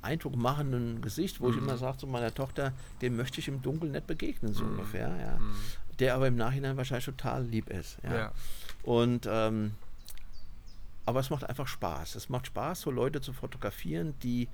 [0.02, 1.62] Eindruck machenden Gesicht, wo ich Mhm.
[1.64, 2.72] immer sage zu meiner Tochter,
[3.02, 4.70] dem möchte ich im Dunkeln nicht begegnen, so Mhm.
[4.72, 5.38] ungefähr, ja.
[5.38, 5.54] Mhm.
[5.98, 7.98] Der aber im Nachhinein wahrscheinlich total lieb ist.
[8.02, 8.14] Ja.
[8.16, 8.32] Ja.
[8.82, 9.72] Und ähm,
[11.06, 12.16] aber es macht einfach Spaß.
[12.16, 14.48] Es macht Spaß, so Leute zu fotografieren, die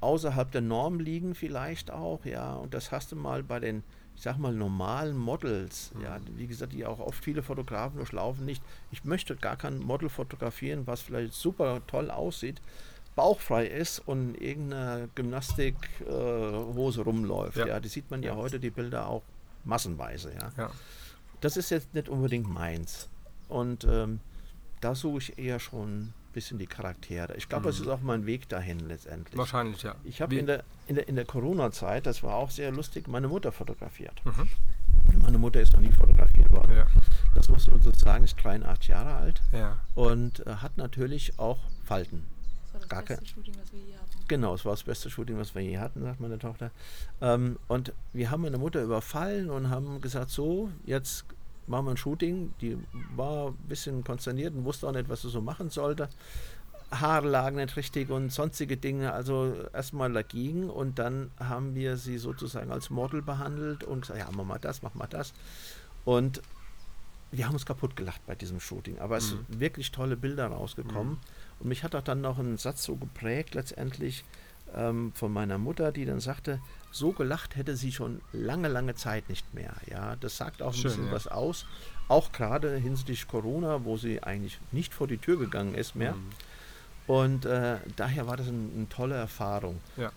[0.00, 2.54] außerhalb der Norm liegen, vielleicht auch, ja.
[2.54, 3.82] Und das hast du mal bei den,
[4.14, 8.62] ich sag mal, normalen Models, ja, wie gesagt, die auch oft viele Fotografen durchlaufen nicht.
[8.92, 12.62] Ich möchte gar kein Model fotografieren, was vielleicht super toll aussieht,
[13.16, 17.56] bauchfrei ist und in irgendeiner Gymnastikhose rumläuft.
[17.56, 17.66] Ja.
[17.66, 17.80] Ja.
[17.80, 18.36] die sieht man Ja.
[18.36, 19.22] heute die Bilder auch
[19.64, 20.70] massenweise, ja Ja.
[21.40, 23.08] das ist jetzt nicht unbedingt meins.
[23.48, 24.20] Und ähm,
[24.80, 27.34] da suche ich eher schon ein bisschen die Charaktere.
[27.36, 27.84] Ich glaube, das Mhm.
[27.84, 29.36] ist auch mein Weg dahin letztendlich.
[29.36, 29.94] Wahrscheinlich, ja.
[30.04, 33.26] Ich habe in der, in der, in der Corona-Zeit, das war auch sehr lustig, meine
[33.28, 34.20] Mutter fotografiert.
[34.24, 34.48] Mhm.
[35.22, 36.76] Meine Mutter ist noch nie fotografiert worden.
[36.76, 36.86] Ja.
[37.34, 39.78] Das muss man so sagen, ist 83 Jahre alt Ja.
[39.94, 42.24] und äh, hat natürlich auch Falten.
[42.72, 44.07] Das war das Gar beste Shooting, was wir je hatten.
[44.28, 46.70] Genau, es war das beste Shooting, was wir je hatten, sagt meine Tochter.
[47.22, 51.24] Ähm, und wir haben meine Mutter überfallen und haben gesagt, so, jetzt
[51.66, 52.52] machen wir ein Shooting.
[52.60, 52.76] Die
[53.16, 56.10] war ein bisschen konsterniert und wusste auch nicht, was sie so machen sollte.
[56.90, 62.16] Haare lagen nicht richtig und sonstige Dinge, also erstmal dagegen und dann haben wir sie
[62.16, 65.34] sozusagen als Model behandelt und gesagt, ja, mach mal das, mach mal das.
[66.04, 66.40] Und
[67.30, 69.36] wir haben uns kaputt gelacht bei diesem Shooting, aber es Mhm.
[69.48, 71.14] sind wirklich tolle Bilder rausgekommen.
[71.14, 71.18] Mhm.
[71.60, 74.24] Und mich hat auch dann noch ein Satz so geprägt, letztendlich
[74.74, 76.60] ähm, von meiner Mutter, die dann sagte,
[76.90, 79.74] so gelacht hätte sie schon lange, lange Zeit nicht mehr.
[79.90, 81.12] Ja, das sagt auch ein Schön, bisschen ja.
[81.12, 81.64] was aus.
[82.08, 86.14] Auch gerade hinsichtlich Corona, wo sie eigentlich nicht vor die Tür gegangen ist mehr.
[86.14, 86.28] Mhm.
[87.06, 89.80] Und äh, daher war das ein, eine tolle Erfahrung.
[89.96, 90.12] Ja.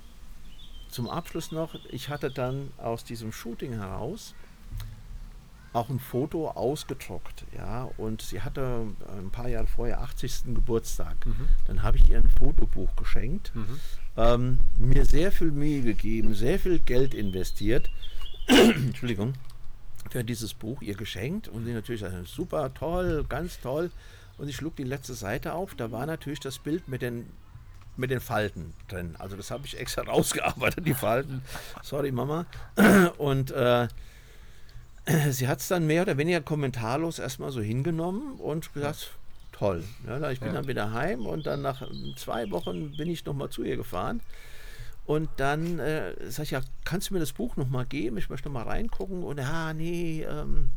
[0.89, 4.35] Zum Abschluss noch, ich hatte dann aus diesem Shooting heraus
[5.73, 10.53] auch ein Foto ausgedruckt, ja, und sie hatte ein paar Jahre vorher 80.
[10.53, 11.15] Geburtstag.
[11.67, 13.53] Dann habe ich ihr ein Fotobuch geschenkt,
[14.17, 17.89] ähm, mir sehr viel Mühe gegeben, sehr viel Geld investiert,
[18.47, 19.33] Entschuldigung,
[20.09, 23.91] für dieses Buch ihr geschenkt und sie natürlich sagte, super, toll, ganz toll.
[24.37, 27.29] Und ich schlug die letzte Seite auf, da war natürlich das Bild mit den
[27.97, 29.15] mit den Falten drin.
[29.19, 31.41] Also das habe ich extra rausgearbeitet, die Falten.
[31.83, 32.45] Sorry, Mama.
[33.17, 33.87] Und äh,
[35.29, 39.11] sie hat es dann mehr oder weniger kommentarlos erstmal so hingenommen und gesagt,
[39.51, 39.83] toll.
[40.07, 40.55] Ja, ich bin Ja.
[40.55, 41.81] dann wieder heim und dann nach
[42.15, 44.21] zwei Wochen bin ich nochmal zu ihr gefahren.
[45.05, 48.17] Und dann äh, sag ich, ja, kannst du mir das Buch nochmal geben?
[48.17, 49.23] Ich möchte noch mal reingucken.
[49.23, 50.69] Und ja, nee, ähm,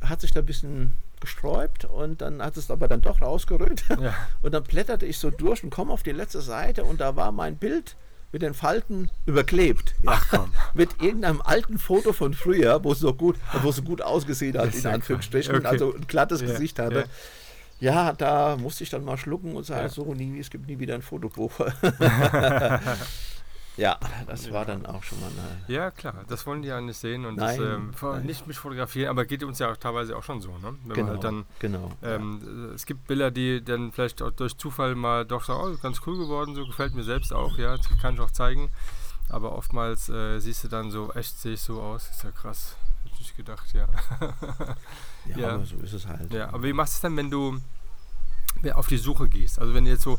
[0.00, 3.84] hat sich da ein bisschen gesträubt und dann hat es aber dann doch rausgerückt.
[4.00, 4.14] Ja.
[4.42, 7.30] Und dann blätterte ich so durch und komme auf die letzte Seite und da war
[7.30, 7.94] mein Bild
[8.32, 9.94] mit den Falten überklebt.
[10.02, 10.12] Ja.
[10.14, 10.52] Ach komm.
[10.74, 14.56] Mit irgendeinem alten Foto von früher, wo es so gut, wo es so gut ausgesehen
[14.58, 15.54] hat, in ja Anführungsstrichen.
[15.56, 15.66] Okay.
[15.66, 16.84] also ein glattes Ja, Gesicht ja.
[16.86, 17.04] hatte.
[17.80, 19.88] Ja, da musste ich dann mal schlucken und sagen, Ja.
[19.88, 21.52] so, nie, es gibt nie wieder ein Fotobuch.
[23.76, 26.98] ja, das war dann auch schon mal eine Ja, klar, das wollen die ja nicht
[26.98, 30.22] sehen und Nein, das, ähm, nicht mich fotografieren, aber geht uns ja auch teilweise auch
[30.22, 30.74] schon so, ne?
[30.84, 31.92] Wenn genau, man halt dann, genau.
[32.02, 35.82] ähm, äh, es gibt Bilder, die dann vielleicht auch durch Zufall mal doch sagen, oh,
[35.82, 38.70] ganz cool geworden, so gefällt mir selbst auch, ja, das kann ich auch zeigen.
[39.28, 42.76] Aber oftmals äh, siehst du dann so, echt sehe ich so aus, ist ja krass.
[43.02, 43.88] Hätte ich nicht gedacht, ja.
[45.26, 45.48] ja, ja.
[45.54, 46.30] aber so ist es halt.
[46.32, 47.58] Ja, aber wie machst du es denn, wenn du
[48.74, 49.58] auf die Suche gehst?
[49.58, 50.18] Also wenn du jetzt so,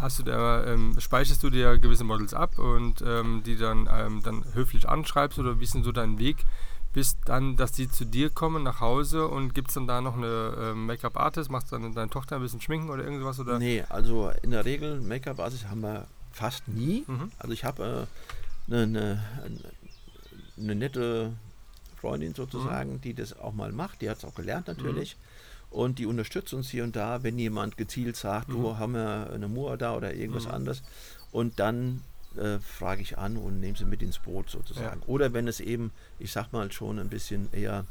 [0.00, 4.22] hast du da, ähm, speicherst du dir gewisse Models ab und ähm, die dann, ähm,
[4.22, 6.44] dann höflich anschreibst oder wie ist denn so dein Weg,
[6.92, 10.16] bis dann, dass die zu dir kommen nach Hause und gibt es dann da noch
[10.16, 13.38] eine ähm, Make-up-Artist, machst du dann deine Tochter ein bisschen schminken oder irgendwas?
[13.38, 13.58] Oder?
[13.58, 17.04] Nee, also in der Regel Make-up-Basis haben wir fast nie.
[17.06, 17.30] Mhm.
[17.38, 18.06] Also ich habe
[18.68, 19.20] eine äh, ne,
[20.56, 21.32] ne nette
[22.00, 23.00] Freundin sozusagen, Mhm.
[23.02, 24.00] die das auch mal macht.
[24.00, 25.16] Die hat es auch gelernt natürlich.
[25.76, 29.46] Und die unterstützt uns hier und da, wenn jemand gezielt sagt, du haben wir eine
[29.46, 30.50] Mua da oder irgendwas Mhm.
[30.52, 30.82] anderes.
[31.32, 32.02] Und dann
[32.38, 35.02] äh, frage ich an und nehme sie mit ins Boot sozusagen.
[35.06, 37.84] Oder wenn es eben, ich sag mal schon ein bisschen eher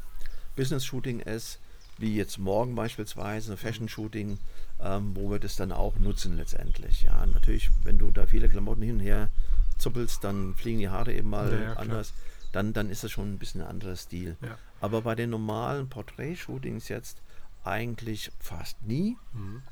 [0.56, 1.60] Business-Shooting ist,
[1.98, 4.38] wie jetzt morgen beispielsweise, ein Fashion-Shooting,
[4.80, 7.02] ähm, wo wir das dann auch nutzen letztendlich.
[7.02, 9.30] Ja, natürlich, wenn du da viele Klamotten hin und her
[9.78, 11.78] zuppelst, dann fliegen die Haare eben mal Ja, ja, klar.
[11.78, 12.12] anders.
[12.52, 14.36] Dann, dann ist das schon ein bisschen ein anderer Stil.
[14.42, 14.58] Ja.
[14.80, 17.18] Aber bei den normalen Porträt-Shootings jetzt
[17.66, 19.16] eigentlich fast nie.
[19.32, 19.62] Mhm.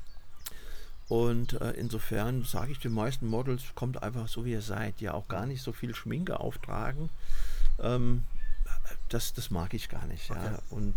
[1.07, 5.13] Und äh, insofern sage ich den meisten Models, kommt einfach so wie ihr seid, ja
[5.13, 7.09] auch gar nicht so viel Schminke auftragen.
[7.79, 8.23] Ähm,
[9.09, 10.29] das, das mag ich gar nicht.
[10.29, 10.35] Ja.
[10.35, 10.55] Okay.
[10.71, 10.95] Und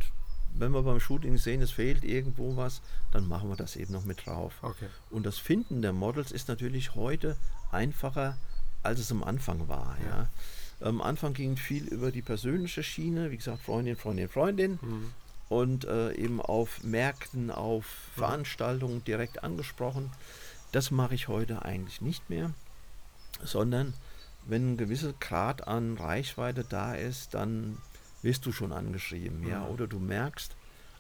[0.55, 2.80] wenn wir beim Shooting sehen, es fehlt irgendwo was,
[3.12, 4.55] dann machen wir das eben noch mit drauf.
[4.62, 4.88] Okay.
[5.11, 7.36] Und das Finden der Models ist natürlich heute
[7.70, 8.38] einfacher,
[8.82, 9.96] als es am Anfang war.
[10.09, 10.28] Ja.
[10.80, 14.78] Am Anfang ging viel über die persönliche Schiene, wie gesagt, Freundin, Freundin, Freundin.
[14.80, 15.12] Mhm.
[15.49, 20.11] Und äh, eben auf Märkten, auf Veranstaltungen direkt angesprochen.
[20.72, 22.53] Das mache ich heute eigentlich nicht mehr,
[23.42, 23.94] sondern
[24.46, 27.78] wenn ein gewisser Grad an Reichweite da ist, dann
[28.22, 29.66] wirst du schon angeschrieben, ja, Mhm.
[29.70, 30.55] oder du merkst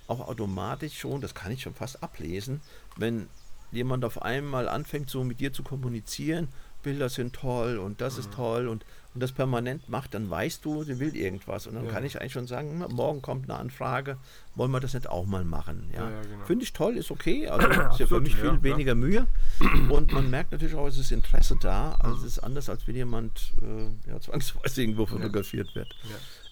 [0.06, 2.62] auch automatisch schon, das kann ich schon fast ablesen,
[2.96, 3.28] wenn
[3.70, 6.48] jemand auf einmal anfängt, so mit dir zu kommunizieren,
[6.82, 8.20] Bilder sind toll und das Mhm.
[8.20, 11.66] ist toll und, und das permanent macht, dann weißt du, sie will irgendwas.
[11.66, 11.90] Und dann Ja.
[11.92, 14.16] kann ich eigentlich schon sagen, "Na, morgen kommt eine Anfrage,
[14.54, 15.90] wollen wir das nicht auch mal machen?
[15.92, 16.04] Ja.
[16.08, 16.44] Ja, ja, genau.
[16.44, 17.48] Finde ich toll, ist okay.
[17.48, 19.26] Also ist ja für Absolut, mich viel weniger Mühe.
[19.90, 21.92] Und man merkt natürlich auch, es ist Interesse da.
[21.98, 25.94] Also es ist anders, als wenn jemand äh, zwangsweise irgendwo fotografiert wird.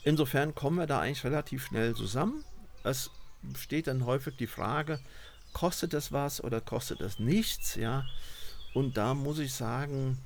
[0.02, 2.44] Insofern kommen wir da eigentlich relativ schnell zusammen.
[2.84, 3.10] Es
[3.58, 4.98] steht dann häufig die Frage,
[5.52, 7.76] kostet das was oder kostet das nichts?
[7.76, 8.04] Ja.
[8.76, 10.18] Und da muss ich sagen,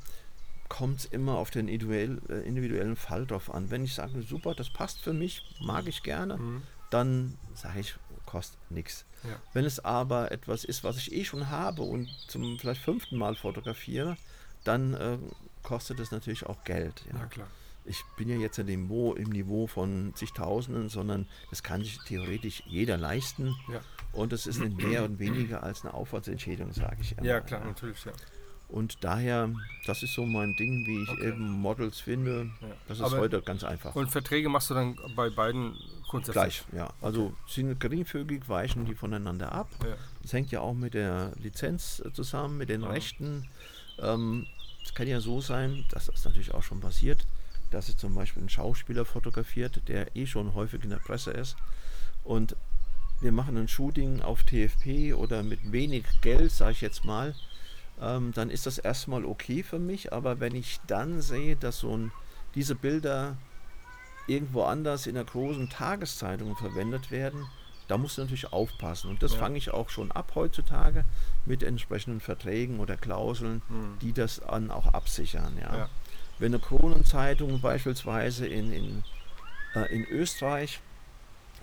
[0.69, 3.71] kommt es immer auf den äh, individuellen Fall drauf an.
[3.71, 6.63] Wenn ich sage, super, das passt für mich, mag ich gerne, Mhm.
[6.91, 7.95] dann sage ich,
[8.27, 9.05] kostet nichts.
[9.23, 9.37] Ja.
[9.53, 13.37] Wenn es aber etwas ist, was ich eh schon habe und zum vielleicht fünften Mal
[13.37, 14.17] fotografiere,
[14.65, 15.19] dann äh,
[15.63, 17.05] kostet es natürlich auch Geld.
[17.13, 17.27] Ja.
[17.27, 17.47] Klar.
[17.85, 21.99] Ich bin ja jetzt in dem Niveau, im Niveau von zigtausenden, sondern das kann sich
[22.05, 23.55] theoretisch jeder leisten.
[23.73, 23.81] Ja.
[24.13, 27.25] Und das ist nicht mehr und weniger als eine Aufwandsentschädigung, sage ich immer.
[27.25, 28.13] Ja, klar, natürlich, ja.
[28.71, 29.51] Und daher,
[29.87, 31.29] das ist so mein Ding, wie ich Okay.
[31.29, 32.51] eben Models finde.
[32.61, 32.69] Ja.
[32.89, 33.95] Das ist Aber- heute ganz einfach.
[33.97, 35.75] Und Verträge machst du dann bei beiden
[36.09, 36.35] grundsätzlich?
[36.43, 36.93] Gleich, ja.
[37.01, 39.69] Also sind geringfügig, weichen die voneinander ab.
[39.85, 39.97] Ja.
[40.23, 42.91] Das hängt ja auch mit der Lizenz zusammen, mit den Ja.
[42.91, 43.49] Rechten.
[43.99, 44.47] Ähm,
[44.85, 47.27] es kann ja so sein, dass das natürlich auch schon passiert,
[47.71, 51.57] dass sich zum Beispiel ein Schauspieler fotografiert, der eh schon häufig in der Presse ist.
[52.25, 52.55] Und
[53.21, 57.35] wir machen ein Shooting auf TFP oder mit wenig Geld, sage ich jetzt mal,
[58.01, 60.13] ähm, dann ist das erstmal okay für mich.
[60.13, 62.13] Aber wenn ich dann sehe, dass so ein,
[62.55, 63.37] diese Bilder
[64.27, 67.47] irgendwo anders in einer großen Tageszeitung verwendet werden,
[67.89, 69.11] da musst du natürlich aufpassen.
[69.11, 69.39] Und das Ja.
[69.41, 71.05] fange ich auch schon ab heutzutage
[71.45, 73.99] mit entsprechenden Verträgen oder Klauseln, Mhm.
[74.01, 75.59] die das dann auch absichern.
[75.61, 75.77] Ja.
[75.77, 75.89] Ja.
[76.39, 79.05] Wenn eine Kronenzeitung beispielsweise in, in,
[79.75, 80.81] äh, in Österreich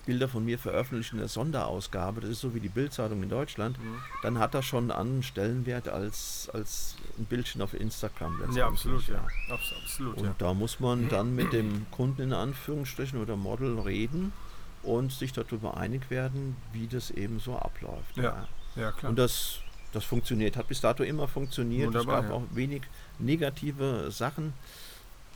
[0.08, 3.78] Bilder von mir veröffentlicht in der Sonderausgabe, das ist so wie die Bildzeitung in Deutschland,
[3.78, 3.98] Mhm.
[4.24, 8.42] dann hat das schon einen anderen Stellenwert als, als ein Bildchen auf Instagram.
[8.56, 9.24] Ja, absolut, ja.
[9.52, 10.36] Abs absolut, Und ja.
[10.38, 14.34] da muss man dann mit dem Kunden in Anführungsstrichen oder Model reden
[14.82, 18.16] und sich darüber einig werden, wie das eben so abläuft.
[18.16, 19.10] Ja, Ja, klar.
[19.10, 19.60] Und das,
[19.92, 21.88] das funktioniert, hat bis dato immer funktioniert.
[21.88, 22.38] Wunderbar, es gab ja.
[22.38, 22.82] auch wenig
[23.20, 24.54] negative Sachen.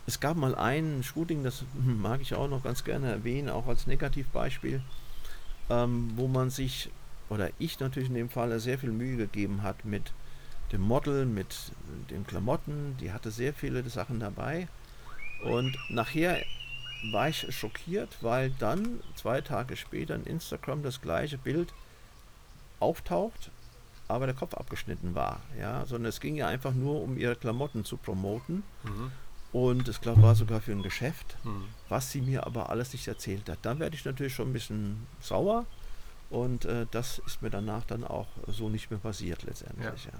[0.06, 3.86] Es gab mal ein Shooting, das mag ich auch noch ganz gerne erwähnen, auch als
[3.86, 4.80] Negativbeispiel,
[5.70, 6.90] ähm, wo man sich,
[7.28, 10.12] oder ich natürlich in dem Fall, sehr viel Mühe gegeben hat mit
[10.72, 11.72] dem Model, mit
[12.10, 12.96] den Klamotten.
[13.00, 14.68] Die hatte sehr viele Sachen dabei.
[15.44, 16.42] Und nachher
[17.10, 21.72] war ich schockiert, weil dann zwei Tage später in Instagram das gleiche Bild
[22.80, 23.50] auftaucht,
[24.08, 25.40] aber der Kopf abgeschnitten war.
[25.58, 28.62] Ja, sondern es ging ja einfach nur um ihre Klamotten zu promoten.
[28.84, 29.10] Mhm.
[29.52, 31.64] Und es war sogar für ein Geschäft, Mhm.
[31.90, 33.58] was sie mir aber alles nicht erzählt hat.
[33.62, 35.66] Dann werde ich natürlich schon ein bisschen sauer.
[36.30, 40.06] Und äh, das ist mir danach dann auch so nicht mehr passiert letztendlich.
[40.06, 40.12] Ja.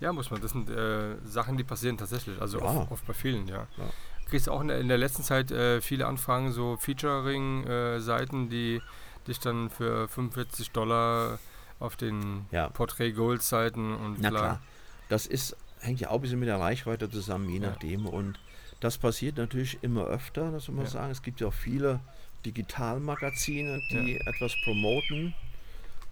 [0.00, 0.42] Ja, muss man.
[0.42, 2.38] Das sind äh, Sachen, die passieren tatsächlich.
[2.38, 2.64] Also Ja.
[2.66, 3.66] oft, oft bei vielen, ja.
[3.78, 3.84] Ja.
[4.28, 8.82] Kriegst auch in der, in der letzten Zeit äh, viele Anfragen, so Featuring-Seiten, die
[9.26, 11.38] dich dann für 45 Dollar
[11.78, 12.68] auf den Ja.
[12.68, 14.60] Portrait Gold-Seiten und Na klar,
[15.08, 17.70] das ist, hängt ja auch ein bisschen mit der Reichweite zusammen, je Ja.
[17.70, 18.06] nachdem.
[18.06, 18.38] Und
[18.80, 20.90] das passiert natürlich immer öfter, das muss man Ja.
[20.90, 21.10] sagen.
[21.10, 22.00] Es gibt ja auch viele
[22.44, 25.34] Digitalmagazine, die etwas promoten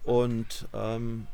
[0.03, 1.27] und ähm,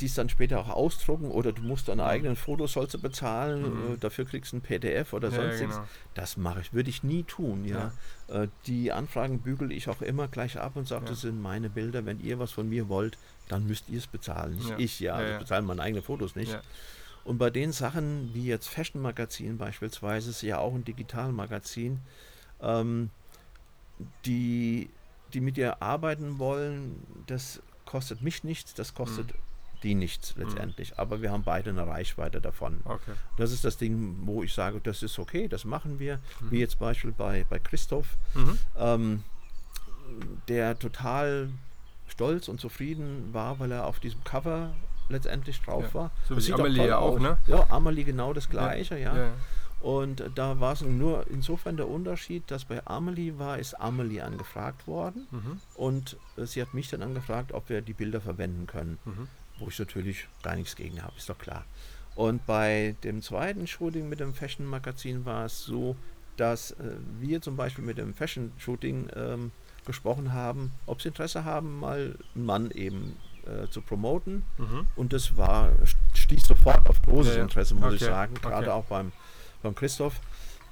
[0.00, 3.62] die es dann später auch ausdrucken oder du musst deine eigenen Fotos sollst du bezahlen,
[3.88, 3.94] Mhm.
[3.94, 5.76] äh, dafür kriegst du ein PDF oder Ja, sonst ja, nichts.
[5.76, 5.88] genau.
[6.14, 7.92] Das mache ich, würde ich nie tun, ja.
[8.28, 11.10] Äh, die Anfragen bügel ich auch immer gleich ab und sage, Ja.
[11.10, 12.04] das sind meine Bilder.
[12.04, 13.16] Wenn ihr was von mir wollt,
[13.48, 14.78] dann müsst ihr es bezahlen, nicht Ja.
[14.78, 15.12] ich, ja.
[15.12, 15.34] Ja, Also ja.
[15.36, 16.58] Ich bezahle meine eigenen Fotos nicht.
[17.24, 22.00] Und bei den Sachen, wie jetzt Fashion Magazin beispielsweise, ist ja auch ein Digitalmagazin,
[22.60, 23.10] ähm,
[24.24, 24.90] die,
[25.32, 29.38] die mit dir arbeiten wollen, das kostet mich nichts, das kostet Mhm.
[29.82, 30.98] die nichts letztendlich.
[30.98, 32.80] Aber wir haben beide eine Reichweite davon.
[32.84, 33.12] Okay.
[33.36, 36.18] Das ist das Ding, wo ich sage, das ist okay, das machen wir.
[36.40, 36.50] Mhm.
[36.50, 38.58] Wie jetzt Beispiel bei, bei Christoph, Mhm.
[38.76, 39.24] ähm,
[40.48, 41.50] der total
[42.06, 44.74] stolz und zufrieden war, weil er auf diesem Cover
[45.12, 45.94] letztendlich drauf Ja.
[45.94, 46.10] war.
[46.28, 47.20] So wie Das Amelie ja auch, aus.
[47.20, 47.38] ne?
[47.46, 49.16] Ja, Amelie genau das gleiche, ja.
[49.16, 49.30] ja.
[49.80, 54.86] Und da war es nur insofern der Unterschied, dass bei Amelie war, ist Amelie angefragt
[54.86, 55.60] worden Mhm.
[55.74, 59.26] und äh, sie hat mich dann angefragt, ob wir die Bilder verwenden können, Mhm.
[59.58, 61.64] wo ich natürlich gar nichts gegen habe, ist doch klar.
[62.14, 65.96] Und bei dem zweiten Shooting mit dem Fashion Magazin war es so,
[66.36, 66.74] dass äh,
[67.20, 69.50] wir zum Beispiel mit dem Fashion Shooting ähm,
[69.84, 74.44] gesprochen haben, ob sie Interesse haben, mal einen Mann eben äh, zu promoten.
[74.58, 74.86] Mhm.
[74.96, 75.70] Und das war,
[76.14, 77.42] stieß sofort auf großes Ja, ja.
[77.44, 78.70] Interesse, muss ich Okay, sagen, gerade okay.
[78.70, 79.12] auch beim,
[79.62, 80.14] beim Christoph,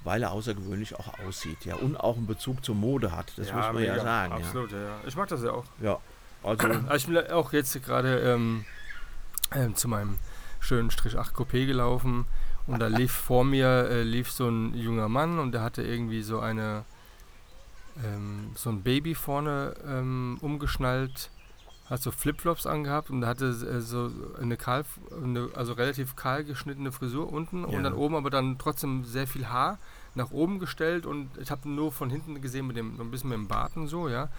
[0.03, 3.73] weil er außergewöhnlich auch aussieht, ja, und auch einen Bezug zur Mode hat, das muss
[3.73, 4.33] man ja sagen.
[4.33, 4.79] Absolut, ja.
[4.79, 4.99] ja.
[5.05, 5.65] Ich mag das ja auch.
[5.79, 5.91] Ja.
[5.91, 5.99] ja,
[6.43, 8.65] also Also ich bin auch jetzt gerade ähm,
[9.53, 10.17] ähm, zu meinem
[10.59, 12.25] schönen Strich 8 Coupé gelaufen
[12.67, 16.21] und da lief vor mir äh, lief so ein junger Mann und der hatte irgendwie
[16.21, 16.85] so eine
[18.03, 21.29] ähm, so ein Baby vorne ähm, umgeschnallt,
[21.91, 24.09] hat so Flipflops angehabt und hatte äh, so
[24.41, 24.83] eine kahl,
[25.23, 27.77] eine, also relativ kahl geschnittene Frisur unten Ja.
[27.77, 29.77] und dann oben aber dann trotzdem sehr viel Haar
[30.15, 33.37] nach oben gestellt und ich habe nur von hinten gesehen mit dem ein bisschen mit
[33.37, 34.29] dem Bart und so, ja.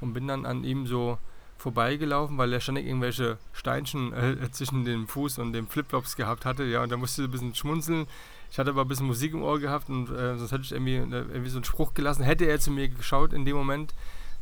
[0.00, 1.18] Und bin dann an ihm so
[1.58, 6.64] vorbeigelaufen, weil er ständig irgendwelche Steinchen äh, zwischen dem Fuß und dem Flipflops gehabt hatte,
[6.64, 8.06] ja, und da musste ich ein bisschen schmunzeln.
[8.50, 10.96] Ich hatte aber ein bisschen Musik im Ohr gehabt und äh, sonst hätte ich irgendwie,
[10.96, 12.22] äh, irgendwie so einen Spruch gelassen.
[12.24, 13.94] Hätte er zu mir geschaut in dem Moment,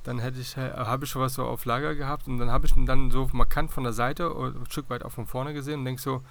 [0.04, 2.66] dann hätte ich, äh, habe ich schon was so auf Lager gehabt und dann habe
[2.66, 5.52] ich ihn dann so markant von der Seite oder ein Stück weit auch von vorne
[5.52, 6.22] gesehen und denk so,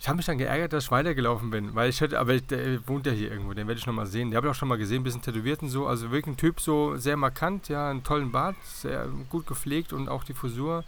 [0.00, 3.06] ich habe mich dann geärgert, dass ich weitergelaufen bin, weil ich hätte, aber der wohnt
[3.06, 4.30] ja hier irgendwo, den werde ich nochmal sehen.
[4.30, 5.88] Den habe ich auch schon mal gesehen, ein bisschen tätowiert und so.
[5.88, 10.08] Also wirklich ein Typ, so sehr markant, ja, einen tollen Bart, sehr gut gepflegt und
[10.08, 10.84] auch die Frisur,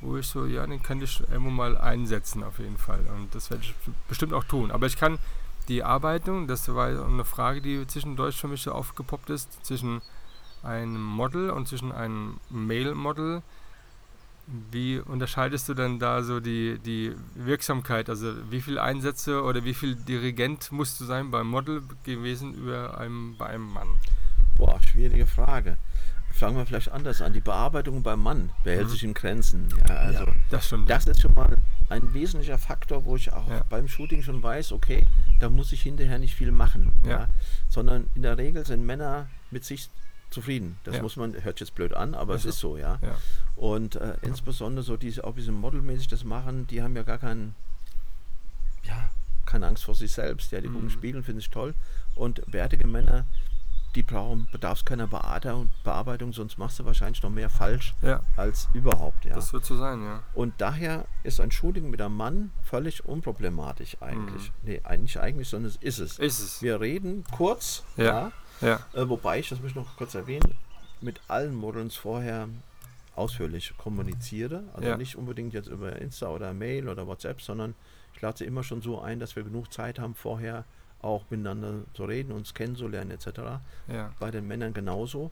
[0.00, 3.00] wo ich so, ja, den könnte ich irgendwo mal einsetzen auf jeden Fall.
[3.14, 3.74] Und das werde ich
[4.08, 4.70] bestimmt auch tun.
[4.70, 5.18] Aber ich kann
[5.68, 10.00] die Arbeitung, das war eine Frage, die zwischendurch für mich so aufgepoppt ist, zwischen
[10.62, 13.42] einem Model und zwischen einem Male-Model.
[14.70, 18.08] Wie unterscheidest du dann da so die, die Wirksamkeit?
[18.08, 22.96] Also wie viel Einsätze oder wie viel Dirigent musst du sein beim Model gewesen über
[22.98, 23.88] einem, bei einem Mann?
[24.56, 25.76] boah, schwierige Frage.
[26.32, 27.32] Fangen wir vielleicht anders an.
[27.32, 28.90] Die Bearbeitung beim Mann behält Mhm.
[28.90, 29.68] sich in Grenzen.
[29.88, 30.90] Ja, also das stimmt.
[30.90, 31.56] das ist schon mal
[31.90, 33.64] ein wesentlicher Faktor, wo ich auch Ja.
[33.68, 35.06] beim Shooting schon weiß, okay,
[35.40, 36.92] da muss ich hinterher nicht viel machen.
[37.04, 37.10] Ja.
[37.10, 37.28] Ja.
[37.68, 39.88] Sondern in der Regel sind Männer mit sich
[40.30, 40.78] zufrieden.
[40.84, 41.02] Das Ja.
[41.02, 42.98] muss man, hört jetzt blöd an, aber es ist so, ja.
[43.56, 47.54] Und äh, insbesondere so diese, auch diese modelmäßig das machen, die haben ja gar keinen,
[48.84, 49.08] ja,
[49.46, 50.52] keine Angst vor sich selbst.
[50.52, 50.90] Ja, die gucken Mhm.
[50.90, 51.74] Spiegeln, finde ich toll.
[52.14, 53.24] Und bärtige Männer,
[53.94, 59.24] die brauchen, bedarf keiner Bearbeitung, sonst machst du wahrscheinlich noch mehr falsch Ja, als überhaupt,
[59.24, 59.34] ja.
[59.34, 60.22] das wird so sein, ja.
[60.34, 64.52] Und daher ist ein Shooting mit einem Mann völlig unproblematisch eigentlich.
[64.62, 66.18] Nee, eigentlich eigentlich, sondern es ist es.
[66.18, 66.24] Mhm.
[66.24, 66.62] Ist es.
[66.62, 68.04] Wir reden kurz, Ja.
[68.04, 68.80] ja, Ja.
[69.00, 70.54] äh, wobei ich, das muss ich noch kurz erwähnen,
[71.00, 72.48] mit allen Models vorher
[73.16, 74.64] ausführlich kommuniziere.
[74.74, 74.96] Also Ja.
[74.96, 77.74] nicht unbedingt jetzt über Insta oder Mail oder WhatsApp, sondern
[78.14, 80.64] ich lade sie immer schon so ein, dass wir genug Zeit haben, vorher
[81.02, 83.28] auch miteinander zu reden, uns kennenzulernen etc.
[83.88, 84.12] Ja.
[84.18, 85.30] Bei den Männern genauso.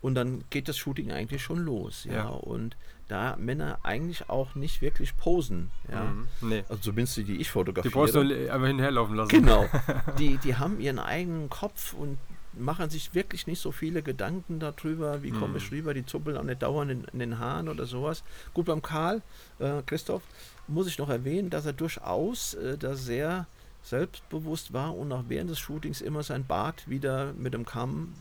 [0.00, 2.04] Und dann geht das Shooting eigentlich schon los.
[2.04, 2.12] Ja.
[2.12, 2.26] Ja.
[2.28, 2.76] Und
[3.08, 6.04] da Männer eigentlich auch nicht wirklich posen, ja.
[6.04, 6.28] Mhm.
[6.42, 6.64] Nee.
[6.68, 7.92] Also zumindest die, die ich Die fotografiere.
[7.94, 9.30] brauchst du einfach hinterherlaufen lassen.
[9.30, 9.64] Genau.
[10.18, 12.18] Die, die haben ihren eigenen Kopf und
[12.52, 15.76] machen sich wirklich nicht so viele Gedanken darüber, wie komme ich Mhm.
[15.78, 18.22] rüber, die zuppeln auch nicht dauernd in, in den Haaren oder sowas.
[18.52, 19.22] Gut, beim Karl,
[19.58, 20.22] äh, Christoph,
[20.66, 23.46] muss ich noch erwähnen, dass er durchaus äh, da sehr
[23.82, 28.14] selbstbewusst war und auch während des Shootings immer sein Bart wieder mit dem Kamm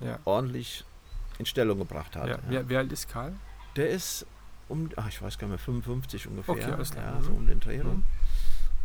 [0.00, 0.18] Ja.
[0.24, 0.84] ordentlich
[1.38, 2.28] in Stellung gebracht hat.
[2.28, 2.38] Ja.
[2.48, 3.32] Wer, wer alt ist Karl?
[3.76, 4.26] Der ist
[4.68, 6.54] um, ach, ich weiß gar nicht mehr, 55 ungefähr.
[6.54, 7.04] Okay, alles klar.
[7.14, 7.24] Ja, Mhm.
[7.24, 7.96] so um den Dreh rum.
[7.96, 8.04] Mhm.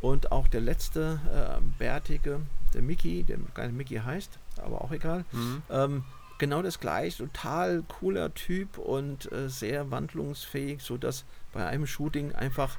[0.02, 1.20] Und auch der letzte
[1.60, 2.41] äh, Bärtige,
[2.74, 5.26] der Mickey, der gar nicht Mickey heißt, aber auch egal.
[5.32, 5.62] Mhm.
[5.70, 6.04] Ähm,
[6.38, 12.78] genau das gleiche, total cooler Typ und äh, sehr wandlungsfähig, sodass bei einem Shooting einfach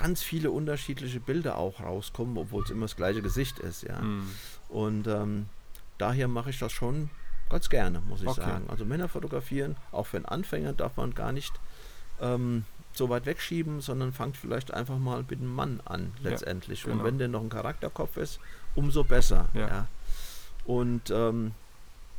[0.00, 4.00] ganz viele unterschiedliche Bilder auch rauskommen, obwohl es immer das gleiche Gesicht ist, ja.
[4.00, 4.30] Mhm.
[4.68, 5.46] Und ähm,
[5.98, 7.10] daher mache ich das schon
[7.50, 8.40] ganz gerne, muss ich Okay.
[8.42, 8.64] sagen.
[8.68, 11.52] Also Männer fotografieren, auch für einen Anfänger darf man gar nicht
[12.20, 16.84] ähm, so weit wegschieben, sondern fangt vielleicht einfach mal mit einem Mann an, Ja, letztendlich.
[16.86, 17.04] Und genau.
[17.04, 18.38] wenn der noch ein Charakterkopf ist,
[18.74, 19.48] umso besser.
[19.54, 19.68] Ja.
[19.68, 19.88] Ja.
[20.64, 21.52] Und ähm,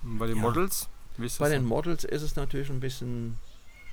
[0.04, 0.42] Und Bei den Ja.
[0.42, 0.90] Models?
[1.38, 1.66] Bei den?
[1.66, 3.38] Models ist es natürlich ein bisschen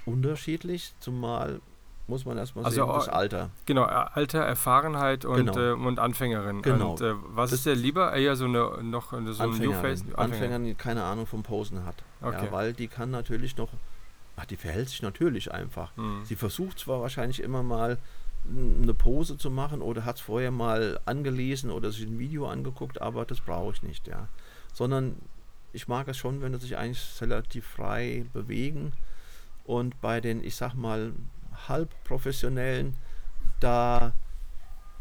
[0.06, 1.60] unterschiedlich, zumal
[2.08, 3.50] muss man erstmal Also sehen, das auch- Alter.
[3.66, 5.58] Genau, äh, Alter, Erfahrenheit und, Genau.
[5.58, 6.62] äh, und Anfängerin.
[6.62, 6.92] Genau.
[6.92, 8.12] Und äh, was ist dir lieber?
[8.12, 10.02] Eher so eine noch so ein New-Face?
[10.02, 11.96] Anfängerin, Anfängerin, die keine Ahnung vom Posen hat.
[12.22, 12.46] Okay.
[12.46, 13.68] Ja, weil die kann natürlich noch,
[14.36, 15.90] ach, die verhält sich natürlich einfach.
[15.96, 16.24] Mhm.
[16.24, 17.98] Sie versucht zwar wahrscheinlich immer mal
[18.48, 23.02] eine Pose zu machen oder hat es vorher mal angelesen oder sich ein Video angeguckt,
[23.02, 24.28] aber das brauche ich nicht, ja.
[24.72, 25.16] Sondern
[25.72, 28.92] ich mag es schon, wenn sie sich eigentlich relativ frei bewegen.
[29.64, 31.12] Und bei den, ich sag mal,
[31.68, 32.94] halbprofessionellen,
[33.60, 34.12] da,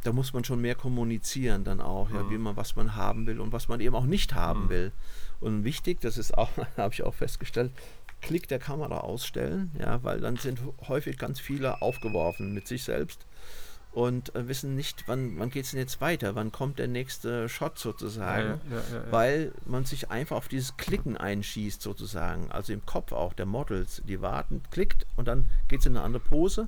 [0.03, 2.29] da muss man schon mehr kommunizieren dann auch, ja, Mhm.
[2.29, 4.69] wie man, was man haben will und was man eben auch nicht haben Mhm.
[4.69, 4.91] will.
[5.39, 7.71] Und wichtig, das ist auch, habe ich auch festgestellt,
[8.21, 13.25] Klick der Kamera ausstellen, ja, weil dann sind häufig ganz viele aufgeworfen mit sich selbst
[13.95, 17.47] und äh, wissen nicht, wann, wann geht es denn jetzt weiter, wann kommt der nächste
[17.47, 19.11] Shot sozusagen, ja, ja, ja.
[19.11, 24.01] weil man sich einfach auf dieses Klicken einschießt sozusagen, also im Kopf auch der Models,
[24.05, 26.67] die warten, klickt und dann geht es in eine andere Pose.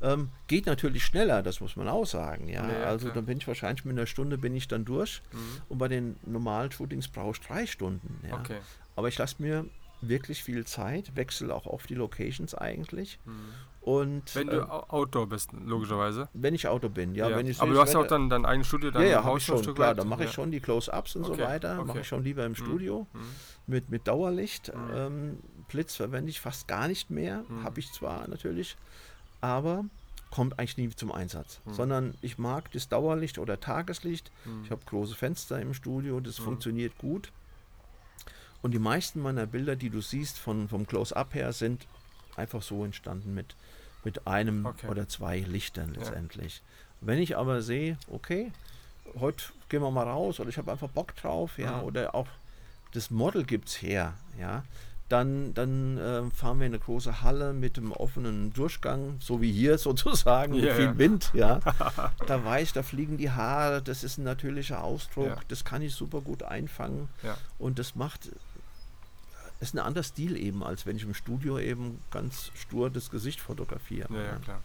[0.00, 2.48] Ähm, geht natürlich schneller, das muss man auch sagen.
[2.48, 2.66] Ja?
[2.70, 3.14] Ja, also klar.
[3.16, 5.38] dann bin ich wahrscheinlich mit einer Stunde bin ich dann durch Mhm.
[5.68, 8.18] und bei den normalen Shootings brauche ich drei Stunden.
[8.26, 8.38] Ja?
[8.38, 8.58] Okay.
[8.94, 9.66] Aber ich lasse mir
[10.02, 13.18] wirklich viel Zeit, wechsle auch oft die Locations eigentlich.
[13.24, 13.54] Mhm.
[13.86, 16.28] Und Wenn äh, du Au- Outdoor bist, logischerweise.
[16.34, 18.66] wenn ich Auto bin, ja, wenn ich Aber du hast ja auch dann dein eigenes
[18.66, 19.98] Studio, dein ja, ja, Haus schon, klar, weit.
[19.98, 20.34] da mache ich ja.
[20.34, 22.00] schon die Close-Ups und so Okay, weiter, mache okay.
[22.00, 22.56] ich schon lieber im Mhm.
[22.56, 23.20] Studio Mhm.
[23.68, 24.74] mit, mit Dauerlicht.
[24.74, 24.90] Mhm.
[24.92, 25.38] Ähm,
[25.68, 27.62] Blitz verwende ich fast gar nicht mehr, Mhm.
[27.62, 28.76] habe ich zwar natürlich,
[29.40, 29.84] aber
[30.32, 31.72] kommt eigentlich nie zum Einsatz, Mhm.
[31.74, 34.32] sondern ich mag das Dauerlicht oder Tageslicht.
[34.46, 34.64] Mhm.
[34.64, 37.30] Ich habe große Fenster im Studio, das funktioniert gut.
[38.62, 41.86] Und die meisten meiner Bilder, die du siehst von, vom Close-Up her, sind
[42.34, 43.54] einfach so entstanden mit,
[44.06, 44.86] mit einem Okay.
[44.88, 45.98] oder zwei Lichtern Ja.
[46.00, 46.62] letztendlich.
[47.00, 48.52] Wenn ich aber sehe, okay,
[49.18, 51.82] heute gehen wir mal raus oder ich habe einfach Bock drauf, ja, Mhm.
[51.84, 52.28] oder auch
[52.92, 54.62] das Model gibt es her, ja,
[55.08, 59.52] dann, dann äh, fahren wir in eine große Halle mit dem offenen Durchgang, so wie
[59.52, 60.98] hier sozusagen, mit Ja, viel ja.
[60.98, 61.60] Wind, ja.
[62.26, 65.36] da weiß ich, da fliegen die Haare, das ist ein natürlicher Ausdruck, Ja.
[65.48, 67.36] das kann ich super gut einfangen Ja.
[67.58, 68.30] und das macht,
[69.60, 73.40] ist ein anderer Stil eben, als wenn ich im Studio eben ganz stur das Gesicht
[73.40, 74.12] fotografiere.
[74.12, 74.60] Ja, ja, klar.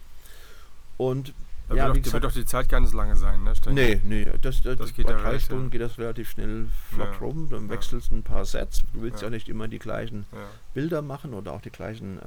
[0.96, 1.34] Und
[1.68, 3.54] Da Ja, wird, auch, auch die Zeit gar nicht so lange sein, ne?
[3.54, 4.04] Ständig.
[4.04, 6.66] Nee, nee, das, das, Das geht bei ja drei relativ- Stunden geht das relativ schnell
[6.90, 7.18] flott Ja.
[7.18, 7.48] rum.
[7.48, 7.70] Dann Ja.
[7.70, 8.82] wechselst du ein paar Sets.
[8.92, 9.30] Du willst ja, Ja.
[9.30, 10.38] nicht immer die gleichen Ja.
[10.74, 12.22] Bilder machen oder auch die gleichen äh,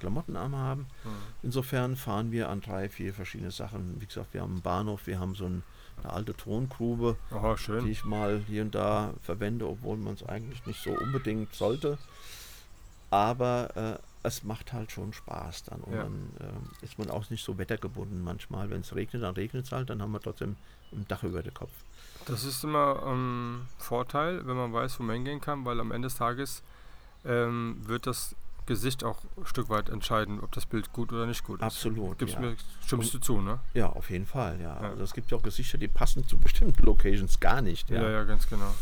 [0.00, 0.86] Klamotten haben.
[1.04, 1.08] Mhm.
[1.44, 4.00] Insofern fahren wir an drei, vier verschiedene Sachen.
[4.00, 5.62] Wie gesagt, wir haben einen Bahnhof, wir haben so ein,
[6.04, 10.64] eine alte Tongrube, Oh, die ich mal hier und da verwende, obwohl man es eigentlich
[10.66, 11.98] nicht so unbedingt sollte.
[13.10, 15.80] Aber es macht halt schon Spaß dann.
[15.80, 16.02] Und Ja.
[16.04, 18.68] dann ähm, ist man auch nicht so wettergebunden manchmal.
[18.70, 20.56] Wenn es regnet, dann regnet es halt, dann haben wir trotzdem
[20.92, 21.72] ein Dach über den Kopf.
[22.26, 26.06] Das ist immer ein Vorteil, wenn man weiß, wo man hingehen kann, weil am Ende
[26.06, 26.62] des Tages
[27.24, 28.34] ähm, wird das
[28.70, 31.64] Gesicht auch ein Stück weit entscheiden, ob das Bild gut oder nicht gut ist.
[31.66, 32.18] Absolut.
[32.18, 32.40] Gibst ja.
[32.40, 32.56] mir,
[32.86, 33.58] stimmst du zu, ne?
[33.74, 34.80] ja, auf jeden Fall, ja.
[34.80, 34.90] Ja.
[34.90, 37.90] Also es gibt ja auch Gesichter, die passen zu bestimmten Locations gar nicht.
[37.90, 38.10] Ja, Ja.
[38.10, 38.72] ja, ganz genau.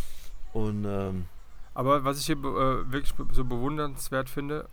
[0.53, 1.25] Und ähm,
[1.75, 4.69] Aber was ich hier äh, wirklich so bewundernswert finde,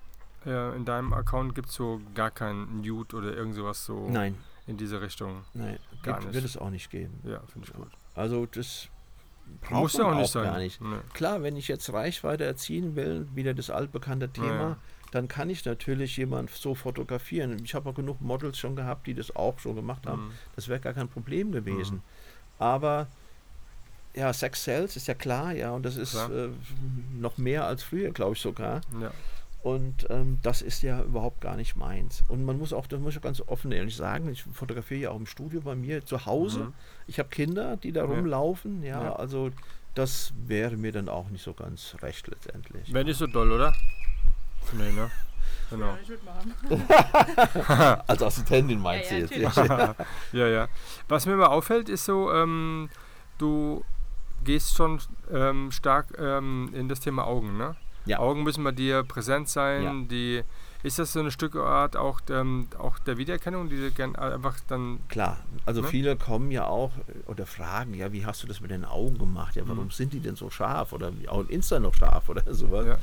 [0.46, 4.38] äh, in deinem Account gibt es so gar kein Nude oder irgend sowas so nein,
[4.68, 5.44] in diese Richtung.
[5.54, 6.36] nein, Gar gibt, nicht.
[6.36, 7.20] wird es auch nicht geben.
[7.24, 7.92] Ja, finde ich gut.
[8.16, 8.90] Also das
[9.62, 10.44] braucht Muss ja auch nicht sein.
[10.44, 10.82] gar nicht.
[10.82, 10.98] Nee.
[11.14, 14.78] Klar, wenn ich jetzt Reichweite erzielen will, wieder das altbekannte Thema.
[15.12, 17.58] Dann kann ich natürlich jemand so fotografieren.
[17.64, 20.28] Ich habe auch genug Models schon gehabt, die das auch schon gemacht haben.
[20.28, 20.32] Mhm.
[20.56, 22.02] Das wäre gar kein Problem gewesen.
[22.60, 23.08] Aber
[24.16, 26.50] ja, Sex Sales ist ja klar, ja, und das ist äh,
[27.20, 28.82] noch mehr als früher, glaube ich sogar.
[29.02, 29.12] Ja.
[29.62, 32.24] Und ähm, das ist ja überhaupt gar nicht meins.
[32.28, 35.10] Und man muss auch, das muss ich auch ganz offen ehrlich sagen, ich fotografiere ja
[35.10, 36.60] auch im Studio bei mir zu Hause.
[36.66, 36.74] Mhm.
[37.08, 38.08] Ich habe Kinder, die da Ja.
[38.08, 39.16] rumlaufen, ja, Ja.
[39.16, 39.50] also
[39.96, 42.94] das wäre mir dann auch nicht so ganz recht letztendlich.
[42.94, 43.74] Wäre nicht so doll, oder?
[44.74, 45.10] Nee, ne?
[45.70, 45.86] Genau.
[45.88, 46.54] Ja, ich würde machen.
[48.08, 49.58] Als Assistentin meinst Ja, du ja, jetzt?
[50.34, 50.68] ja, ja.
[51.08, 52.90] Was mir immer auffällt, ist so, ähm,
[53.38, 53.84] du
[54.44, 55.00] gehst schon
[55.34, 57.76] ähm, stark ähm, in das Thema Augen, ne?
[58.06, 58.20] Ja.
[58.20, 59.84] Augen müssen bei dir präsent sein.
[59.84, 59.94] Ja.
[60.08, 60.44] Die,
[60.84, 65.00] ist das so eine Stückart auch, ähm, auch der Wiedererkennung, die du gern einfach dann.
[65.10, 65.88] Klar, also Ne?
[65.88, 69.18] viele kommen ja auch äh, oder fragen, ja, wie hast du das mit den Augen
[69.18, 69.56] gemacht?
[69.56, 69.90] Ja, warum Mhm.
[69.92, 70.94] sind die denn so scharf?
[70.94, 72.86] Oder auch in Insta noch scharf oder sowas?
[72.86, 72.98] Ja.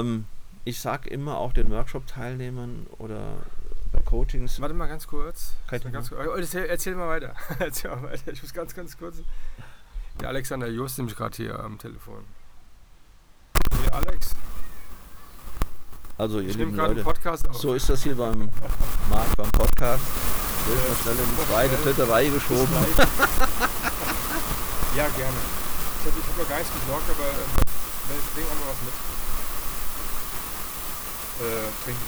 [0.00, 0.26] Ähm,
[0.64, 3.38] ich sage immer auch den Workshop-Teilnehmern oder
[3.92, 5.54] bei Coachings, Warte mal ganz kurz.
[5.66, 7.34] Kein Mal ganz, oh, erzähl, erzähl mal weiter.
[7.58, 8.32] erzähl mal weiter.
[8.32, 9.22] Ich muss ganz, ganz kurz.
[10.20, 12.24] Der Alexander Just nämlich gerade hier am Telefon.
[13.70, 14.34] Hey Alex,
[16.18, 17.56] also ihr ich lieben gerade einen Leute, Podcast auf.
[17.56, 18.50] so ist das hier beim
[19.08, 20.02] Marc beim Podcast.
[20.66, 22.66] Wird mal schnell in die zweite, dritte Reihe geschoben.
[24.96, 25.38] ja, gerne.
[26.00, 29.17] Ich habe ich hab noch gar nichts besorgt, aber äh, bring auch noch was mit.
[31.40, 32.02] Äh, trinken.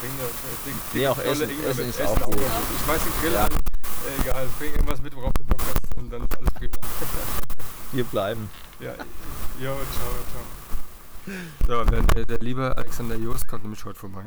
[0.00, 2.36] Bring, äh, bring, Nee, auch Essen- Ingwer Essen ist auch gut.
[2.38, 3.44] Ich schmeiß den Grill Ja.
[3.46, 3.52] an.
[3.52, 6.72] Äh, egal, bring irgendwas mit, worauf du Bock hast und dann ist alles prima.
[7.92, 8.50] Wir bleiben.
[8.80, 8.92] Ja,
[9.60, 10.44] jo, ciao, ciao.
[11.66, 14.24] So, der, der, liebe Alexander Jost kommt nämlich heute vorbei.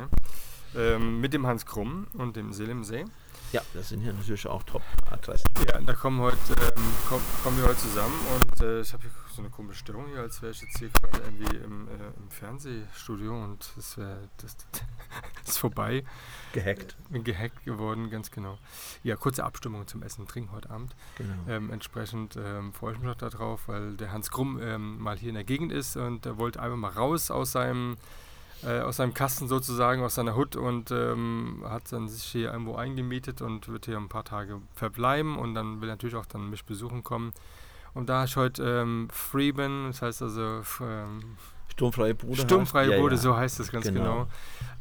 [0.76, 3.06] Ähm, mit dem Hans Krumm und dem Selim See.
[3.52, 5.46] Ja, das sind hier natürlich auch Top-Adressen.
[5.68, 9.12] Ja, da kommen heute, ähm, komm, kommen wir heute zusammen und äh, ich habe hier
[9.32, 12.30] so eine komische Stimmung hier, als wäre ich jetzt hier gerade irgendwie im, äh, im
[12.30, 14.82] Fernsehstudio und das, wär, das, das
[15.48, 16.04] ist vorbei.
[16.54, 16.96] Gehackt.
[17.10, 18.58] Bin gehackt geworden, ganz genau.
[19.04, 20.96] Ja, kurze Abstimmung zum Essen und Trinken heute Abend.
[21.18, 21.34] Genau.
[21.48, 25.30] Ähm, entsprechend ähm, freue ich mich noch darauf, weil der Hans Krumm ähm, mal hier
[25.30, 27.98] in der Gegend ist und er wollte einfach mal raus aus seinem,
[28.64, 32.76] äh, aus seinem Kasten sozusagen, aus seiner Hut und ähm, hat dann sich hier irgendwo
[32.76, 36.50] eingemietet und wird hier ein paar Tage verbleiben und dann will er natürlich auch dann
[36.50, 37.34] mich besuchen kommen.
[37.94, 41.38] Und da ich heute ähm, free bin, das heißt also ähm,
[41.72, 42.42] Sturmfreie Bude.
[42.42, 43.22] sturmfreie heißt- ja, Bude, ja.
[43.22, 44.02] so heißt es ganz genau.
[44.02, 44.28] Genau.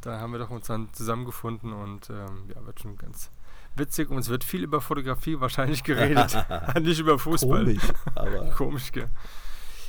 [0.00, 3.30] Da haben wir doch uns dann zusammengefunden und ähm, ja, wird schon ganz
[3.76, 6.36] witzig und es wird viel über Fotografie wahrscheinlich geredet,
[6.80, 7.64] nicht über Fußball.
[7.64, 7.82] Komisch,
[8.14, 9.08] aber Komisch, gell?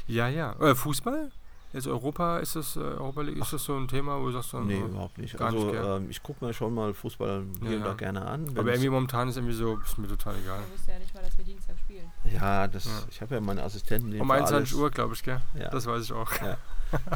[0.08, 0.54] Ja, ja.
[0.60, 1.32] Äh, Fußball?
[1.74, 4.50] Jetzt Europa, ist das, äh, Europa League, ist das so ein Thema, wo du sagst,
[4.50, 5.38] so, nee, äh, überhaupt nicht.
[5.38, 7.88] gar Also nicht, ähm, ich gucke mir schon mal Fußball hier Ja, und ja.
[7.88, 8.50] da gerne an.
[8.58, 10.60] aber irgendwie momentan ist irgendwie so, ist mir total egal.
[10.68, 12.12] Ich wusste ja nicht mal, dass wir Dienstag spielen.
[12.26, 12.92] ja, das, Ja.
[13.10, 14.20] ich habe ja meine Assistenten.
[14.20, 15.42] Um für 21 alles- Uhr, glaube ich, gell?
[15.58, 15.70] Ja.
[15.70, 16.30] Das weiß ich auch.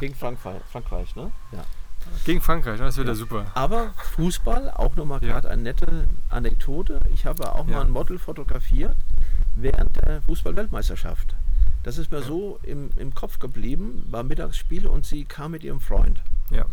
[0.00, 1.30] Gegen Frankreich, Frankreich, ne?
[1.52, 1.62] Ja.
[2.24, 3.18] Gegen Frankreich, das wird ja Ja.
[3.18, 3.46] super.
[3.54, 5.32] Aber Fußball, auch nochmal Ja.
[5.32, 7.00] gerade eine nette Anekdote.
[7.12, 7.74] Ich habe auch Ja.
[7.76, 8.96] mal ein Model fotografiert
[9.54, 11.35] während der Fußball-Weltmeisterschaft.
[11.86, 15.78] Das ist mir so im, im Kopf geblieben, war Mittagsspiel und sie kam mit ihrem
[15.78, 16.20] Freund.
[16.50, 16.66] Ja.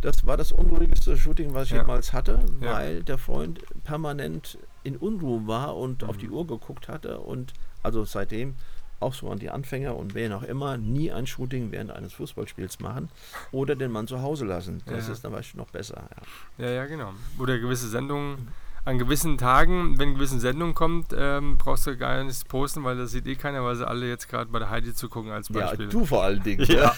[0.00, 1.82] Das war das unruhigste Shooting, was ich Ja.
[1.82, 2.72] jemals hatte, Ja.
[2.72, 6.08] weil der Freund permanent in Unruhe war und Mhm.
[6.08, 8.54] auf die Uhr geguckt hatte und also seitdem
[9.00, 12.80] auch so an die Anfänger und wer noch immer nie ein Shooting während eines Fußballspiels
[12.80, 13.10] machen
[13.52, 14.82] oder den Mann zu Hause lassen.
[14.86, 15.12] Das Ja.
[15.12, 16.08] ist dann du, noch besser.
[16.56, 16.64] Ja.
[16.66, 17.12] Ja, ja, genau.
[17.38, 18.48] Oder gewisse Sendungen,
[18.86, 23.12] an gewissen Tagen, wenn gewisse Sendungen kommt, ähm, brauchst du gar nichts posten, weil das
[23.12, 25.88] sieht eh keiner, weil sie alle jetzt gerade bei der Heidi zugucken als Ja, Beispiel.
[25.88, 26.64] du vor allen Dingen.
[26.66, 26.94] Ja.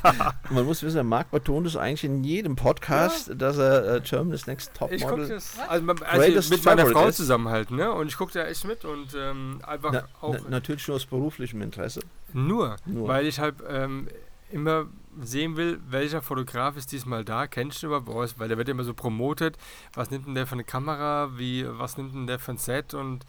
[0.50, 4.72] Man muss wissen, Marc betont es eigentlich in jedem Podcast, dass er äh, Germany's Next
[4.74, 5.28] Ich gucke Topmodel.
[5.28, 5.58] das.
[5.68, 7.92] Also, also mit meiner Frau ist- zusammen ne?
[7.92, 11.06] Und ich gucke da echt mit und ähm, einfach Na, auch na, natürlich nur aus
[11.06, 12.00] beruflichem Interesse.
[12.32, 13.06] nur, Nur.
[13.08, 14.08] weil ich halt ähm,
[14.50, 14.86] immer
[15.20, 18.84] sehen will, welcher Fotograf ist diesmal da, kennst du überhaupt, weil der wird ja immer
[18.84, 19.56] so promotet,
[19.94, 22.94] was nimmt denn der für eine Kamera, wie, was nimmt denn der für ein Set?
[22.94, 23.24] Und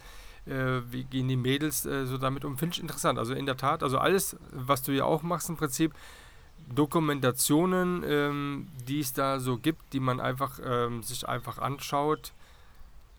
[0.45, 3.19] äh, wie gehen die Mädels äh, so damit um, finde ich interessant.
[3.19, 5.93] Also in der Tat, also alles, was du ja auch machst im Prinzip,
[6.73, 12.33] Dokumentationen, ähm, die es da so gibt, die man einfach ähm, sich einfach anschaut,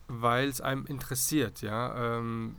[0.09, 2.19] weil es einem interessiert, ja.
[2.19, 2.57] Ähm,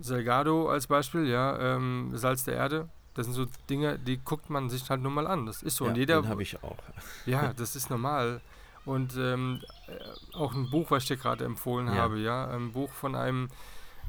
[0.00, 4.70] Salgado als Beispiel, ja, ähm, Salz der Erde, das sind so Dinge, die guckt man
[4.70, 5.46] sich halt nur mal an.
[5.46, 5.84] Das ist so.
[5.84, 6.76] Ja, und jeder, den habe ich auch.
[7.26, 8.40] ja, das ist normal.
[8.84, 11.94] Und ähm, äh, auch ein Buch, was ich dir gerade empfohlen Ja.
[11.94, 13.48] habe, ja, ein Buch von einem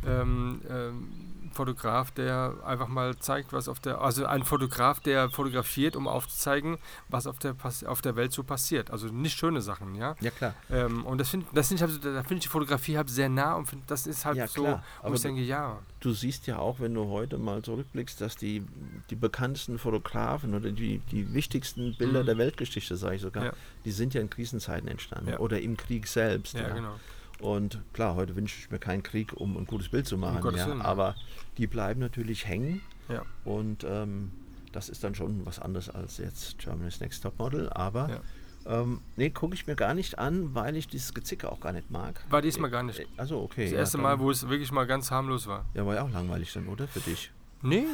[0.08, 5.96] ähm, ähm, Fotograf, der einfach mal zeigt, was auf der, also ein Fotograf, der fotografiert,
[5.96, 6.78] um aufzuzeigen,
[7.10, 7.56] was auf der
[7.86, 8.92] auf der Welt so passiert.
[8.92, 10.16] Also nicht schöne Sachen, ja.
[10.22, 10.54] Ja, klar.
[10.70, 13.30] Ähm, und das finde das find ich, halt da finde ich die Fotografie halt sehr
[13.30, 14.84] nah und find, das ist halt Ja, so, klar.
[15.02, 18.36] wo Aber ich denke, ja, Du siehst ja auch, wenn du heute mal zurückblickst, dass
[18.36, 18.66] die,
[19.12, 22.26] die bekanntesten Fotografen oder die, die wichtigsten Bilder Mhm.
[22.26, 23.54] der Weltgeschichte, sage ich sogar, Ja.
[23.86, 25.40] die sind ja in Krisenzeiten entstanden Ja.
[25.40, 26.54] oder im Krieg selbst.
[26.56, 26.96] ja, genau.
[27.42, 30.66] Und klar, heute wünsche ich mir keinen Krieg, um ein gutes Bild zu machen, Gottes
[30.66, 31.16] ja, aber
[31.58, 33.24] die bleiben natürlich hängen Ja.
[33.46, 34.32] und ähm,
[34.72, 38.22] das ist dann schon was anderes als jetzt Germany's Next Top Model, aber
[38.66, 38.82] Ja.
[38.82, 41.90] ähm, nee, gucke ich mir gar nicht an, weil ich dieses Gezicke auch gar nicht
[41.90, 42.24] mag.
[42.30, 43.06] War diesmal gar nicht.
[43.18, 43.66] Also okay.
[43.66, 45.66] Das erste Mal, wo es wirklich mal ganz harmlos war.
[45.74, 46.88] Ja, war ja auch langweilig dann, oder?
[46.88, 47.32] Für dich.
[47.64, 47.86] Nee,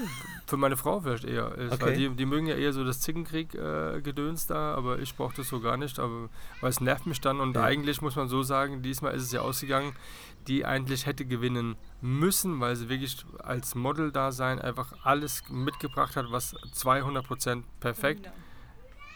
[0.45, 1.51] für meine Frau vielleicht eher.
[1.57, 1.81] Es Okay.
[1.85, 5.59] Weil die, die mögen ja eher so das Zickenkrieg-Gedöns da, aber ich brauche das so
[5.59, 5.99] gar nicht.
[5.99, 6.29] Aber
[6.61, 7.63] weil es nervt mich dann und Ja.
[7.63, 9.93] eigentlich muss man so sagen, diesmal ist es ja ausgegangen,
[10.47, 16.15] die eigentlich hätte gewinnen müssen, weil sie wirklich als Model da sein einfach alles mitgebracht
[16.15, 18.27] hat, was 200% perfekt.
[18.27, 18.43] Romina.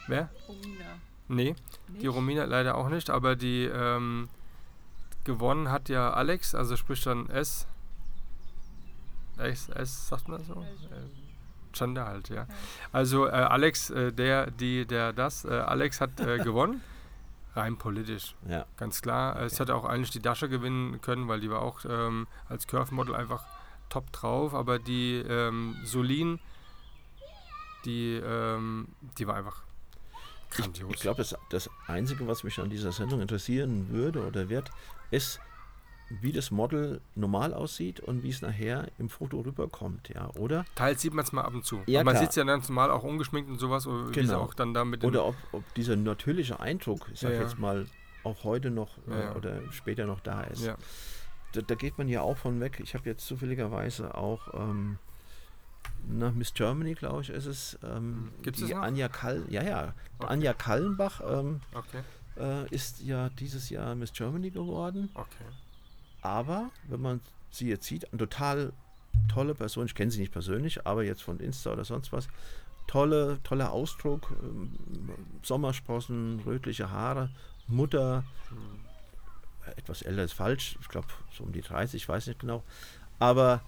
[0.07, 0.30] Wer?
[0.48, 0.86] Romina.
[1.30, 1.56] Nee,
[1.88, 2.02] Nicht?
[2.03, 4.28] die Romina leider auch nicht, aber die ähm,
[5.23, 7.68] gewonnen hat ja Alex, also sprich dann S.
[9.42, 10.54] S, S sagt man so?
[10.54, 12.48] Äh, Gender halt, ja.
[12.92, 16.82] Also äh, Alex, äh, der, die, der, das, äh, Alex hat äh, gewonnen.
[17.56, 18.66] Rein politisch, Ja.
[18.78, 19.42] ganz klar.
[19.42, 23.14] Es hätte auch eigentlich die Dasche gewinnen können, weil die war auch ähm, als Curve-Model
[23.14, 23.44] einfach
[23.90, 24.54] top drauf.
[24.54, 26.40] Aber die ähm, Solin,
[27.84, 28.88] die, ähm,
[29.18, 29.64] die war einfach
[30.50, 30.92] grandios.
[30.96, 34.70] Ich glaube, das, das Einzige, was mich an dieser Sendung interessieren würde oder wird,
[35.10, 35.40] ist,
[36.20, 40.66] wie das Model normal aussieht und wie es nachher im Foto rüberkommt, ja, oder?
[40.76, 41.82] Teils sieht man es mal ab und zu.
[41.88, 44.42] Ja, man sieht es ja ganz normal auch ungeschminkt und sowas, oder Genau.
[44.42, 47.58] auch dann da mit dem Oder ob, ob dieser natürliche Eindruck, ich sag Ja, jetzt
[47.60, 47.86] mal,
[48.24, 49.36] auch heute noch Ja, äh, ja.
[49.36, 50.70] oder später noch da ist.
[51.54, 52.80] Da, da geht man ja auch von weg.
[52.84, 54.98] Ich habe jetzt zufälligerweise auch ähm,
[56.10, 58.78] nach Miss Germany, glaube ich, ist es, ähm, die das noch?
[58.82, 60.28] Anja Kall, ja, ja, Okay.
[60.34, 62.02] Anja Kallenbach ähm, Okay,
[62.40, 65.10] äh, ist ja dieses Jahr Miss Germany geworden.
[65.16, 65.46] okay.
[66.22, 68.73] Aber wenn man sie jetzt sieht, eine total
[69.27, 72.27] tolle Person, ich kenne sie nicht persönlich, aber jetzt von Insta oder sonst was,
[72.88, 74.72] tolle, toller Ausdruck, ähm,
[75.43, 77.30] Sommersprossen, rötliche Haare,
[77.68, 78.23] Mutter,
[79.65, 82.64] äh, etwas älter ist falsch, ich glaube so um die 30, ich weiß nicht genau,
[83.19, 83.61] aber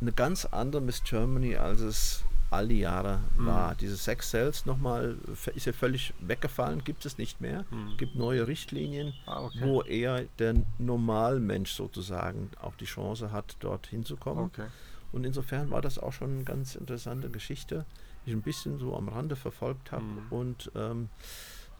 [0.00, 3.46] eine ganz andere Miss Germany, als es all die Jahre Mhm.
[3.46, 3.74] war.
[3.74, 5.16] Diese Sex Cells nochmal
[5.54, 7.96] ist ja völlig weggefallen, gibt es nicht mehr, Mhm.
[7.98, 9.58] gibt neue Richtlinien Ah, okay.
[9.62, 14.44] wo eher der Normalmensch sozusagen auch die Chance hat, dort hinzukommen.
[14.46, 14.66] Okay.
[15.12, 17.84] Und insofern war das auch schon eine ganz interessante Geschichte,
[18.24, 20.04] die ich ein bisschen so am Rande verfolgt habe.
[20.04, 20.26] Mhm.
[20.30, 21.08] Und ähm,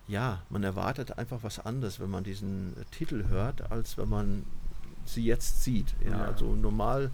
[0.06, 4.44] ja, man erwartet einfach was anderes, wenn man diesen äh, Titel hört, als wenn man
[5.04, 5.94] sie jetzt sieht.
[6.04, 6.24] Ja, Ja.
[6.26, 7.10] also normal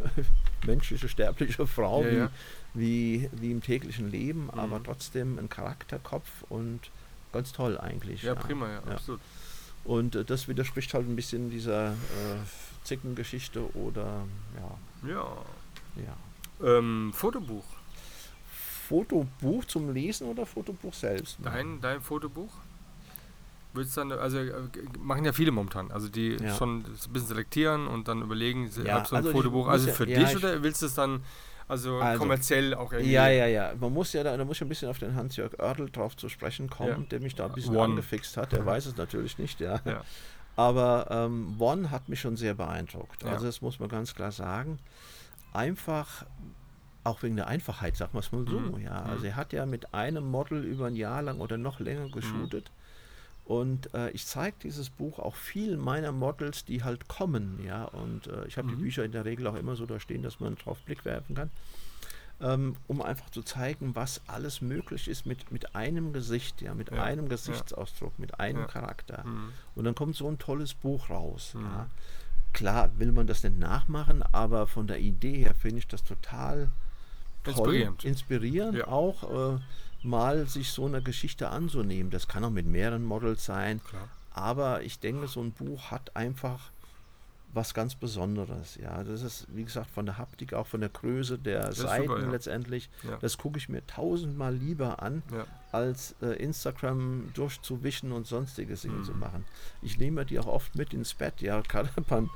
[0.66, 2.30] menschliche, sterbliche Frau, Ja, wie, ja.
[2.74, 4.50] Wie, wie im täglichen Leben, Mhm.
[4.60, 6.80] aber trotzdem ein Charakterkopf und
[7.32, 8.22] ganz toll eigentlich.
[8.22, 8.92] Ja, prima, ja, Ja.
[8.92, 9.20] absolut.
[9.84, 11.94] Und äh, das widerspricht halt ein bisschen dieser äh,
[12.84, 14.24] Zickengeschichte oder
[15.02, 15.36] ja, Ja.
[15.96, 16.16] ja.
[16.78, 17.64] Ähm, Fotobuch.
[18.88, 21.38] Fotobuch zum Lesen oder Fotobuch selbst?
[21.42, 22.50] Dein, dein Fotobuch?
[23.74, 24.50] Willst dann, also äh,
[24.98, 25.90] machen ja viele momentan.
[25.92, 26.56] Also die Ja.
[26.56, 26.82] schon ein
[27.12, 29.68] bisschen selektieren und dann überlegen, Ja, hab so ein also ich Fotobuch.
[29.68, 31.22] Also ja- für ja, dich ich- oder willst du es dann
[31.68, 33.12] also, Also, kommerziell auch irgendwie?
[33.12, 33.72] Ja, ja, ja.
[33.78, 36.28] Man muss ja da, da muss ich ein bisschen auf den Hans-Jörg Oerdl drauf zu
[36.28, 37.06] sprechen kommen, Ja.
[37.10, 37.84] der mich da ein bisschen One.
[37.92, 38.52] angefixt hat.
[38.52, 39.80] Der weiß es natürlich nicht, ja.
[39.84, 40.02] Ja.
[40.56, 43.24] Aber ähm, One hat mich schon sehr beeindruckt.
[43.24, 44.78] Also das muss man ganz klar sagen.
[45.52, 46.24] Einfach,
[47.04, 48.58] auch wegen der Einfachheit, sagen wir es mal so.
[48.58, 48.80] Mhm.
[48.82, 49.02] Ja.
[49.02, 49.10] Mhm.
[49.10, 52.70] Also er hat ja mit einem Model über ein Jahr lang oder noch länger geshootet.
[53.48, 57.84] Und äh, ich zeige dieses Buch auch vielen meiner Models, die halt kommen, ja.
[57.86, 58.80] Und äh, ich habe die Mhm.
[58.82, 61.50] Bücher in der Regel auch immer so da stehen, dass man drauf Blick werfen kann.
[62.42, 66.90] Ähm, um einfach zu zeigen, was alles möglich ist mit, mit einem Gesicht, ja, mit
[66.92, 67.30] Ja, einem ja.
[67.30, 68.66] Gesichtsausdruck, mit einem Ja.
[68.66, 69.24] Charakter.
[69.24, 69.52] Mhm.
[69.74, 71.54] Und dann kommt so ein tolles Buch raus.
[71.54, 71.62] Mhm.
[71.64, 71.86] Ja.
[72.52, 76.68] Klar will man das nicht nachmachen, aber von der Idee her finde ich das total
[77.44, 78.04] toll, Inspirierend.
[78.04, 78.88] inspirierend Ja.
[78.88, 79.58] auch äh,
[80.02, 82.10] mal sich so eine Geschichte anzunehmen.
[82.10, 84.08] Das kann auch mit mehreren Models sein, Klar.
[84.32, 86.70] aber ich denke, so ein Buch hat einfach
[87.54, 88.76] was ganz Besonderes.
[88.76, 92.06] Ja, das ist, wie gesagt, von der Haptik, auch von der Größe der ist Seiten
[92.06, 92.30] super, ja.
[92.30, 92.90] letztendlich.
[93.02, 93.16] Ja.
[93.22, 95.46] Das gucke ich mir tausendmal lieber an, Ja.
[95.72, 99.04] als äh, Instagram durchzuwischen und sonstige Dinge Mhm.
[99.04, 99.46] zu machen.
[99.80, 102.28] Ich nehme die auch oft mit ins Bett, ja, gerade beim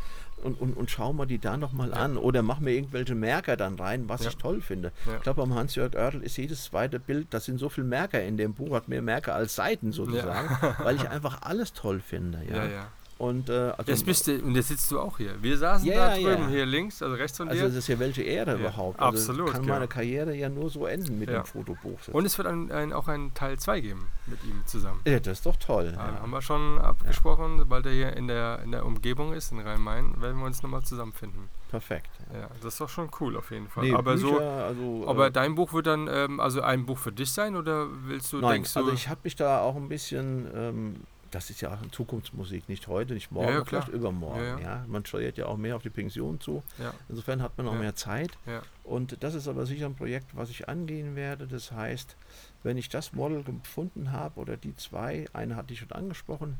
[0.45, 1.97] und, und, und schaue mir die da nochmal Ja.
[1.97, 4.31] an oder mache mir irgendwelche Merker dann rein, was Ja.
[4.31, 4.93] ich toll finde.
[5.07, 5.17] Ja.
[5.17, 8.37] Ich glaube, beim Hans-Jörg Oertel ist jedes zweite Bild, das sind so viele Merker in
[8.37, 12.41] dem Buch, hat mehr Merker als Seiten sozusagen, weil ich einfach alles toll finde.
[12.51, 12.87] Ja, ja.
[13.19, 15.41] Und äh, also, Jetzt bist du, und jetzt sitzt du auch hier.
[15.41, 16.49] Wir saßen Ja, da drüben, ja.
[16.49, 17.69] hier links, also rechts von also dir.
[17.69, 18.99] das ist ja welche Ehre überhaupt.
[18.99, 19.75] absolut, Also kann ja.
[19.75, 21.99] meine Karriere ja nur so enden mit dem Fotobuch.
[22.13, 25.01] Und es wird ein, ein, auch einen Teil 2 geben mit ihm zusammen.
[25.07, 25.93] ja, das ist doch toll.
[25.95, 26.21] Ja.
[26.21, 30.21] Haben wir schon abgesprochen, sobald er hier in der, in der Umgebung ist, in Rhein-Main,
[30.21, 31.49] werden wir uns nochmal zusammenfinden.
[31.71, 32.11] Perfekt.
[32.35, 32.49] Ja.
[32.63, 33.85] Das ist doch schon cool auf jeden Fall.
[33.85, 36.99] Nee, aber so, Bücher, also, aber äh, dein Buch wird dann ähm, also ein Buch
[36.99, 39.77] für dich sein oder willst du, Nein, denkst du, also ich habe mich da auch
[39.77, 40.97] ein bisschen, ähm,
[41.33, 44.59] das ist ja auch Zukunftsmusik, nicht heute, nicht morgen, Ja, ja, vielleicht übermorgen.
[44.59, 44.85] Ja, Ja.
[44.87, 46.63] Man steuert ja auch mehr auf die Pension zu.
[47.09, 48.39] Insofern hat man auch mehr Zeit.
[48.85, 51.47] Und das ist aber sicher ein Projekt, was ich angehen werde.
[51.49, 52.17] Das heißt,
[52.63, 56.57] wenn ich das Model gefunden habe oder die zwei, eine hatte ich schon angesprochen,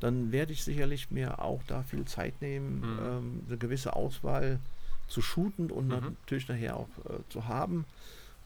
[0.00, 2.98] dann werde ich sicherlich mir auch da viel Zeit nehmen, Mhm.
[3.00, 4.60] ähm, eine gewisse Auswahl
[5.08, 6.16] zu shooten und Mhm.
[6.20, 7.86] natürlich nachher auch äh, zu haben.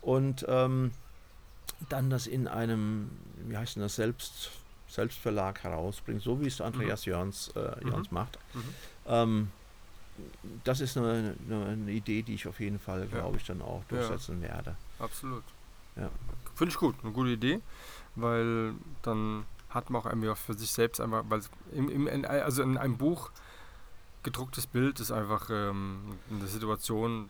[0.03, 0.93] Und ähm,
[1.89, 3.11] dann das in einem,
[3.49, 4.51] wie heißt denn das, Selbst,
[4.91, 8.39] Selbstverlag herausbringen, so wie es Andreas Jörns, äh, Jörns macht.
[8.55, 8.75] mhm.
[9.07, 9.51] Ähm,
[10.65, 13.07] das ist eine, eine, Idee, die ich auf jeden Fall, Ja.
[13.21, 13.97] glaube ich, dann auch Ja.
[13.97, 14.77] durchsetzen werde.
[14.99, 15.45] absolut.
[15.97, 16.11] Ja.
[16.55, 17.61] Finde ich gut, eine gute Idee,
[18.17, 21.41] weil dann hat man auch irgendwie auch für sich selbst einfach, weil
[21.73, 23.31] im, im, in, also in einem Buch
[24.23, 27.29] gedrucktes Bild ist einfach ähm, eine Situation,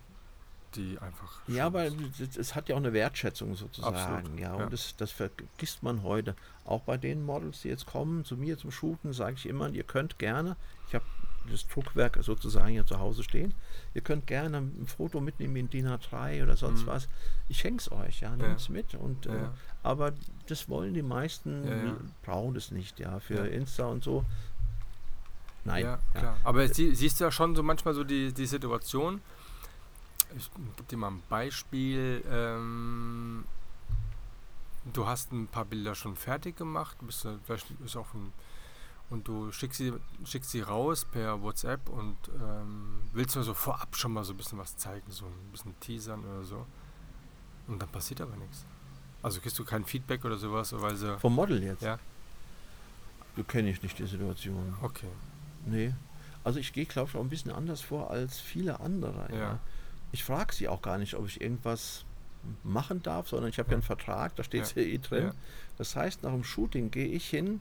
[0.76, 1.40] die einfach.
[1.46, 3.96] Ja, aber es, es hat ja auch eine Wertschätzung sozusagen.
[3.96, 4.64] Absolut, Ja, ja.
[4.64, 6.34] und das, das vergisst man heute.
[6.64, 9.84] Auch bei den Models, die jetzt kommen, zu mir zum Shooten, sage ich immer, ihr
[9.84, 10.56] könnt gerne,
[10.88, 11.04] ich habe
[11.50, 13.54] das Druckwerk sozusagen hier zu Hause stehen,
[13.94, 16.86] ihr könnt gerne ein Foto mitnehmen in DIN A3 oder sonst Mhm.
[16.86, 17.08] was.
[17.48, 18.94] Ich schenke es euch, ja, nehmt es mit.
[18.94, 19.54] Und, äh, Ja.
[19.82, 20.12] Aber
[20.46, 21.96] das wollen die meisten, Ja, ja.
[22.22, 23.44] brauchen das nicht, ja, für Ja.
[23.46, 24.24] Insta und so.
[25.64, 25.84] Nein.
[25.84, 26.36] Ja, klar.
[26.44, 29.20] Aber sie, siehst du ja schon so manchmal so die, die Situation.
[30.36, 32.24] Ich gebe dir mal ein Beispiel.
[32.30, 33.44] Ähm,
[34.92, 38.32] du hast ein paar Bilder schon fertig gemacht, bist vielleicht ist auch ein,
[39.10, 39.92] und du schickst sie,
[40.24, 44.36] schickst sie raus per WhatsApp und ähm, willst mir so vorab schon mal so ein
[44.36, 46.66] bisschen was zeigen, so ein bisschen teasern oder so.
[47.66, 48.64] Und dann passiert aber nichts.
[49.22, 51.18] Also kriegst du kein Feedback oder sowas, weil sie.
[51.18, 51.82] Vom Model jetzt?
[51.82, 51.98] Ja.
[53.36, 54.74] Du kenne ich nicht die Situation.
[54.80, 55.08] Okay.
[55.66, 55.94] Nee.
[56.42, 59.28] Also ich gehe, glaube ich, auch ein bisschen anders vor als viele andere.
[59.30, 59.38] Ja.
[59.38, 59.58] Ja.
[60.12, 62.04] Ich frage sie auch gar nicht, ob ich irgendwas
[62.64, 63.72] machen darf, sondern ich habe ja.
[63.72, 63.76] Ja.
[63.76, 64.82] einen Vertrag, da steht es ja.
[64.82, 65.24] eh drin.
[65.24, 65.34] Ja.
[65.78, 67.60] Das heißt, nach dem Shooting gehe ich hin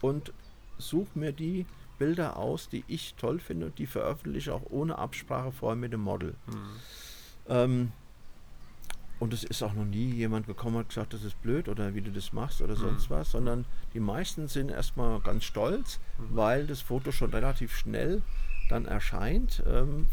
[0.00, 0.32] und
[0.78, 1.66] suche mir die
[1.98, 6.00] Bilder aus, die ich toll finde und die veröffentliche auch ohne Absprache vorher mit dem
[6.00, 6.34] Model.
[6.46, 6.70] Mhm.
[7.48, 7.92] Ähm,
[9.18, 12.00] und es ist auch noch nie jemand gekommen und gesagt, das ist blöd oder wie
[12.00, 12.80] du das machst oder Mhm.
[12.80, 16.24] sonst was, sondern die meisten sind erstmal ganz stolz, Mhm.
[16.36, 18.22] weil das Foto schon relativ schnell
[18.70, 19.62] dann erscheint.
[19.66, 20.06] Ähm,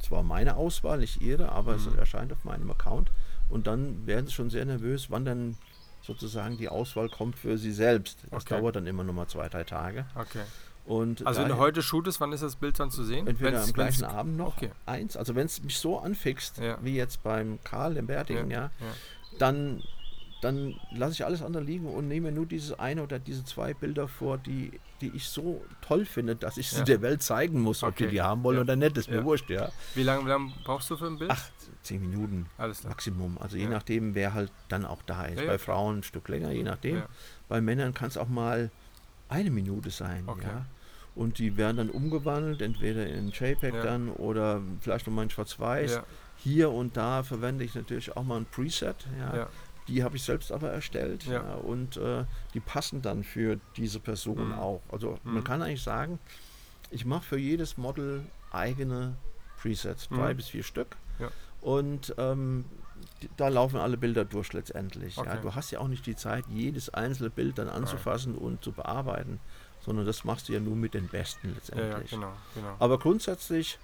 [0.00, 1.98] zwar meine Auswahl, nicht ihre, aber es Mhm.
[1.98, 3.10] erscheint auf meinem Account.
[3.48, 5.56] Und dann werden sie schon sehr nervös, wann dann
[6.02, 8.18] sozusagen die Auswahl kommt für sie selbst.
[8.30, 8.58] Das Okay.
[8.58, 10.06] dauert dann immer noch mal zwei, drei Tage.
[10.14, 10.42] Okay.
[10.84, 13.26] Und Also wenn du heute shootest, wann ist das Bild dann zu sehen?
[13.26, 14.70] Entweder Wenn's- am gleichen wenn's- Abend noch okay.
[14.84, 15.16] eins.
[15.16, 16.78] Also wenn es mich so anfixt, Ja.
[16.82, 18.70] wie jetzt beim Karl im Bärtigen, ja, ja.
[19.40, 19.82] dann,
[20.42, 24.06] dann lasse ich alles andere liegen und nehme nur dieses eine oder diese zwei Bilder
[24.06, 26.84] vor, die, die ich so toll finde, dass ich sie Ja.
[26.84, 28.04] der Welt zeigen muss, ob Okay.
[28.06, 28.62] die die haben wollen Ja.
[28.62, 29.24] oder nicht, ist mir Ja.
[29.24, 29.70] wurscht, ja.
[29.94, 31.30] Wie lange, wie lange brauchst du für ein Bild?
[31.30, 31.52] Acht,
[31.82, 32.90] zehn Minuten Alles klar.
[32.92, 33.38] Maximum.
[33.38, 35.44] Also je nachdem, wer halt dann auch da ist.
[35.46, 37.02] Bei Frauen ein Stück länger, je nachdem.
[37.48, 38.70] Bei Männern kann es auch mal
[39.28, 40.46] eine Minute sein, Okay.
[40.46, 40.66] ja.
[41.14, 46.00] Und die werden dann umgewandelt, entweder in JPEG dann oder vielleicht nochmal in Schwarz-Weiß.
[46.36, 49.06] Hier und da verwende ich natürlich auch mal ein Preset.
[49.18, 49.48] Ja.
[49.88, 51.24] Die habe ich selbst aber erstellt.
[51.24, 51.34] Ja.
[51.42, 51.54] Ja.
[51.54, 54.54] und äh, die passen dann für diese Person Mhm.
[54.58, 54.82] auch.
[54.90, 55.34] Also Mhm.
[55.34, 56.18] man kann eigentlich sagen,
[56.90, 59.16] ich mache für jedes Model eigene
[59.60, 60.36] Presets, drei Mhm.
[60.36, 60.96] bis vier Stück.
[61.18, 61.28] Ja.
[61.60, 62.64] Und ähm,
[63.22, 65.18] die, da laufen alle Bilder durch letztendlich.
[65.18, 65.38] Okay.
[65.42, 69.40] Du hast ja auch nicht die Zeit, jedes einzelne Bild dann anzufassen und zu bearbeiten,
[69.84, 72.10] sondern das machst du ja nur mit den besten letztendlich.
[72.10, 72.76] genau, genau.
[72.78, 73.78] Aber grundsätzlich,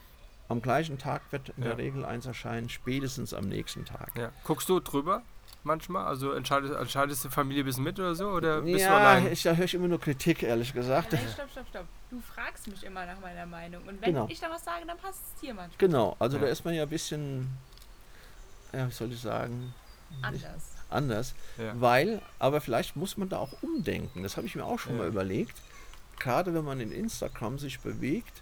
[0.49, 1.70] am gleichen Tag wird in Ja.
[1.70, 4.11] der Regel eins erscheinen, spätestens am nächsten Tag.
[4.16, 4.31] Ja.
[4.45, 5.23] Guckst du drüber
[5.65, 6.07] manchmal?
[6.07, 8.29] Also entscheidest, entscheidest die Familie ein bisschen mit oder so?
[8.31, 9.31] Oder bist du ja, allein?
[9.33, 11.13] ich, da höre ich immer nur Kritik, ehrlich gesagt.
[11.13, 11.87] Nein, stopp, stopp, stopp.
[12.11, 13.83] Du fragst mich immer nach meiner Meinung.
[13.87, 14.27] Und wenn Genau.
[14.31, 16.45] ich da was sage, dann passt es dir manchmal Genau, also Ja.
[16.45, 17.49] da ist man ja ein bisschen,
[18.73, 19.75] ja, wie soll ich sagen,
[20.21, 20.73] anders.
[20.91, 21.35] anders.
[21.59, 21.73] Ja.
[21.81, 24.23] Weil, aber vielleicht muss man da auch umdenken.
[24.23, 24.99] Das habe ich mir auch schon Ja.
[25.03, 25.57] mal überlegt.
[26.19, 28.41] Gerade wenn man in Instagram sich bewegt,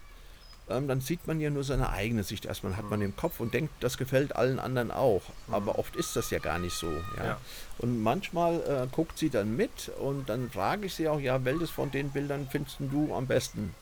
[0.71, 2.45] ähm, dann sieht man ja nur seine eigene Sicht.
[2.45, 5.21] Erstmal hat man im Kopf und denkt, das gefällt allen anderen auch.
[5.51, 6.91] Aber oft ist das ja gar nicht so.
[7.17, 7.25] Ja?
[7.25, 7.37] Ja.
[7.77, 11.69] Und manchmal äh, guckt sie dann mit und dann frage ich sie auch, ja, welches
[11.69, 13.73] von den Bildern findest du am besten?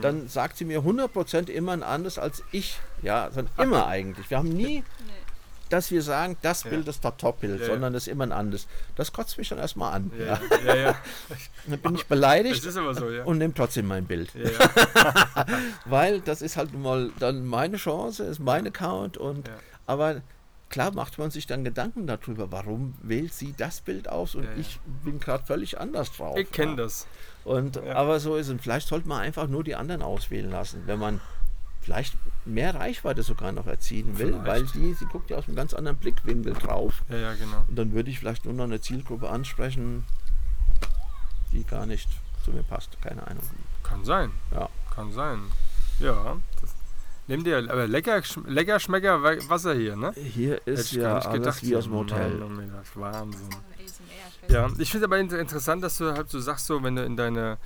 [0.00, 2.78] Dann sagt sie mir 100% immer ein anderes als ich.
[3.02, 4.30] Ja, sondern immer eigentlich.
[4.30, 4.84] Wir haben nie,
[5.72, 6.64] dass wir sagen, das.
[6.64, 8.68] Bild ist das Top-Bild, sondern das ist immer ein anderes.
[8.94, 10.12] Das kotzt mich dann erstmal an.
[10.18, 10.74] Ja, Ja.
[10.74, 10.96] ja.
[11.66, 12.80] Dann bin ich beleidigt so,
[13.24, 14.32] und nehme trotzdem mein Bild.
[14.34, 15.46] ja.
[15.86, 19.48] Weil das ist halt nun mal dann meine Chance, ist mein Account und
[19.86, 20.22] aber
[20.68, 24.50] klar macht man sich dann Gedanken darüber, warum wählt sie das Bild aus und Ja,
[24.50, 24.56] ja.
[24.58, 26.36] ich bin gerade völlig anders drauf.
[26.36, 26.76] Ich kenne ja.
[26.78, 27.06] das.
[27.44, 28.60] Und aber so ist es.
[28.60, 31.20] Vielleicht sollte man einfach nur die anderen auswählen lassen, wenn man
[31.82, 34.46] vielleicht mehr Reichweite sogar noch erzielen will, Vielleicht.
[34.46, 37.02] weil die, sie guckt ja aus einem ganz anderen Blickwinkel drauf.
[37.10, 37.64] Ja, ja, genau.
[37.68, 40.04] Und dann würde ich vielleicht nur noch eine Zielgruppe ansprechen,
[41.52, 42.08] die gar nicht
[42.44, 43.00] zu mir passt.
[43.02, 43.42] Keine Ahnung.
[43.82, 44.30] Kann sein.
[44.52, 44.68] Ja.
[44.94, 45.40] Kann sein.
[45.98, 46.36] Ja.
[46.60, 46.74] Das,
[47.26, 50.12] nimm dir, aber lecker, lecker Schmecker Wa- Wasser hier, ne?
[50.16, 51.62] Hier ist ja alles gedacht.
[51.62, 51.94] wie aus dem.
[51.94, 52.30] Hotel.
[52.38, 53.48] Mann, oh Wahnsinn.
[54.48, 57.16] Ja, ich finde aber inter- interessant, dass du halt so sagst, so wenn du in
[57.16, 57.58] deine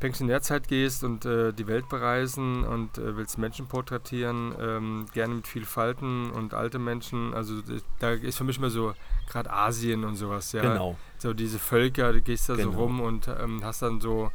[0.00, 5.46] Pensionärzeit gehst und äh, die Welt bereisen und äh, willst Menschen porträtieren, ähm, gerne mit
[5.48, 7.54] viel Falten und alte Menschen, also
[7.98, 8.92] da ist für mich immer so
[9.28, 10.60] gerade Asien und sowas, ja.
[10.62, 10.98] Genau.
[11.18, 12.82] So diese Völker, du gehst da so Genau.
[12.82, 14.30] rum und ähm, hast dann so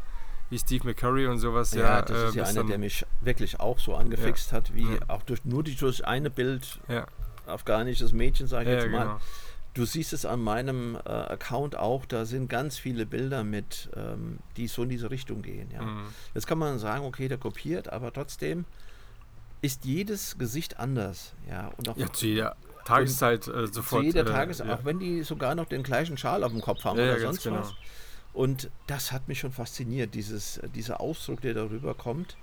[0.50, 2.02] wie Steve McCurry und sowas, Ja, ja.
[2.02, 5.00] das äh, ist ja einer, der mich wirklich auch so angefixt hat, wie Ja.
[5.10, 7.06] auch durch nur die, durch eine Bild Ja,
[7.46, 9.04] afghanisches Mädchen, sage ich ja, jetzt ja mal.
[9.06, 9.20] genau.
[9.74, 14.40] Du siehst es an meinem äh, Account auch, da sind ganz viele Bilder mit, ähm,
[14.58, 15.70] die so in diese Richtung gehen.
[15.72, 15.82] Ja.
[15.84, 16.08] Mhm.
[16.34, 18.66] Jetzt kann man sagen, okay, der kopiert, aber trotzdem
[19.62, 21.34] ist jedes Gesicht anders.
[21.50, 24.04] Ja, und auch Ja, zu jeder Tageszeit äh, zu sofort.
[24.04, 24.76] jeder äh, Tageszeit, ja.
[24.76, 27.44] auch wenn die sogar noch den gleichen Schal auf dem Kopf haben Ja, oder sonst
[27.44, 27.60] genau.
[27.60, 27.74] was.
[28.34, 32.38] Und das hat mich schon fasziniert, dieses, dieser Ausdruck, der darüber kommt.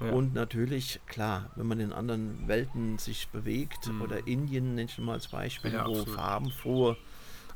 [0.00, 0.10] Ja.
[0.10, 4.02] Und natürlich, klar, wenn man in anderen Welten sich bewegt, Mhm.
[4.02, 6.08] oder Indien, nenne ich mal als Beispiel, Ja, wo absolut.
[6.10, 6.96] farbenfrohe.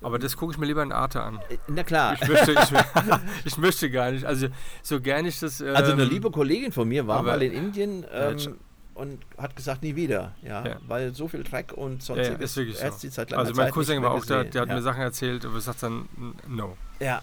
[0.03, 1.41] Aber das gucke ich mir lieber in Arte an.
[1.49, 2.59] Äh, Na klar, Ich möchte, ich,
[3.47, 4.25] ich möchte gar nicht.
[4.25, 4.49] Also
[4.83, 5.61] so gern ich das.
[5.61, 8.59] Ähm, also eine liebe Kollegin von mir war mal in Indien ähm,
[8.95, 10.35] und hat gesagt, nie wieder.
[10.43, 10.77] Ja, Ja.
[10.87, 12.81] weil so viel Dreck und Ja, ja, sonstiges.
[12.83, 13.25] ist so.
[13.25, 15.61] die langer Also mein Zeit Cousin war auch da, der hat mir Sachen erzählt, aber
[15.61, 16.09] sagt dann
[16.47, 16.77] no.
[17.01, 17.23] Ja,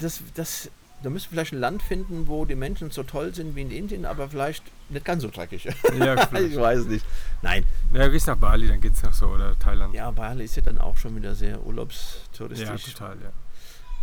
[0.00, 0.70] das, das,
[1.04, 3.70] da müssen wir vielleicht ein Land finden, wo die Menschen so toll sind wie in
[3.70, 5.64] Indien, aber vielleicht nicht ganz so dreckig.
[5.98, 7.06] Ja, ich weiß es nicht.
[7.42, 9.94] Nein, ja, gehst nach Bali, dann geht's noch so oder Thailand.
[9.94, 12.94] ja, Bali ist ja dann auch schon wieder sehr ja urlaubstouristisch.
[12.94, 13.30] total, ja.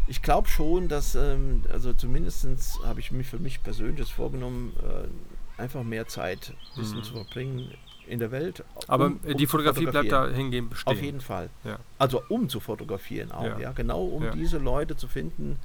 [0.07, 2.45] Ich glaube schon, dass, ähm, also zumindest
[2.83, 7.03] habe ich mich für mich persönlich vorgenommen, äh, einfach mehr Zeit ein bisschen Mhm.
[7.03, 7.71] zu verbringen
[8.07, 8.63] in der Welt.
[8.87, 10.91] Aber um- äh, um die Fotografie bleibt da hingehend bestehen.
[10.91, 11.49] Auf jeden Fall.
[11.63, 11.77] Ja.
[11.97, 13.59] Also um zu fotografieren auch, Ja.
[13.59, 13.71] ja.
[13.73, 14.31] Genau um Ja.
[14.31, 15.57] diese Leute zu finden.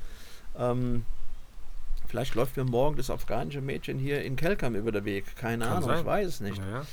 [0.58, 1.04] Ähm,
[2.06, 5.36] vielleicht läuft mir morgen das afghanische Mädchen hier in Kelkam über den Weg.
[5.36, 5.98] Keine Kann Ahnung, sein.
[6.00, 6.58] ich weiß es nicht.
[6.58, 6.86] Ja, ja.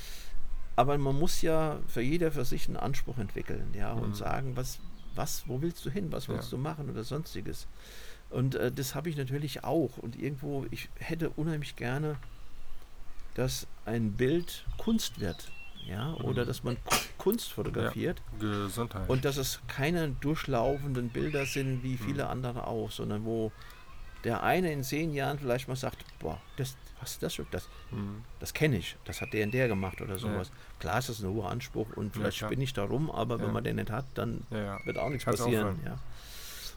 [0.75, 4.01] Aber man muss ja für jeder für sich einen Anspruch entwickeln, ja, Mhm.
[4.01, 4.79] und sagen, was,
[5.15, 6.57] was, wo willst du hin, was willst Ja.
[6.57, 7.67] du machen oder sonstiges.
[8.31, 9.97] Und äh, das habe ich natürlich auch.
[9.97, 12.15] Und irgendwo, ich hätte unheimlich gerne,
[13.35, 15.51] dass ein Bild Kunst wird,
[15.87, 16.47] ja, oder Mhm.
[16.47, 18.21] dass man Ku- Kunst fotografiert.
[18.39, 19.09] Gesundheit.
[19.09, 21.99] Und dass es keine durchlaufenden Bilder sind wie Mhm.
[21.99, 23.51] viele andere auch, sondern wo
[24.23, 27.45] der eine in zehn Jahren vielleicht mal sagt, boah, das, was ist das schon?
[27.51, 28.23] Das, Mhm.
[28.39, 30.51] das kenne ich, das hat der und der gemacht oder sowas.
[30.79, 32.49] Klar ist das ein hoher Anspruch und Ja, vielleicht klar.
[32.49, 33.43] spinne ich da rum, aber Ja.
[33.43, 34.79] wenn man den nicht hat, dann ja, ja.
[34.85, 35.77] wird auch nichts Kann's passieren.
[35.77, 35.99] aufhören.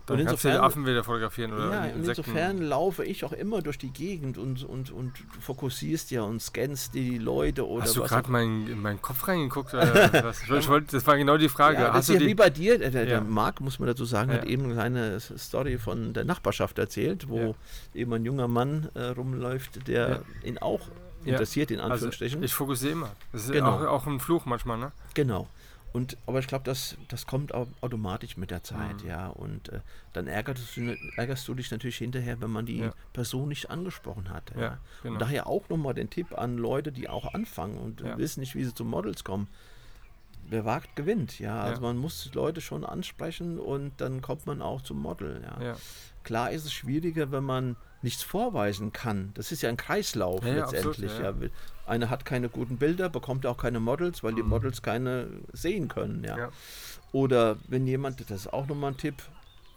[0.06, 3.24] Dann Und kannst du die insofern- Affen wieder fotografieren oder Ja, und insofern laufe ich
[3.24, 7.82] auch immer durch die Gegend und, und, und fokussierst ja und scannst die Leute oder
[7.82, 9.74] Hast du gerade auch- mein, in meinen Kopf reingeguckt?
[9.74, 9.84] Oder
[10.24, 10.42] was?
[10.44, 11.78] Ich wollte- das war genau die Frage.
[11.78, 12.78] Ja, das ist ja wie bei dir.
[12.78, 13.20] Der, der, Ja.
[13.20, 14.50] Marc, muss man dazu sagen, hat Ja.
[14.50, 17.56] eben eine S- Story von der Nachbarschaft erzählt, wo
[17.94, 20.80] eben ein junger Mann äh, rumläuft, der ihn auch
[21.24, 22.42] interessiert, in also Anführungsstrichen.
[22.44, 23.10] ich fokussiere immer.
[23.32, 23.70] Das ist Genau.
[23.78, 24.92] auch, auch ein Fluch manchmal, ne?
[25.14, 25.48] genau.
[25.97, 29.09] Und, aber ich glaube, das, das kommt au- automatisch mit der Zeit, Mhm.
[29.09, 29.28] ja.
[29.28, 29.81] Und äh,
[30.12, 32.93] dann ärgerst du, ärgerst du dich natürlich hinterher, wenn man die Ja.
[33.14, 34.52] Person nicht angesprochen hat.
[34.55, 34.60] Ja.
[34.60, 35.14] Ja, genau.
[35.14, 38.18] Und daher auch nochmal den Tipp an Leute, die auch anfangen und Ja.
[38.18, 39.48] wissen nicht, wie sie zu Models kommen.
[40.48, 41.60] Wer wagt, gewinnt, ja.
[41.62, 45.77] Also man muss die Leute schon ansprechen und dann kommt man auch zum Model, ja.
[46.24, 49.31] Klar ist es schwieriger, wenn man nichts vorweisen kann.
[49.35, 51.18] Das ist ja ein Kreislauf ja, absolut, letztendlich.
[51.18, 51.51] ja,
[51.86, 54.48] Einer hat keine guten Bilder, bekommt auch keine Models, weil die Mhm.
[54.48, 56.24] Models keine sehen können.
[56.24, 56.36] Ja.
[56.38, 56.48] Ja.
[57.12, 59.22] Oder wenn jemand, das ist auch nochmal ein Tipp,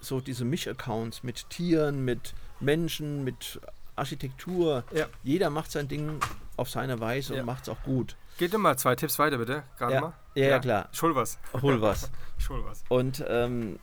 [0.02, 3.60] so diese Misch-Accounts mit Tieren, mit Menschen, mit
[3.96, 4.84] Architektur.
[4.94, 5.06] Ja.
[5.24, 6.20] Jeder macht sein Ding
[6.58, 7.42] auf seine Weise Ja.
[7.42, 8.16] und macht es auch gut.
[8.38, 9.64] Geht immer zwei Tipps weiter, bitte.
[9.78, 10.02] Gerade Ja.
[10.02, 10.14] mal.
[10.36, 10.90] Ja, ja, klar.
[10.94, 11.38] Ich hol was.
[11.62, 12.10] Hol was.
[12.38, 12.84] Ich hol was.
[12.88, 13.78] Und ähm,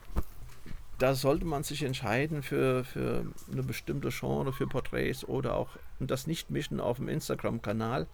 [0.97, 6.27] da sollte man sich entscheiden für, für eine bestimmte Genre, für Porträts oder auch das
[6.27, 8.07] nicht mischen auf dem Instagram-Kanal,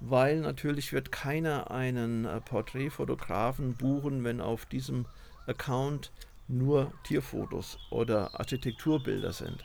[0.00, 5.04] weil natürlich wird keiner einen äh, Porträtfotografen buchen, wenn auf diesem
[5.46, 6.10] Account
[6.48, 9.64] nur Tierfotos oder Architekturbilder sind.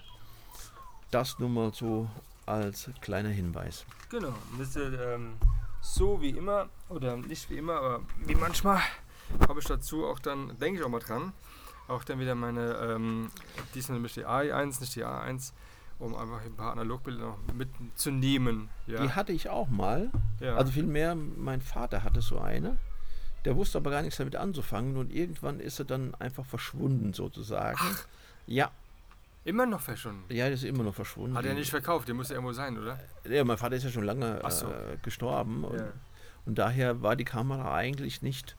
[1.12, 2.10] Das nur mal so
[2.46, 3.86] als kleiner Hinweis.
[4.10, 5.34] Genau, das ist ähm,
[5.82, 8.82] so wie immer, oder nicht wie immer, aber wie manchmal
[9.48, 11.34] habe ich dazu auch dann, denke ich auch mal dran,
[11.88, 13.32] auch dann wieder meine, ähm,
[13.74, 15.54] diesmal nämlich die AI1, nicht die A1,
[16.00, 18.70] um einfach ein paar Analogbilder noch mitzunehmen.
[18.88, 19.02] Ja.
[19.04, 20.12] Die hatte ich auch mal.
[20.40, 20.56] ja.
[20.56, 22.78] Also vielmehr, mein Vater hatte so eine.
[23.46, 27.78] Der wusste aber gar nichts damit anzufangen und irgendwann ist er dann einfach verschwunden sozusagen.
[28.48, 28.72] Ja,
[29.44, 30.24] Immer noch verschwunden.
[30.34, 31.38] ja, der ist immer noch verschwunden.
[31.38, 33.00] Hat er nicht verkauft, der muss ja irgendwo sein, oder?
[33.30, 34.66] Ja, mein Vater ist ja schon lange Ach so.
[34.68, 35.94] äh, gestorben und, Ja.
[36.48, 38.56] und daher war die Kamera eigentlich nicht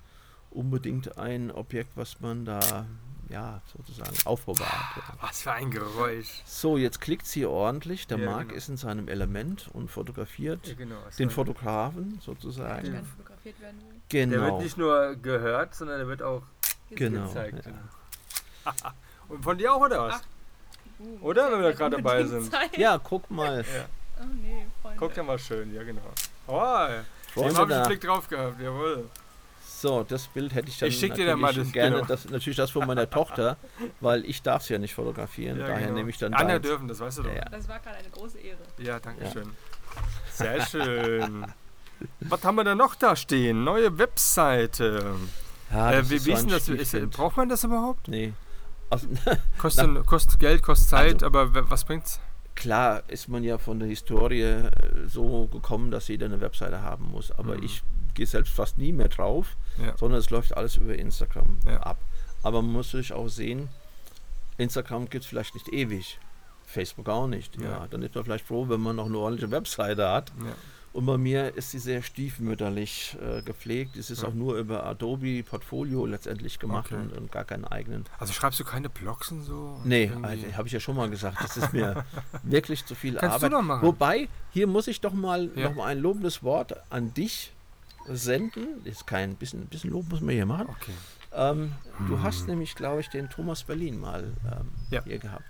[0.51, 2.87] unbedingt ein Objekt, was man da
[3.29, 5.03] ja sozusagen aufbewahrt.
[5.21, 6.43] Was für ein Geräusch.
[6.45, 8.07] So, jetzt klickt sie ordentlich.
[8.07, 8.55] Der Ja, Marc genau.
[8.59, 10.97] ist in seinem Element und fotografiert Ja, genau.
[11.19, 12.93] den Fotografen Der sozusagen.
[12.93, 13.97] dann fotografiert werden will.
[14.13, 14.61] Der wird Genau.
[14.61, 16.43] nicht nur gehört, sondern der wird auch
[16.91, 17.27] Genau.
[17.27, 17.67] gezeigt.
[17.67, 18.73] ja.
[19.29, 20.21] Und von dir auch, oder was?
[20.99, 22.51] Uh, Oder, wenn wir da gerade dabei sind?
[22.51, 22.77] Zeit.
[22.79, 23.59] Ja, guck mal.
[23.77, 23.85] Ja.
[24.21, 24.99] Oh nee, Freunde.
[24.99, 26.01] Guck ja mal schön, ja genau.
[26.47, 26.55] Oh.
[27.35, 27.87] Freunde Dem habe ich einen.
[27.89, 29.11] Blick drauf gehabt, jawohl.
[29.87, 32.07] So, das Bild hätte ich dann Ich dir dann mal natürlich das, gerne, genau.
[32.09, 33.57] das, natürlich das von meiner Tochter,
[34.01, 35.95] weil ich darf es ja nicht fotografieren, Ja, daher genau.
[35.99, 36.67] nehme ich dann Andere deins.
[36.67, 37.29] dürfen, das weißt du doch.
[37.31, 37.51] Ja, Ja, ja.
[37.51, 39.01] Das war gerade eine große Ehre.
[39.01, 39.51] danke schön.
[40.33, 41.47] Sehr schön.
[42.21, 43.65] Was haben wir da noch da stehen?
[43.65, 45.15] Neue Webseite.
[45.73, 46.69] Ja, äh, ist wie so ist ein denn das?
[46.69, 47.13] Ist, Stiefkind.
[47.17, 48.09] braucht man das überhaupt?
[48.09, 48.33] Nee.
[48.91, 49.09] Also,
[49.59, 52.21] Kostet, kostet Geld, kostet Zeit, Also- aber was bringt's?
[52.55, 54.71] klar ist man ja von der Historie äh,
[55.07, 57.63] so gekommen, dass jeder eine Webseite haben muss, aber Mhm.
[57.65, 57.83] ich
[58.17, 59.97] gehe selbst fast nie mehr drauf, Ja.
[59.97, 61.79] sondern es läuft alles über Instagram Ja.
[61.83, 61.99] ab.
[62.43, 63.69] Aber man muss sich auch sehen,
[64.59, 66.19] Instagram gibt es vielleicht nicht ewig.
[66.65, 67.61] Facebook auch nicht.
[67.61, 67.87] Ja.
[67.91, 70.33] Dann ist man vielleicht froh, wenn man noch eine ordentliche Webseite hat.
[70.93, 73.97] Und bei mir ist sie sehr stiefmütterlich äh, gepflegt.
[73.97, 74.29] Es ist Ja.
[74.29, 77.01] auch nur über Adobe Portfolio letztendlich gemacht Okay.
[77.01, 78.05] und, und gar keinen eigenen.
[78.19, 79.79] Also schreibst du keine Blogs und so?
[79.85, 80.27] Nee, Irgendwie?
[80.27, 81.37] also, habe ich ja schon mal gesagt.
[81.43, 82.05] Das ist mir
[82.43, 83.53] wirklich zu viel Kannst du Arbeit.
[83.53, 83.87] doch machen.
[83.87, 85.69] Wobei, hier muss ich doch mal Ja.
[85.69, 87.53] noch mal ein lobendes Wort an dich
[88.09, 88.85] senden.
[88.85, 90.69] Ist kein bisschen, bisschen Lob muss man hier machen.
[90.69, 90.93] Okay.
[91.33, 91.73] Ähm,
[92.09, 95.03] Du hast nämlich, glaube ich, den Thomas Berlin mal ähm, Ja.
[95.05, 95.45] hier gehabt.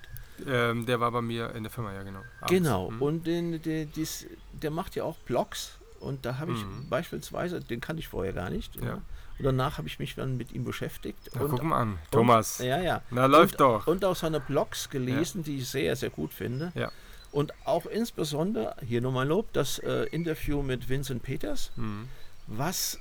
[0.47, 2.21] Ähm, der war bei mir in der Firma, ja genau.
[2.41, 2.49] Abends.
[2.51, 2.91] Genau.
[2.91, 3.03] Mhm.
[3.03, 5.79] Und den, den, dies, der macht ja auch Blogs.
[6.01, 6.89] Und da habe ich Mhm.
[6.91, 8.77] beispielsweise, den kannte ich vorher gar nicht.
[8.77, 8.95] Ja.
[9.39, 11.19] Und danach habe ich mich dann mit ihm beschäftigt.
[11.35, 11.99] Na, und, guck mal an.
[12.11, 12.61] Thomas.
[12.61, 13.03] Und, ja, ja.
[13.11, 13.87] Na, läuft und, doch.
[13.87, 16.71] Und auch seine Blogs gelesen, die ich sehr, sehr gut finde.
[16.75, 16.91] Ja.
[17.33, 22.09] Und auch insbesondere, hier nochmal Lob, das äh, Interview mit Vincent Peters, Mhm.
[22.47, 22.99] Was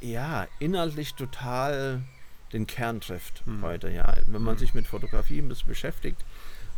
[0.00, 2.02] ja inhaltlich total
[2.52, 3.62] den Kern trifft Mhm.
[3.62, 4.58] heute, ja, wenn man Mhm.
[4.58, 6.24] sich mit Fotografie ein bisschen beschäftigt.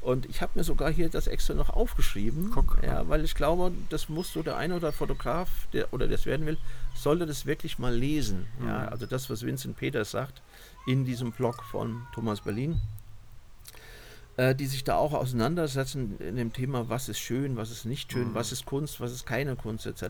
[0.01, 2.79] Und ich habe mir sogar hier das extra noch aufgeschrieben, Guck.
[2.83, 6.47] ja, weil ich glaube, das muss so der eine oder Fotograf, der oder das werden
[6.47, 6.57] will,
[6.95, 8.47] sollte das wirklich mal lesen.
[8.65, 8.89] Ja, Mhm.
[8.89, 10.41] also das, was Vincent Peters sagt
[10.87, 12.81] in diesem Blog von Thomas Berlin,
[14.37, 18.13] äh, die sich da auch auseinandersetzen in dem Thema, was ist schön, was ist nicht
[18.13, 18.35] schön, Mhm.
[18.35, 20.03] was ist Kunst, was ist keine Kunst, etc.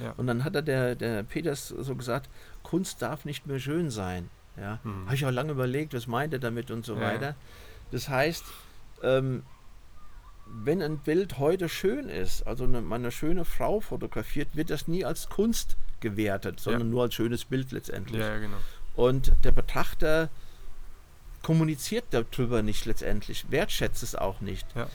[0.00, 0.12] Ja.
[0.16, 2.28] Und dann hat er der, der Peters so gesagt,
[2.62, 4.28] Kunst darf nicht mehr schön sein.
[4.56, 5.06] Ja, Mhm.
[5.06, 7.34] habe ich auch lange überlegt, was meint er damit und so Ja, weiter.
[7.92, 8.44] Das heißt,
[9.02, 9.42] ähm,
[10.46, 15.04] wenn ein Bild heute schön ist, also eine, eine schöne Frau fotografiert, wird das nie
[15.04, 18.20] als Kunst gewertet, sondern nur als schönes Bild letztendlich.
[18.20, 18.56] Ja, ja, genau.
[18.96, 20.28] Und der Betrachter
[21.42, 24.66] kommuniziert darüber nicht letztendlich, wertschätzt es auch nicht.
[24.74, 24.86] Ja.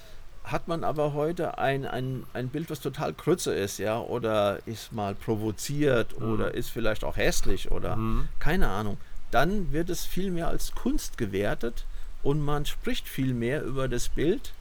[0.43, 4.93] Hat man aber heute ein, ein, ein Bild, was total krütze ist, ja, oder ist
[4.93, 6.31] mal provoziert Mhm.
[6.33, 8.29] oder ist vielleicht auch hässlich oder Mhm.
[8.39, 8.97] keine Ahnung,
[9.31, 11.85] dann wird es viel mehr als Kunst gewertet
[12.21, 14.53] und man spricht viel mehr über das Bild,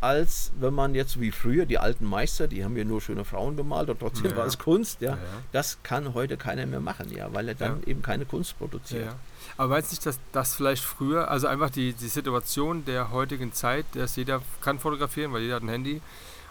[0.00, 3.56] als wenn man jetzt wie früher, die alten Meister, die haben ja nur schöne Frauen
[3.56, 4.36] gemalt und trotzdem Ja.
[4.36, 5.12] war es Kunst, ja.
[5.12, 5.18] Ja.
[5.52, 7.88] Das kann heute keiner mehr machen, ja, weil er dann Ja.
[7.88, 9.06] eben keine Kunst produziert.
[9.06, 9.14] ja.
[9.56, 13.52] Aber meinst du nicht, dass das vielleicht früher, also einfach die, die Situation der heutigen
[13.52, 16.00] Zeit, dass jeder kann fotografieren, weil jeder hat ein Handy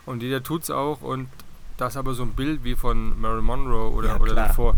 [0.06, 1.30] und jeder tut es auch und
[1.78, 4.76] das aber so ein Bild wie von Marilyn Monroe oder, oder davor,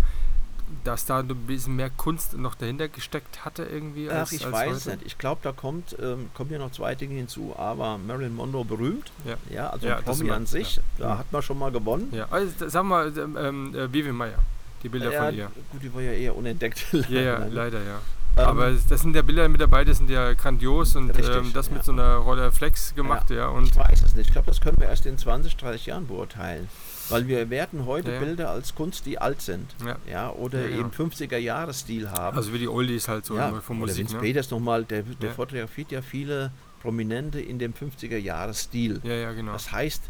[0.83, 4.09] dass da ein bisschen mehr Kunst noch dahinter gesteckt hatte irgendwie?
[4.09, 4.97] Ach, Als, ich als weiß heute?
[4.97, 5.05] nicht.
[5.07, 7.53] Ich glaube, da kommt, ähm, kommen ja noch zwei Dinge hinzu.
[7.57, 9.35] Aber Marilyn Monroe berühmt, Ja.
[9.53, 10.81] ja, also Ja, Promi an sich, ja.
[10.97, 11.17] da Mhm.
[11.19, 12.09] hat man schon mal gewonnen.
[12.11, 14.39] Ja, also, wir mal, ähm, äh, Vivian Meyer,
[14.83, 15.51] die Bilder ja, von ihr.
[15.71, 16.85] gut, die war ja eher unentdeckt.
[17.09, 17.79] Ja, ja, leider.
[17.83, 17.99] ja.
[18.37, 21.51] Ähm, Aber das sind ja Bilder mit dabei, die sind ja grandios und Richtig, ähm,
[21.53, 21.73] das ja.
[21.73, 23.47] mit so einer Rolle Flex gemacht, ja.
[23.47, 24.27] und ich weiß es nicht.
[24.27, 26.69] Ich glaube, das können wir erst in 20, 30 Jahren beurteilen.
[27.11, 28.19] Weil wir werten heute Ja.
[28.19, 29.67] Bilder als Kunst, die alt sind.
[29.85, 29.97] Ja.
[30.09, 30.79] Ja, oder Ja, genau.
[30.81, 32.37] eben 50er-Jahres-Stil haben.
[32.37, 33.97] Also wie die Oldies halt so ja, von oder Musik.
[33.97, 34.21] Vince Ne?
[34.21, 39.01] Peters nochmal, der, der fotografiert ja viele Prominente in dem 50er-Jahres-Stil.
[39.03, 39.53] Ja, ja, genau.
[39.53, 40.03] Das heißt,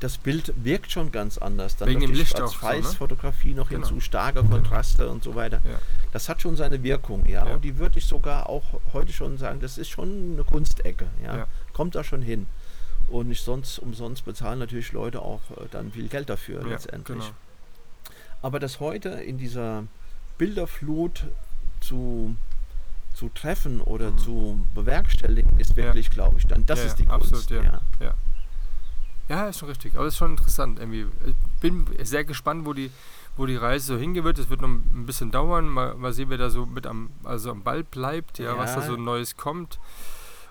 [0.00, 1.76] das Bild wirkt schon ganz anders.
[1.76, 3.54] Dann Wegen dem Licht auch so, ne?
[3.54, 3.86] Noch Genau.
[3.86, 5.62] hinzu, starke Kontraste und so weiter.
[5.64, 5.78] Ja.
[6.12, 7.46] Das hat schon seine Wirkung, ja.
[7.46, 7.54] Ja.
[7.54, 11.36] Und die würde ich sogar auch heute schon sagen, das ist schon eine Kunstecke, ja.
[11.38, 11.46] Ja.
[11.72, 12.46] Kommt da schon hin.
[13.08, 17.18] Und nicht sonst umsonst bezahlen natürlich Leute auch äh, dann viel Geld dafür ja, letztendlich.
[17.18, 17.30] genau.
[18.42, 19.84] Aber das heute in dieser
[20.38, 21.24] Bilderflut
[21.80, 22.36] zu,
[23.14, 24.18] zu treffen oder Mhm.
[24.18, 25.76] zu bewerkstelligen, ist Ja.
[25.76, 27.32] wirklich, glaube ich, dann das Ja, ist die ja, Kunst.
[27.52, 27.64] absolut,
[28.00, 28.14] ja.
[29.28, 29.94] Ja, ist schon richtig.
[29.96, 31.06] Aber es ist schon interessant irgendwie.
[31.26, 32.92] Ich bin sehr gespannt, wo die,
[33.36, 34.38] wo die Reise so hingehen wird.
[34.38, 35.68] Es wird noch ein bisschen dauern.
[35.68, 38.80] Mal, mal sehen, wer da so mit am, also am Ball bleibt, ja, was da
[38.82, 38.86] Ja.
[38.86, 39.80] so Neues kommt.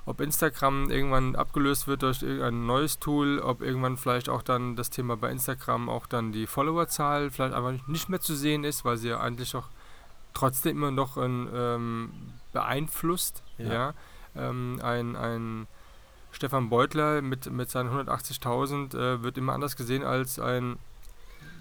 [0.08, 4.92] Ob Instagram irgendwann abgelöst wird durch irgendein neues Tool, ob irgendwann vielleicht auch dann das
[4.92, 8.98] Thema bei Instagram auch dann die Followerzahl vielleicht einfach nicht mehr zu sehen ist, weil
[8.98, 9.68] sie ja eigentlich auch
[10.36, 12.12] trotzdem immer noch ein, ähm,
[12.54, 13.42] beeinflusst.
[13.58, 13.74] Ja.
[13.74, 13.94] Ja.
[14.36, 15.66] Ähm, ein, ein
[16.32, 20.78] Stefan Beutler mit, mit seinen 180.000 äh, wird immer anders gesehen als ein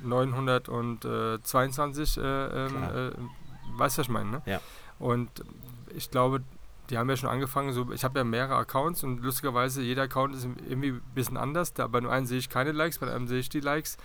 [0.03, 2.19] 922.
[2.19, 3.11] Äh, ähm, äh,
[3.79, 4.31] weißt du, was ich meine?
[4.31, 4.43] Ne?
[4.47, 4.61] Ja.
[4.99, 5.31] Und
[5.95, 6.43] ich glaube,
[6.91, 10.35] die haben ja schon angefangen, so, ich habe ja mehrere Accounts und lustigerweise jeder Account
[10.35, 11.73] ist irgendwie ein bisschen anders.
[11.73, 13.97] Da, bei dem einen sehe ich keine Likes, bei anderen sehe ich die Likes.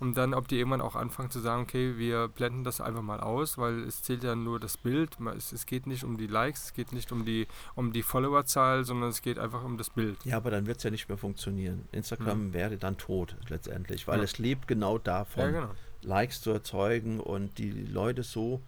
[0.00, 3.20] Und dann, ob die irgendwann auch anfangen zu sagen, okay, wir blenden das einfach mal
[3.20, 5.16] aus, weil es zählt ja nur das Bild.
[5.36, 7.46] Es, es geht nicht um die Likes, es geht nicht um die,
[7.76, 10.18] um die Followerzahl, sondern es geht einfach um das Bild.
[10.24, 11.88] Ja, aber dann wird es ja nicht mehr funktionieren.
[11.92, 14.24] Instagram wäre dann tot letztendlich, weil Ja.
[14.24, 15.70] es lebt genau davon, Ja, genau.
[16.02, 18.60] Likes zu erzeugen und die Leute so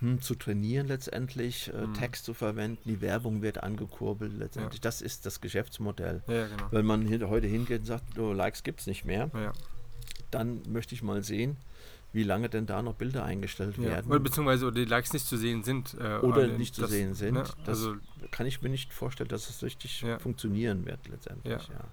[0.00, 1.94] hm, zu trainieren letztendlich, äh, Mhm.
[1.94, 4.80] Text zu verwenden, die Werbung wird angekurbelt letztendlich.
[4.80, 6.22] Das ist das Geschäftsmodell.
[6.26, 6.66] Ja, ja, genau.
[6.70, 9.52] Wenn man hin, heute hingeht und sagt, oh, Likes gibt es nicht mehr, Ja,
[10.30, 11.56] dann möchte ich mal sehen,
[12.12, 13.84] wie lange denn da noch Bilder eingestellt ja.
[13.84, 14.10] werden.
[14.10, 15.94] Oder beziehungsweise die Likes nicht zu sehen sind.
[16.00, 17.34] Äh, Oder den- nicht zu das, sehen sind.
[17.34, 17.42] Ne?
[17.64, 17.94] Das Also,
[18.32, 20.18] kann ich mir nicht vorstellen, dass es richtig Ja.
[20.18, 21.52] funktionieren wird letztendlich.
[21.68, 21.74] Ja.
[21.74, 21.84] Ja.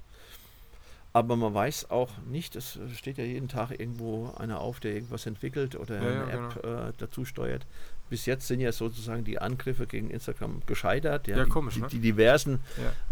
[1.14, 5.26] Aber man weiß auch nicht, es steht ja jeden Tag irgendwo einer auf, der irgendwas
[5.26, 7.66] entwickelt oder Ja, ja, eine App äh, dazu steuert.
[8.10, 11.28] Bis jetzt sind ja sozusagen die Angriffe gegen Instagram gescheitert.
[11.28, 11.88] Ja, die, komisch, die, ne?
[11.88, 12.60] die diversen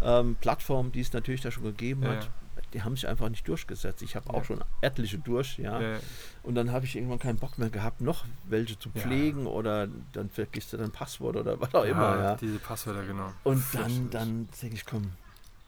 [0.00, 0.20] ja.
[0.20, 2.30] ähm, Plattformen, die es natürlich da schon gegeben Ja, hat,
[2.72, 4.02] die haben sich einfach nicht durchgesetzt.
[4.02, 4.44] Ich habe auch Ja.
[4.44, 5.80] schon etliche durch, ja.
[5.80, 5.98] Ja, ja.
[6.42, 9.02] Und dann habe ich irgendwann keinen Bock mehr gehabt, noch welche zu Ja.
[9.02, 12.36] pflegen oder dann vergisst du dein Passwort oder was auch immer, ja.
[12.36, 13.32] Diese Passwörter, genau.
[13.44, 15.12] Und dann, dann denke ich, komm,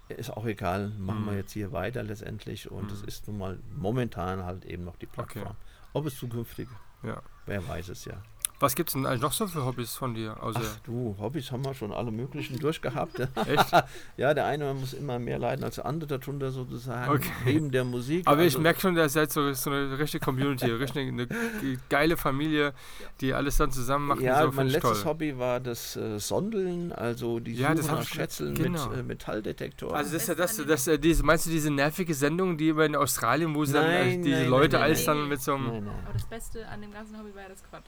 [0.08, 1.38] ist auch egal, machen wir Mhm.
[1.38, 2.70] jetzt hier weiter letztendlich.
[2.70, 3.08] Und es Mhm.
[3.08, 5.54] ist nun mal momentan halt eben noch die Plattform.
[5.92, 6.68] Ob es zukünftig,
[7.02, 7.20] Ja.
[7.46, 8.14] wer weiß es ja.
[8.60, 10.42] Was gibt es denn eigentlich noch so für Hobbys von dir?
[10.42, 13.20] Außer, Ach du, Hobbys haben wir schon alle möglichen durchgehabt.
[13.20, 13.70] Echt?
[14.16, 17.30] ja, der eine muss immer mehr leiden als der andere darunter sozusagen, Okay.
[17.44, 18.26] neben der Musik.
[18.26, 21.78] Aber ich Also- merke schon, ihr seid so, so eine richtige Community, richtig eine ge-
[21.88, 22.72] geile Familie,
[23.20, 24.24] die alles dann zusammen machen.
[24.24, 25.10] Ja, so mein ich letztes toll.
[25.12, 28.88] Hobby war das äh, Sondeln, also die Ja, das Suche nach ich- Schätzeln genau.
[28.88, 29.94] mit äh, Metalldetektor.
[29.94, 32.56] Also das ist ja Beste das, an das, äh, diese, meinst du diese nervige Sendung,
[32.56, 35.16] die immer in Australien, wo sie dann Nein, äh, diese nein, Leute nein, alles nein.
[35.18, 35.66] dann mit so einem...
[35.68, 35.94] nein, nein.
[36.04, 37.84] Aber das Beste an dem ganzen Hobby war ja das Quad.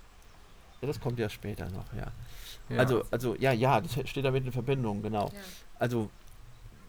[0.80, 2.06] Ja, das kommt ja später noch, ja.
[2.68, 2.76] Ja.
[2.78, 5.26] Also, also ja, ja, das steht damit in Verbindung, genau.
[5.26, 5.40] Ja.
[5.78, 6.08] Also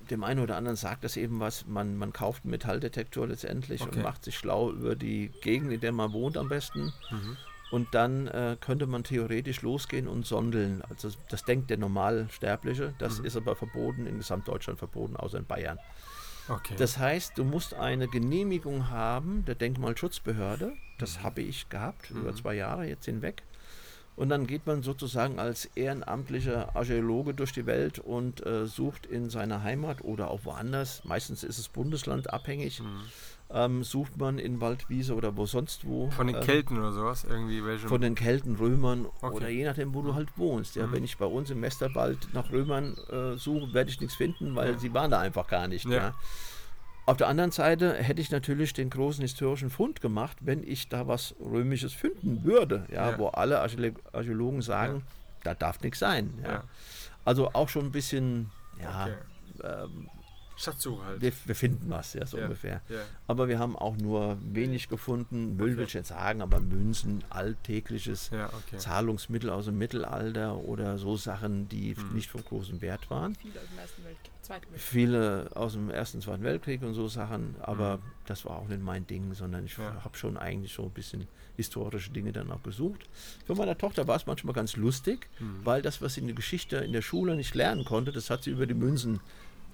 [0.10, 3.96] dem einen oder anderen sagt das eben was, man, man kauft einen Metalldetektor letztendlich Okay.
[3.98, 6.94] und macht sich schlau über die Gegend, in der man wohnt am besten.
[7.10, 7.38] Mhm.
[7.72, 10.82] Und dann äh, könnte man theoretisch losgehen und sondeln.
[10.90, 12.94] Also das denkt der Normalsterbliche.
[13.00, 13.26] Das Mhm.
[13.26, 15.80] ist aber verboten, in Gesamtdeutschland verboten, außer in Bayern.
[16.50, 16.76] Okay.
[16.78, 20.74] Das heißt, du musst eine Genehmigung haben der Denkmalschutzbehörde.
[20.98, 22.36] Das habe ich gehabt, über Mhm.
[22.36, 23.44] zwei Jahre jetzt hinweg.
[24.22, 29.32] Und dann geht man sozusagen als ehrenamtlicher Archäologe durch die Welt und äh, sucht in
[29.32, 32.86] seiner Heimat oder auch woanders, meistens ist es bundeslandabhängig, Mhm.
[33.50, 36.12] ähm, sucht man in Waldwiese oder wo sonst wo.
[36.12, 37.88] Von den ähm, Kelten oder sowas, irgendwie welche...
[37.88, 39.36] Von den Kelten, Römern Okay.
[39.36, 40.76] oder je nachdem, wo du halt wohnst.
[40.76, 40.92] Ja, Mhm.
[40.92, 44.74] Wenn ich bei uns im Westerwald nach Römern äh, suche, werde ich nichts finden, weil
[44.74, 44.78] Ja.
[44.78, 45.86] sie waren da einfach gar nicht.
[45.86, 45.92] Ja.
[45.94, 46.14] Ja.
[47.12, 51.08] Auf der anderen Seite hätte ich natürlich den großen historischen Fund gemacht, wenn ich da
[51.08, 53.18] was Römisches finden würde, ja, Ja.
[53.20, 55.04] wo alle Archäolo- Archäologen sagen,
[55.44, 56.34] da darf nichts sein.
[56.44, 56.52] Ja.
[56.52, 56.64] Ja.
[57.26, 58.50] Also auch schon ein bisschen,
[58.82, 59.10] ja,
[59.62, 59.84] Okay.
[59.84, 60.10] ähm,
[60.62, 61.22] Schatzsuche halt.
[61.22, 62.44] wir, wir finden was, ja, so Ja.
[62.44, 62.82] ungefähr.
[62.90, 63.02] Ja.
[63.28, 68.30] Aber wir haben auch nur wenig gefunden, Müll will ich jetzt sagen, aber Münzen, alltägliches
[68.32, 68.78] Ja, okay.
[68.78, 72.16] Zahlungsmittel aus dem Mittelalter oder so Sachen, die Mhm.
[72.16, 73.36] nicht von großem Wert waren.
[73.36, 74.82] Viele aus dem Ersten Weltkrieg, Zweiten Weltkrieg.
[74.82, 78.02] Viele aus dem Ersten, Zweiten Weltkrieg und so Sachen, aber Mhm.
[78.26, 80.04] das war auch nicht mein Ding, sondern ich Ja.
[80.04, 81.28] habe schon eigentlich so ein bisschen
[81.58, 83.02] historische Dinge dann auch gesucht.
[83.46, 85.60] Für meine Tochter war es manchmal ganz lustig, Mhm.
[85.66, 88.44] weil das, was sie in der Geschichte in der Schule nicht lernen konnte, das hat
[88.44, 89.20] sie über die Münzen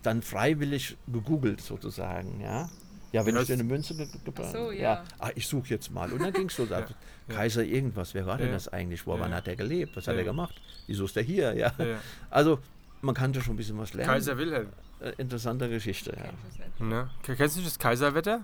[0.03, 2.69] dann freiwillig gegoogelt sozusagen, ja.
[3.13, 5.03] Ja, wenn Ja, ich dir eine Münze ge gebracht Ach so, ja.
[5.17, 6.11] Ah, ich suche jetzt mal.
[6.11, 6.65] Und dann ging es so.
[6.67, 6.93] sagte,
[7.29, 8.53] Kaiser irgendwas, wer war denn Ja.
[8.53, 9.07] das eigentlich?
[9.07, 9.21] Wo, Ja.
[9.21, 9.95] wann hat er gelebt?
[9.95, 10.19] Was hat Ja.
[10.19, 10.55] er gemacht?
[10.87, 11.53] Wieso ist er hier?
[11.55, 11.71] Ja.
[11.77, 11.99] Ja, ja.
[12.29, 12.59] Also,
[13.01, 14.11] man kannte schon ein bisschen was lernen.
[14.11, 14.67] Kaiser Wilhelm.
[14.99, 16.15] Äh, interessante Geschichte,
[16.79, 17.09] ja.
[17.23, 18.41] Kennst du das Kaiserwetter?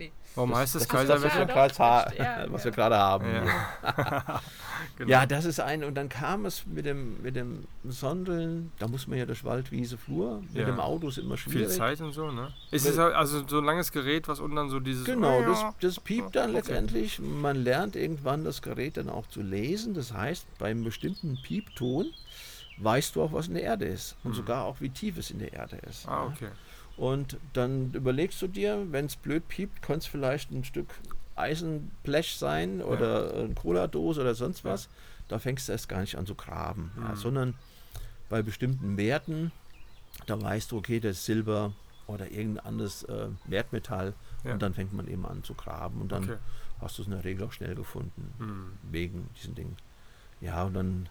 [0.00, 0.12] Nee.
[0.34, 1.54] Warum heißt es das, was Kaiserwetter?
[1.54, 2.64] ha- das- ja, was ja.
[2.64, 3.26] wir gerade haben.
[3.26, 4.40] Ja.
[4.96, 5.10] genau.
[5.10, 5.84] Ja, das ist ein.
[5.84, 9.70] Und dann kam es mit dem, mit dem Sondeln, da muss man ja durch Wald,
[9.72, 10.40] Wiese, Flur.
[10.52, 10.64] Mit Ja.
[10.64, 11.76] dem Auto ist immer Viel schwierig.
[11.76, 12.52] Zeit und so, ne?
[12.70, 15.04] Ist es halt also so ein langes Gerät, was unten dann so dieses.
[15.04, 15.74] Genau, das, Ja.
[15.80, 16.56] das piept dann Okay.
[16.58, 17.18] letztendlich.
[17.18, 19.94] Man lernt irgendwann das Gerät dann auch zu lesen.
[19.94, 22.06] Das heißt, beim bestimmten Piepton
[22.78, 24.16] weißt du auch, was in der Erde ist.
[24.24, 26.04] Und sogar auch, wie tief es in der Erde ist.
[26.06, 26.12] Hm.
[26.12, 26.26] Ah, ja.
[26.28, 26.48] okay.
[27.00, 30.88] Und dann überlegst du dir, wenn es blöd piept, könnte es vielleicht ein Stück
[31.34, 34.88] Eisenblech sein oder eine Cola-Dose oder sonst was.
[35.28, 36.90] Da fängst du erst gar nicht an zu graben.
[36.96, 37.16] Ja, Mhm.
[37.16, 37.54] sondern
[38.28, 39.50] bei bestimmten Werten,
[40.26, 41.72] da weißt du, okay, das ist Silber
[42.06, 44.12] oder irgendein anderes äh, Wertmetall.
[44.44, 44.52] Ja.
[44.52, 46.02] Und dann fängt man eben an zu graben.
[46.02, 46.36] Und dann Okay.
[46.80, 48.34] hast du es in der Regel auch schnell gefunden.
[48.38, 48.72] Hm.
[48.90, 49.76] Wegen diesen Dingen.
[50.42, 51.08] Ja, und dann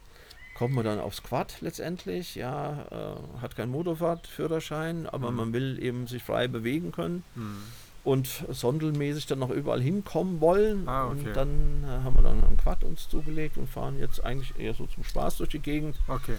[0.60, 2.36] kommt man dann aufs Quad letztendlich.
[2.36, 5.38] Ja, äh, hat keinen Motorradführerschein, aber Mhm.
[5.38, 7.58] man will eben sich frei bewegen können Hm.
[8.04, 10.88] und sondelmäßig dann noch überall hinkommen wollen.
[10.88, 11.28] Ah, okay.
[11.28, 14.74] Und dann äh, haben wir dann ein Quad uns zugelegt und fahren jetzt eigentlich eher
[14.74, 16.36] so zum Spaß durch die Gegend Okay.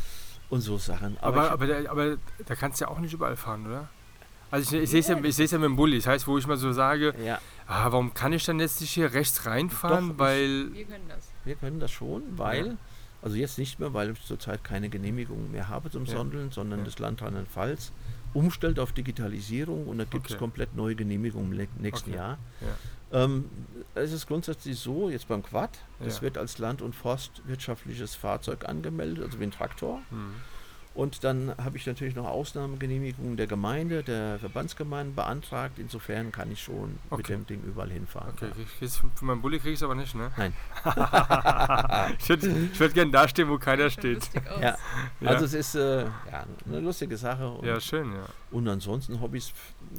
[0.50, 1.16] und so Sachen.
[1.20, 2.16] Aber, ich- aber, der, aber
[2.46, 3.88] da kannst du ja auch nicht überall fahren, oder?
[4.52, 5.96] Also ich, ich sehe es ja, ich ja mit dem Bulli.
[5.98, 7.38] Das heißt, wo ich mal so sage, ja,
[7.68, 10.08] ah, warum kann ich dann jetzt nicht hier rechts reinfahren?
[10.08, 10.72] Doch, ich- weil.
[10.74, 11.28] Wir können das.
[11.44, 12.76] wir können das schon, weil, Ja.
[13.22, 16.12] Also jetzt nicht mehr, weil ich zurzeit keine Genehmigung mehr habe zum Ja.
[16.16, 16.84] Sondeln, sondern Ja.
[16.86, 17.92] das Land Rheinland-Pfalz
[18.32, 20.38] umstellt auf Digitalisierung und da gibt es Okay.
[20.38, 22.16] komplett neue Genehmigungen im nächsten Okay.
[22.18, 22.38] Jahr.
[22.60, 23.24] Ja.
[23.24, 23.46] Ähm,
[23.96, 29.24] es ist grundsätzlich so, jetzt beim Quad, das wird als land- und forstwirtschaftliches Fahrzeug angemeldet,
[29.24, 30.00] also wie ein Traktor.
[30.10, 30.34] Hm.
[31.00, 35.78] Und dann habe ich natürlich noch Ausnahmegenehmigungen der Gemeinde, der Verbandsgemeinden beantragt.
[35.78, 37.32] Insofern kann ich schon mit Okay.
[37.32, 38.34] dem Ding überall hinfahren.
[38.36, 38.86] Okay, ja.
[38.86, 40.30] ich für meinen Bulli kriege ich es aber nicht, ne?
[40.36, 40.52] Nein.
[42.18, 44.28] ich würde würd gerne da stehen, wo keiner steht.
[44.60, 44.76] Ja,
[45.20, 45.30] Ja.
[45.30, 47.48] also es ist äh, ja, eine lustige Sache.
[47.48, 48.26] Und, Ja, schön, ja.
[48.50, 49.54] und ansonsten Hobbys.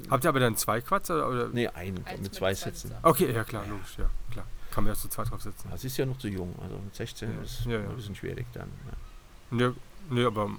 [0.09, 1.09] Habt ihr aber dann zwei Quads?
[1.09, 1.47] Oder, oder?
[1.47, 2.53] Nee, ein Eins mit zwei.
[2.53, 2.89] Sitzer.
[3.01, 4.45] Okay, ja klar, logisch, ja, klar.
[4.69, 5.67] Kann man erst zu zweit drauf sitzen.
[5.71, 6.53] Das ist ja noch zu jung.
[6.61, 7.41] Also mit 16 Ja.
[7.41, 7.89] ist Ja, ja.
[7.89, 8.69] ein bisschen schwierig dann.
[8.85, 9.57] Ja.
[9.69, 9.73] Nee,
[10.11, 10.49] nee, aber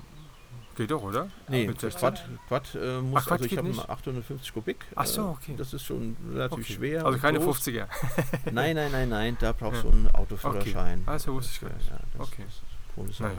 [0.76, 1.28] geht doch, oder?
[1.48, 2.00] Nee, mit das 16?
[2.00, 3.88] Quad, Quad äh, muss, Ach, Quad also ich habe nicht?
[3.88, 4.84] 850 Kubik.
[4.94, 5.54] Ach so, äh, okay.
[5.56, 6.72] Das ist schon relativ Okay.
[6.74, 7.04] schwer.
[7.06, 7.58] Also keine groß.
[7.66, 7.86] 50er.
[8.52, 9.90] Nein, nein, nein, nein, da brauchst Ja.
[9.90, 11.02] du einen Autoführerschein.
[11.06, 11.90] Ah, das wusste ich gar nicht.
[11.90, 12.44] Ja, das Okay.
[13.06, 13.20] ist.
[13.20, 13.36] Naja.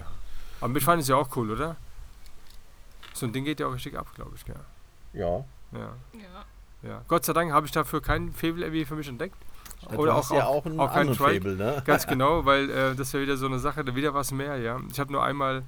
[0.61, 1.75] Aber mitfahren ist ja auch cool, oder?
[3.13, 4.55] So ein Ding geht ja auch richtig ab, glaube ich, gell?
[5.13, 5.43] Ja.
[5.71, 6.45] Ja, Ja.
[6.89, 7.01] ja.
[7.07, 9.35] Gott sei Dank habe ich dafür keinen Fevel irgendwie für mich entdeckt.
[9.95, 11.41] Oder auch, ja auch einen auch keinen anderen Trike.
[11.41, 11.83] Fable, ne?
[11.85, 14.79] Ganz genau, weil äh, das wäre wieder so eine Sache, da wieder was mehr, ja.
[14.89, 15.63] Ich habe nur einmal,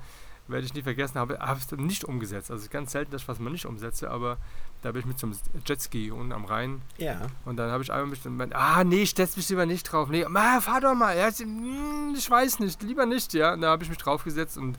[0.48, 2.52] werde ich nie vergessen, habe habe es nicht umgesetzt.
[2.52, 4.38] Also ganz selten, das, was man nicht umsetze, aber
[4.82, 5.36] da bin ich mit einem
[5.66, 7.22] Jetski unten am Rhein Ja.
[7.46, 10.10] und dann habe ich einmal mich ah nee, setz mich lieber nicht drauf.
[10.10, 11.18] Nee, ma, fahr doch mal.
[11.18, 13.54] Ja, hm, ich weiß nicht, lieber nicht, ja.
[13.54, 14.78] Und da habe ich mich draufgesetzt und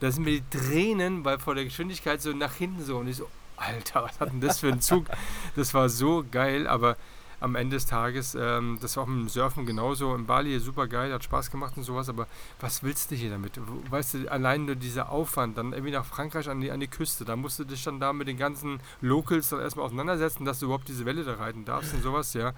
[0.00, 3.16] da sind mir die Tränen, weil vor der Geschwindigkeit so nach hinten so und ich
[3.16, 5.06] so, Alter, was hat denn das für ein Zug?
[5.56, 6.96] Das war so geil, aber
[7.44, 10.14] am Ende des Tages, ähm, das war auch mit dem Surfen genauso.
[10.14, 12.26] In Bali super geil, hat Spaß gemacht und sowas, aber
[12.60, 13.60] was willst du hier damit?
[13.90, 17.24] Weißt du, allein nur dieser Aufwand, dann irgendwie nach Frankreich an die, an die Küste,
[17.24, 20.66] da musst du dich dann da mit den ganzen Locals dann erstmal auseinandersetzen, dass du
[20.66, 22.52] überhaupt diese Welle da reiten darfst und sowas, ja.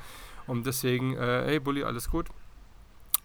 [0.47, 2.29] Und deswegen, äh, hey Bulli, alles gut,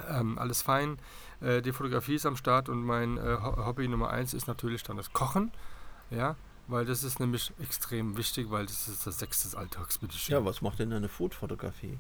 [0.10, 0.98] ähm, alles fein.
[1.42, 4.84] Äh, die Fotografie ist am Start und mein äh, Ho- Hobby Nummer eins ist natürlich
[4.84, 5.52] dann das Kochen,
[6.10, 6.36] ja.
[6.72, 10.34] Weil das ist nämlich extrem wichtig, weil das ist das Sechste des Alltags, bitteschön.
[10.34, 12.00] Ja, was macht denn eine Food-Fotografie?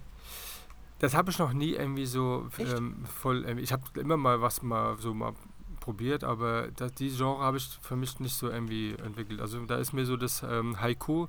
[0.99, 3.43] Das habe ich noch nie irgendwie so ähm, voll.
[3.45, 5.33] Ähm, ich habe immer mal was mal so mal
[5.81, 9.41] probiert, aber das, die Genre habe ich für mich nicht so irgendwie entwickelt.
[9.41, 11.27] Also da ist mir so das ähm, Haiku,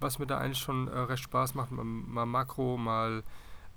[0.00, 3.22] was mir da eigentlich schon äh, recht Spaß macht, mal, mal Makro, mal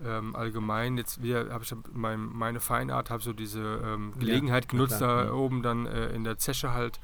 [0.04, 0.98] ähm, allgemein.
[0.98, 5.02] Jetzt wieder habe ich mein, meine Feinart, habe so diese ähm, Ja, Gelegenheit na genutzt,
[5.02, 5.34] da ja.
[5.34, 7.00] oben dann äh, in der Zeche halt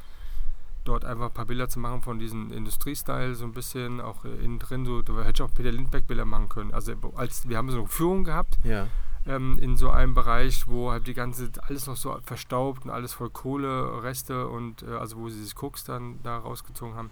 [0.90, 4.44] dort einfach ein paar Bilder zu machen von diesem Industriestyle so ein bisschen, auch äh,
[4.44, 6.74] innen drin so, da hätte ich auch Peter Lindbeck Bilder machen können.
[6.74, 8.88] Also als wir haben so eine Führung gehabt Ja.
[9.26, 13.14] ähm, in so einem Bereich, wo halt die ganze alles noch so verstaubt und alles
[13.14, 17.10] voll Kohle, Reste und äh, also wo sie sich Koks dann da rausgezogen haben.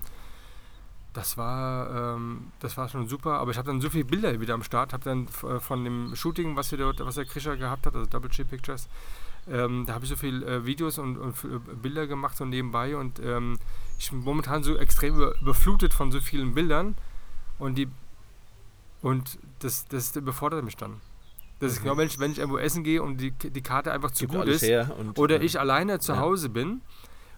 [1.13, 4.53] Das war, ähm, das war schon super, aber ich habe dann so viele Bilder wieder
[4.53, 7.85] am Start, habe dann äh, von dem Shooting, was wir dort, was der Krischer gehabt
[7.87, 8.87] hat, also Double G Pictures,
[9.49, 12.95] ähm, da habe ich so viele äh, Videos und, und äh, Bilder gemacht so nebenbei
[12.95, 13.57] und ähm,
[13.99, 16.95] ich bin momentan so extrem über, überflutet von so vielen Bildern
[17.59, 17.87] und die
[19.01, 21.01] und das, das überfordert mich dann.
[21.59, 21.83] Das ist Mhm.
[21.83, 24.39] genau, wenn ich, wenn ich irgendwo essen gehe und die, die Karte einfach zu Gibt
[24.39, 24.63] gut ist
[24.99, 26.19] und, oder äh, ich alleine zu ja.
[26.19, 26.81] Hause bin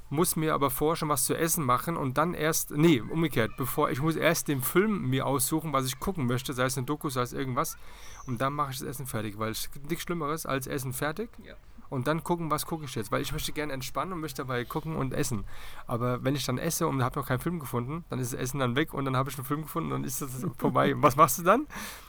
[0.10, 3.92] muss mir aber vorher schon was zu essen machen und dann erst, nee, umgekehrt, bevor
[3.92, 7.10] ich muss erst den Film mir aussuchen, was ich gucken möchte, sei es ein Doku,
[7.10, 7.78] sei es irgendwas,
[8.26, 11.30] und dann mache ich das Essen fertig, weil es gibt nichts Schlimmeres als Essen fertig
[11.44, 11.54] Ja.
[11.90, 14.64] Und dann gucken, was gucke ich jetzt, weil ich möchte gerne entspannen und möchte dabei
[14.66, 15.44] gucken und essen.
[15.88, 18.60] Aber wenn ich dann esse und habe noch keinen Film gefunden, dann ist das Essen
[18.60, 20.94] dann weg und dann habe ich einen Film gefunden und dann ist das vorbei.
[21.02, 21.68] was machst du dann?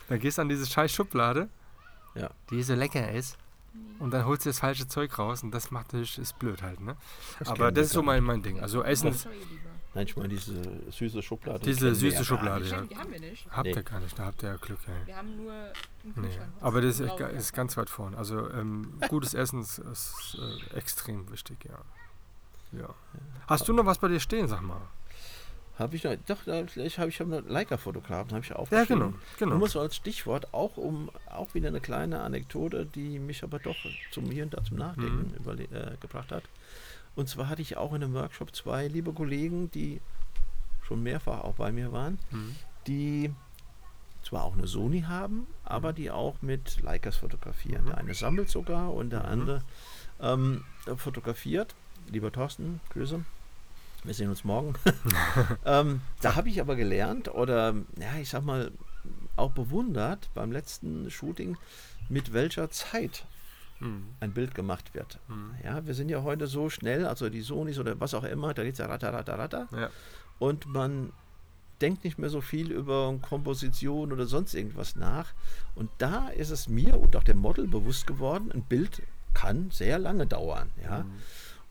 [0.09, 1.49] Dann gehst du an diese scheiß Schublade,
[2.15, 2.31] Ja.
[2.51, 3.37] die so lecker ist.
[4.01, 6.81] Und dann holst du das falsche Zeug raus und das macht natürlich, ist blöd halt,
[6.81, 6.97] ne?
[7.39, 8.59] Das Aber das ist so mein, mein Ding.
[8.59, 9.31] Also Essen, lieber?
[9.93, 10.55] Nein, ich meine diese
[10.93, 11.59] süße Schublade.
[11.65, 12.81] Diese süße ja Schublade, ja.
[12.83, 13.45] Die haben wir nicht.
[13.51, 13.83] habt ihr Nee.
[13.83, 15.07] gar nicht, da habt ihr ja Glück, ey.
[15.07, 15.75] Wir haben nur einen
[16.17, 16.29] Nee,
[16.61, 17.27] aber das ist, ja.
[17.27, 18.15] ist ganz weit vorn.
[18.15, 20.39] Also ähm, gutes Essen ist, ist
[20.73, 22.79] äh, extrem wichtig, ja.
[22.79, 22.89] ja.
[23.49, 24.81] Hast du noch was bei dir stehen, sag mal?
[25.77, 26.37] Habe ich noch, doch,
[26.69, 28.99] vielleicht habe ich hab Leica-Fotografen, habe ich Ja, aufgeschrieben.
[29.01, 29.13] genau.
[29.39, 29.57] genau.
[29.57, 33.75] Nur so als Stichwort, auch um auch wieder eine kleine Anekdote, die mich aber doch
[34.13, 35.43] zum hier und da zum Nachdenken Mhm.
[35.43, 36.45] überle- äh, gebracht hat.
[37.17, 40.01] Und zwar hatte ich auch in einem Workshop zwei liebe Kollegen, die
[40.83, 42.57] schon mehrfach auch bei mir waren, Mhm.
[42.87, 43.35] die
[44.23, 47.85] zwar auch eine Sony haben, aber die auch mit Leicas fotografieren.
[47.85, 47.89] Mhm.
[47.89, 49.27] Der eine sammelt sogar und der Mhm.
[49.27, 49.63] andere
[50.21, 50.65] ähm,
[50.97, 51.75] fotografiert.
[52.11, 53.25] Lieber Thorsten, Grüße.
[54.05, 54.75] Wir sehen uns morgen.
[55.65, 58.71] ähm, da habe ich aber gelernt oder, ja, ich sag mal,
[59.37, 61.57] auch bewundert beim letzten Shooting,
[62.11, 63.25] mit welcher Zeit
[63.81, 64.05] Mhm.
[64.21, 65.19] ein Bild gemacht wird.
[65.29, 65.55] Mhm.
[65.65, 68.63] Ja, wir sind ja heute so schnell, also die Sonys oder was auch immer, da
[68.63, 69.69] geht es ja ratter, ratter, ratter.
[69.73, 69.91] Ja.
[70.39, 71.13] Und man
[71.81, 75.33] denkt nicht mehr so viel über Komposition oder sonst irgendwas nach.
[75.75, 79.03] Und da ist es mir und auch dem Model bewusst geworden, ein Bild
[79.35, 80.71] kann sehr lange dauern.
[80.83, 81.05] Ja.
[81.05, 81.13] Mhm.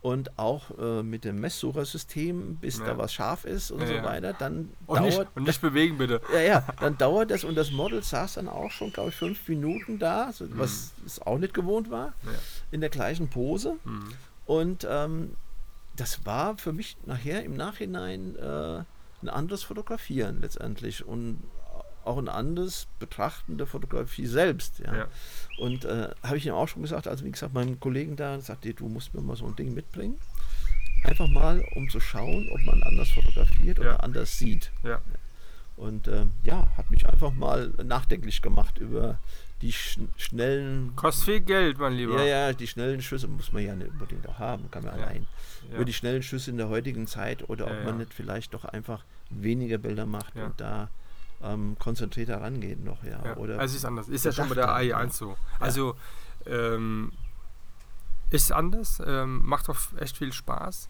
[0.02, 2.86] Und auch äh, mit dem Messsuchersystem, bis Ja.
[2.86, 4.04] da was scharf ist und Ja, so ja.
[4.06, 6.22] weiter, dann Und, nicht, dauert und nicht bewegen, bitte.
[6.34, 9.46] ja, ja, dann dauert das und das Model saß dann auch schon, glaube ich, fünf
[9.50, 12.14] Minuten da, so, was es auch nicht gewohnt war,
[12.72, 13.76] in der gleichen Pose.
[13.84, 14.14] Mhm.
[14.46, 15.36] Und ähm,
[15.98, 18.84] das war für mich nachher im Nachhinein äh,
[19.22, 21.44] ein anderes Fotografieren letztendlich und
[22.10, 24.80] auch ein anderes Betrachten der Fotografie selbst.
[24.80, 24.96] Ja.
[24.98, 25.08] Ja.
[25.60, 28.74] Und äh, habe ich ihm auch schon gesagt, also wie gesagt, meinem Kollegen da, sagte,
[28.74, 30.20] du musst mir mal so ein Ding mitbringen.
[31.04, 33.84] Einfach mal, um zu schauen, ob man anders fotografiert Ja.
[33.84, 34.72] oder anders sieht.
[34.84, 35.00] Ja.
[35.78, 39.18] Und ähm, ja, hat mich einfach mal nachdenklich gemacht über
[39.62, 42.18] die schn schnellen Kostet viel Geld, mein Lieber.
[42.24, 45.06] ja, ja, die schnellen Schüsse muss man ja nicht unbedingt auch haben, kann man Ja.
[45.06, 45.26] allein.
[45.70, 45.76] Ja.
[45.76, 48.00] Über die schnellen Schüsse in der heutigen Zeit oder Ja, ob man ja.
[48.00, 50.46] nicht vielleicht doch einfach weniger Bilder macht Ja.
[50.48, 50.90] und da
[51.42, 53.24] ähm, konzentrierter rangeht noch, ja.
[53.24, 54.10] Ja, Oder also ist anders.
[54.10, 55.10] Ist ja schon bei der bedachter, AI1 ja.
[55.10, 55.38] so.
[55.60, 55.96] Also
[56.46, 57.12] ähm,
[58.30, 60.90] ist anders, ähm, macht auch echt viel Spaß,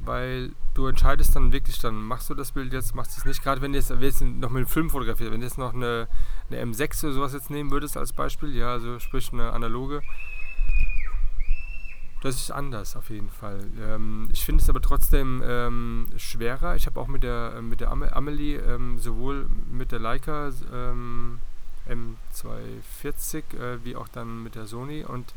[0.00, 3.42] weil du entscheidest dann wirklich, dann machst du das Bild jetzt, machst du es nicht.
[3.42, 5.58] Gerade wenn du jetzt, wenn du jetzt noch mit dem Film fotografierst, wenn du jetzt
[5.58, 6.08] noch eine,
[6.50, 10.02] eine M6 oder sowas jetzt nehmen würdest als Beispiel, ja, also sprich eine analoge,
[12.24, 13.60] das ist anders auf jeden Fall.
[13.80, 16.74] Ähm, ich finde es aber trotzdem ähm, schwerer.
[16.76, 20.50] Ich habe auch mit der, äh, mit der Ame- Amelie ähm, sowohl mit der Leica
[20.72, 21.38] ähm,
[21.88, 25.34] M240 äh, wie auch dann mit der Sony und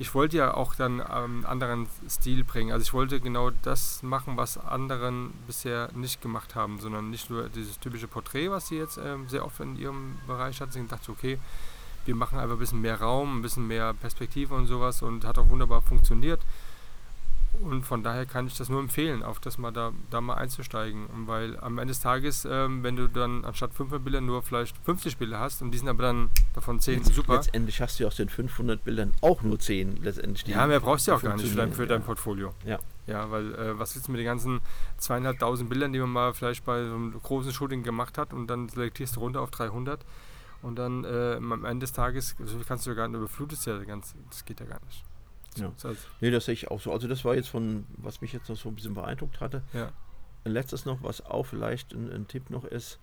[0.00, 2.72] ich wollte ja auch dann ähm, anderen Stil bringen.
[2.72, 7.48] Also ich wollte genau das machen, was anderen bisher nicht gemacht haben, sondern nicht nur
[7.48, 10.72] dieses typische Porträt, was sie jetzt ähm, sehr oft in ihrem Bereich hat.
[10.72, 11.38] Sie dachte, okay,
[12.04, 15.38] wir machen einfach ein bisschen mehr Raum, ein bisschen mehr Perspektive und sowas und hat
[15.38, 16.40] auch wunderbar funktioniert.
[17.62, 21.06] Und von daher kann ich das nur empfehlen, auf das mal da, da mal einzusteigen.
[21.06, 24.76] Und Weil am Ende des Tages, ähm, wenn du dann anstatt 500 Bilder nur vielleicht
[24.84, 27.34] 50 Bilder hast und die sind aber dann davon 10 Letzt- super.
[27.36, 30.42] Letztendlich hast du ja aus den 500 Bildern auch nur 10 letztendlich.
[30.44, 32.06] die Ja, mehr brauchst du ja auch gar nicht für dein, für dein ja.
[32.06, 32.52] Portfolio.
[32.66, 32.80] Ja.
[33.06, 34.60] Ja, weil äh, was willst du mit den ganzen
[34.98, 38.68] zweieinhalbtausend Bildern, die man mal vielleicht bei so einem großen Shooting gemacht hat und dann
[38.68, 40.00] selektierst du runter auf 300
[40.64, 43.66] und dann äh, am Ende des Tages, so viel kannst du ja gar nicht, überflutest
[43.66, 45.04] ja ganz, das geht ja gar nicht.
[45.56, 45.70] Ja.
[45.84, 46.92] Heißt, Nee, das sehe ich auch so.
[46.92, 49.62] Also das war jetzt von, was mich jetzt noch so ein bisschen beeindruckt hatte.
[49.72, 49.92] ja.
[50.46, 52.98] Ein letztes noch, was auch vielleicht ein, ein Tipp noch ist,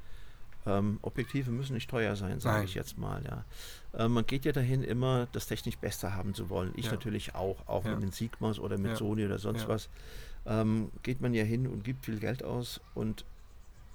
[0.67, 3.23] ähm, Objektive müssen nicht teuer sein, sage ich jetzt mal.
[3.25, 3.45] Ja.
[4.05, 6.71] Äh, man geht ja dahin immer, das technisch Beste haben zu wollen.
[6.75, 6.91] Ich Ja.
[6.91, 7.93] natürlich auch, auch Ja.
[7.95, 8.95] mit den Sigmas oder mit.
[8.97, 9.89] Sony oder sonst was.
[10.45, 13.25] Ähm, geht man ja hin und gibt viel Geld aus und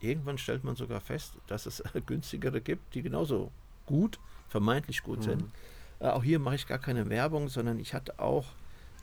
[0.00, 3.50] irgendwann stellt man sogar fest, dass es günstigere gibt, die genauso
[3.86, 4.18] gut,
[4.48, 5.42] vermeintlich gut sind.
[5.42, 5.52] Mhm.
[6.00, 8.46] Äh, auch hier mache ich gar keine Werbung, sondern ich hatte auch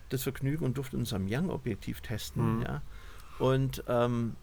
[0.09, 2.57] das Vergnügen und durfte unser Young-Objektiv testen.
[2.57, 2.61] Mhm.
[2.63, 2.81] Ja.
[3.39, 4.35] Und ähm,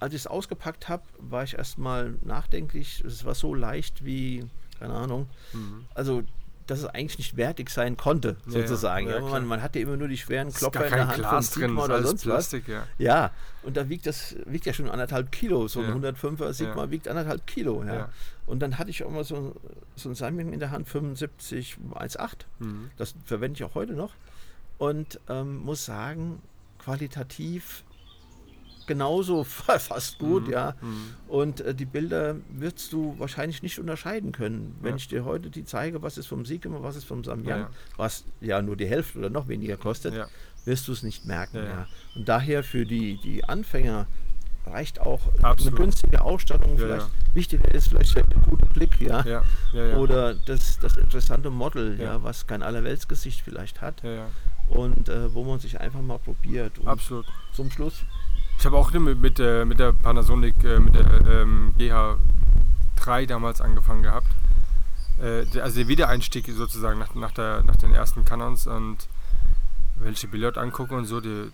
[0.00, 3.02] als ich es ausgepackt habe, war ich erstmal nachdenklich.
[3.04, 4.44] Es war so leicht wie,
[4.78, 5.84] keine Ahnung, Mhm.
[5.94, 6.22] also
[6.66, 9.08] dass es eigentlich nicht wertig sein konnte, Ja, sozusagen.
[9.08, 11.62] Ja, Ja, man, man hatte immer nur die schweren gar in der Hand Glas drin,
[11.68, 12.48] Sigma oder sonst was.
[12.48, 12.86] Plastik, ja.
[12.98, 13.30] Ja,
[13.62, 15.68] und da wiegt das wiegt ja schon anderthalb Kilo.
[15.68, 16.10] So ein Ja.
[16.10, 17.82] 105er Sigma wiegt anderthalb Kilo.
[17.84, 17.94] Ja.
[17.94, 18.08] Ja.
[18.46, 19.54] Und dann hatte ich auch mal so,
[19.96, 22.46] so ein Samyang in der Hand, 75 1,8.
[22.60, 22.90] Mhm.
[22.96, 24.12] Das verwende ich auch heute noch.
[24.78, 26.42] Und ähm, muss sagen,
[26.78, 27.82] qualitativ
[28.86, 30.74] genauso fast gut, Mhm, ja.
[30.80, 31.10] mhm.
[31.28, 34.76] Und äh, die Bilder wirst du wahrscheinlich nicht unterscheiden können.
[34.80, 34.96] Wenn Ja.
[34.96, 38.24] ich dir heute die zeige, was ist vom Sigma, was ist vom Samyang, Ja, was
[38.40, 40.26] ja nur die Hälfte oder noch weniger kostet, Ja.
[40.64, 41.56] wirst du es nicht merken.
[41.64, 41.86] Ja.
[42.14, 44.06] Und daher für die, die Anfänger
[44.66, 45.74] reicht auch Absolut.
[45.78, 46.76] eine günstige Ausstattung.
[46.76, 49.42] Vielleicht wichtiger ist vielleicht der gute Blick, ja.
[49.96, 52.22] Oder das, das interessante Model, ja.
[52.24, 54.02] Was kein Allerweltsgesicht vielleicht hat.
[54.68, 56.80] Und äh, wo man sich einfach mal probiert.
[56.80, 57.26] Und Absolut.
[57.52, 58.02] zum Schluss
[58.58, 63.60] Ich habe auch mit, mit, äh, mit der Panasonic, äh, mit der ähm, GH3 damals
[63.60, 64.28] angefangen gehabt.
[65.18, 69.08] Äh, also der Wiedereinstieg sozusagen nach, nach, der, nach den ersten Canons und
[69.96, 71.50] welche Bilder dort angucken und so, die,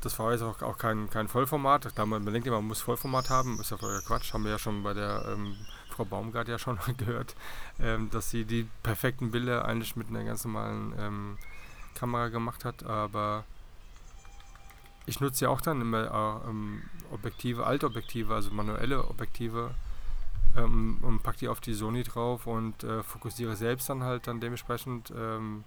[0.00, 1.94] das war jetzt auch, auch kein, kein Vollformat.
[1.94, 4.58] Klar, man, denkt immer, man muss Vollformat haben, ist ja voll Quatsch, haben wir ja
[4.58, 5.56] schon bei der ähm,
[5.90, 7.34] Frau Baumgart ja schon gehört,
[7.80, 11.38] ähm, dass sie die perfekten Bilder eigentlich mit einer ganz normalen ähm,
[11.94, 13.44] Kamera gemacht hat, aber
[15.08, 19.70] ich nutze ja auch dann immer äh, ähm, Objektive, alte Objektive, also manuelle Objektive
[20.56, 24.40] ähm, und packe die auf die Sony drauf und äh, fokussiere selbst dann halt dann
[24.40, 25.64] dementsprechend ähm,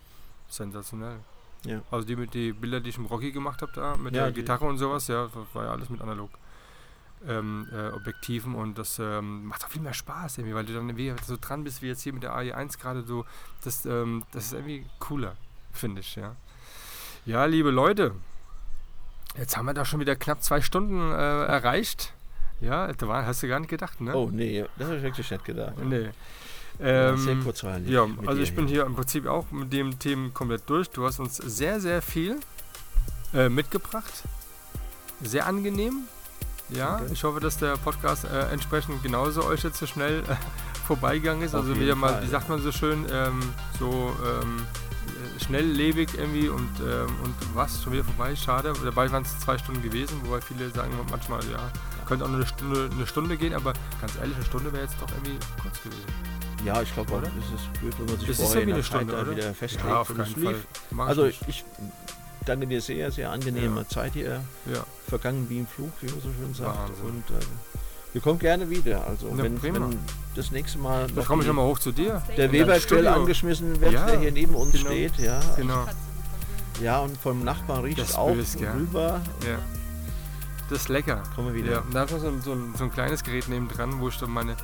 [0.48, 1.18] sensationell.
[1.66, 1.82] Ja.
[1.92, 4.32] Also die, mit die Bilder, die ich im Rocky gemacht habe da, mit Ja, der
[4.32, 6.30] Gitarre und sowas, ja, war ja alles mit analog.
[7.28, 10.90] Ähm, äh, Objektiven und das ähm, macht auch viel mehr Spaß irgendwie, weil du dann
[10.90, 13.26] irgendwie so dran bist wie jetzt hier mit der AE1 gerade so,
[13.64, 15.36] das, ähm, das ist irgendwie cooler,
[15.72, 16.36] finde ich, ja.
[17.26, 18.16] Ja, liebe Leute,
[19.38, 22.14] jetzt haben wir da schon wieder knapp zwei Stunden äh, erreicht.
[22.60, 24.16] Ja, da war, hast du gar nicht gedacht, ne?
[24.16, 25.74] Oh nee, das habe ich wirklich nicht gedacht.
[25.84, 26.10] Nee.
[26.80, 27.90] Ja, sehr Ähm, kurzweilig.
[27.90, 30.90] ja, also ich bin hier im Prinzip auch mit dem Themen komplett durch.
[30.90, 32.40] Du hast uns sehr, sehr viel
[33.34, 34.24] äh, mitgebracht.
[35.22, 36.04] Sehr angenehm.
[36.70, 37.14] Ja, Danke.
[37.14, 40.36] ich hoffe, dass der Podcast äh, entsprechend genauso euch jetzt so schnell äh,
[40.88, 41.54] vorbeigegangen ist.
[41.54, 42.24] Auf also wieder mal, Fall.
[42.24, 43.42] wie sagt man so schön, ähm,
[43.78, 44.91] so ähm, äh,
[45.44, 48.74] schnelllebig irgendwie und, ähm, und was, schon wieder vorbei, schade.
[48.84, 51.72] Dabei waren es zwei Stunden gewesen, wobei viele sagen manchmal, ja,
[52.06, 54.96] könnte auch nur eine Stunde, eine Stunde gehen, aber ganz ehrlich, eine Stunde wäre jetzt
[55.00, 56.06] doch irgendwie kurz gewesen.
[56.66, 57.28] Ja, ich glaube, Oder?
[57.28, 59.32] es ist gut, wenn man sich Das ist ja vorher der Zeit Stunde, oder?
[59.32, 59.86] wieder festlegt.
[59.88, 60.56] Ja, auf keinen Fall.
[60.92, 61.42] ich Also nicht.
[61.48, 61.66] ich
[62.46, 63.88] danke dir sehr, sehr angenehme Ja.
[63.88, 64.44] Zeit hier.
[64.72, 64.86] ja.
[65.08, 66.78] Vergangen wie im Flug, wie man so schön sagt.
[66.78, 67.06] Wahnsinn.
[67.06, 67.71] Und äh,
[68.14, 69.06] wir kommen gerne wieder.
[69.08, 69.98] Also Na, wenn, wenn
[70.36, 72.22] das nächste Mal Da noch komme ich nochmal hoch zu dir.
[72.38, 74.86] der Webergrill angeschmissen wird, Ja, der hier neben uns genau.
[74.86, 75.18] steht.
[75.18, 75.86] Ja, Genau.
[76.82, 79.22] ja, und vom Nachbarn riecht Das es auch rüber.
[79.48, 79.60] Ja.
[80.70, 81.22] Das ist lecker.
[81.36, 81.72] Kommen wir wieder.
[81.74, 84.00] Ja, und da ist noch so ein, so, ein, so ein kleines Gerät neben dran,
[84.00, 84.56] wo ich dann meine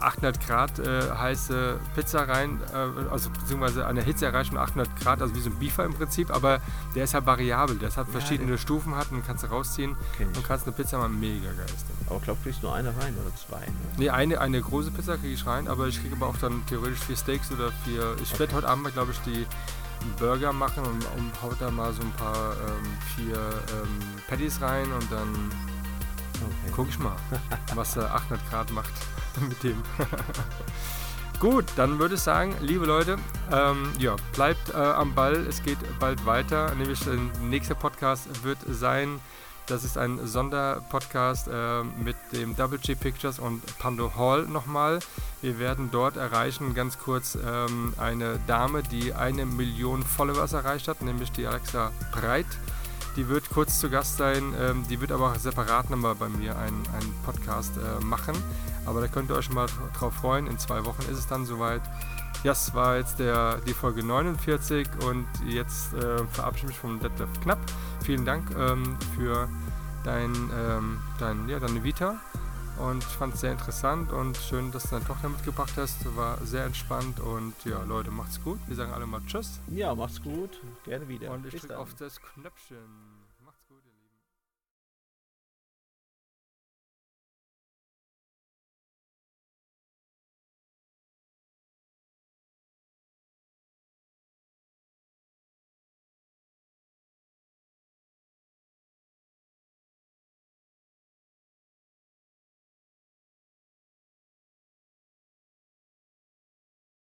[0.00, 5.22] 800 Grad äh, heiße Pizza rein, äh, also beziehungsweise eine Hitze erreicht von 800 Grad,
[5.22, 6.60] also wie so ein Beefer im Prinzip, aber
[6.94, 9.96] der ist halt variabel, der hat Ja, verschiedene der- Stufen hat und kannst du rausziehen
[10.18, 12.06] und kannst eine Pizza mal mega geil Ding.
[12.08, 13.64] Aber ich glaube, kriegst nur eine rein oder zwei.
[13.66, 13.72] Ne?
[13.98, 17.00] Nee, eine, eine große Pizza kriege ich rein, aber ich kriege aber auch dann theoretisch
[17.00, 18.16] vier Steaks oder vier.
[18.22, 19.46] Ich werde heute Abend glaube ich, die
[20.18, 23.88] Burger machen und, und hau da mal so ein paar ähm, vier ähm,
[24.28, 25.28] Patties rein und dann
[26.34, 26.72] Okay.
[26.74, 27.14] guck ich mal,
[27.74, 28.90] was er 800 Grad macht
[29.48, 29.82] mit dem.
[31.40, 33.16] Gut, dann würde ich sagen, liebe Leute,
[33.52, 35.34] ähm, ja, bleibt äh, am Ball.
[35.46, 36.74] Es geht bald weiter.
[36.74, 39.20] Nämlich der nächste Podcast wird sein.
[39.66, 44.98] Das ist ein Sonderpodcast äh, mit dem Double G Pictures und Pando Hall nochmal.
[45.40, 51.00] Wir werden dort erreichen, ganz kurz, ähm, eine Dame, die eine Million Followers erreicht hat,
[51.02, 52.46] nämlich die Alexa Breit.
[53.16, 54.54] Die wird kurz zu Gast sein.
[54.60, 56.82] Ähm, die wird aber auch separat nochmal bei mir einen,
[57.24, 58.34] Podcast äh, machen.
[58.86, 59.66] Aber da könnt ihr euch schon mal
[59.98, 60.46] drauf freuen.
[60.46, 61.82] In zwei Wochen ist es dann soweit.
[62.42, 67.28] Das war jetzt der, die Folge 49 und jetzt äh, verabschiede ich mich vom Detlef
[67.42, 67.58] Knapp.
[68.04, 69.48] Vielen Dank ähm, für
[70.04, 72.16] dein, ähm, dein, ja, deine Vita
[72.78, 76.16] und ich fand es sehr interessant und schön, dass du deine Tochter mitgebracht hast.
[76.16, 78.58] War sehr entspannt und ja, Leute, macht's gut.
[78.66, 80.60] Wir sagen alle mal Tschüss Ja, macht's gut.
[80.84, 81.30] Gerne wieder.
[81.30, 82.78] und ich drücke auf das Knöpfchen.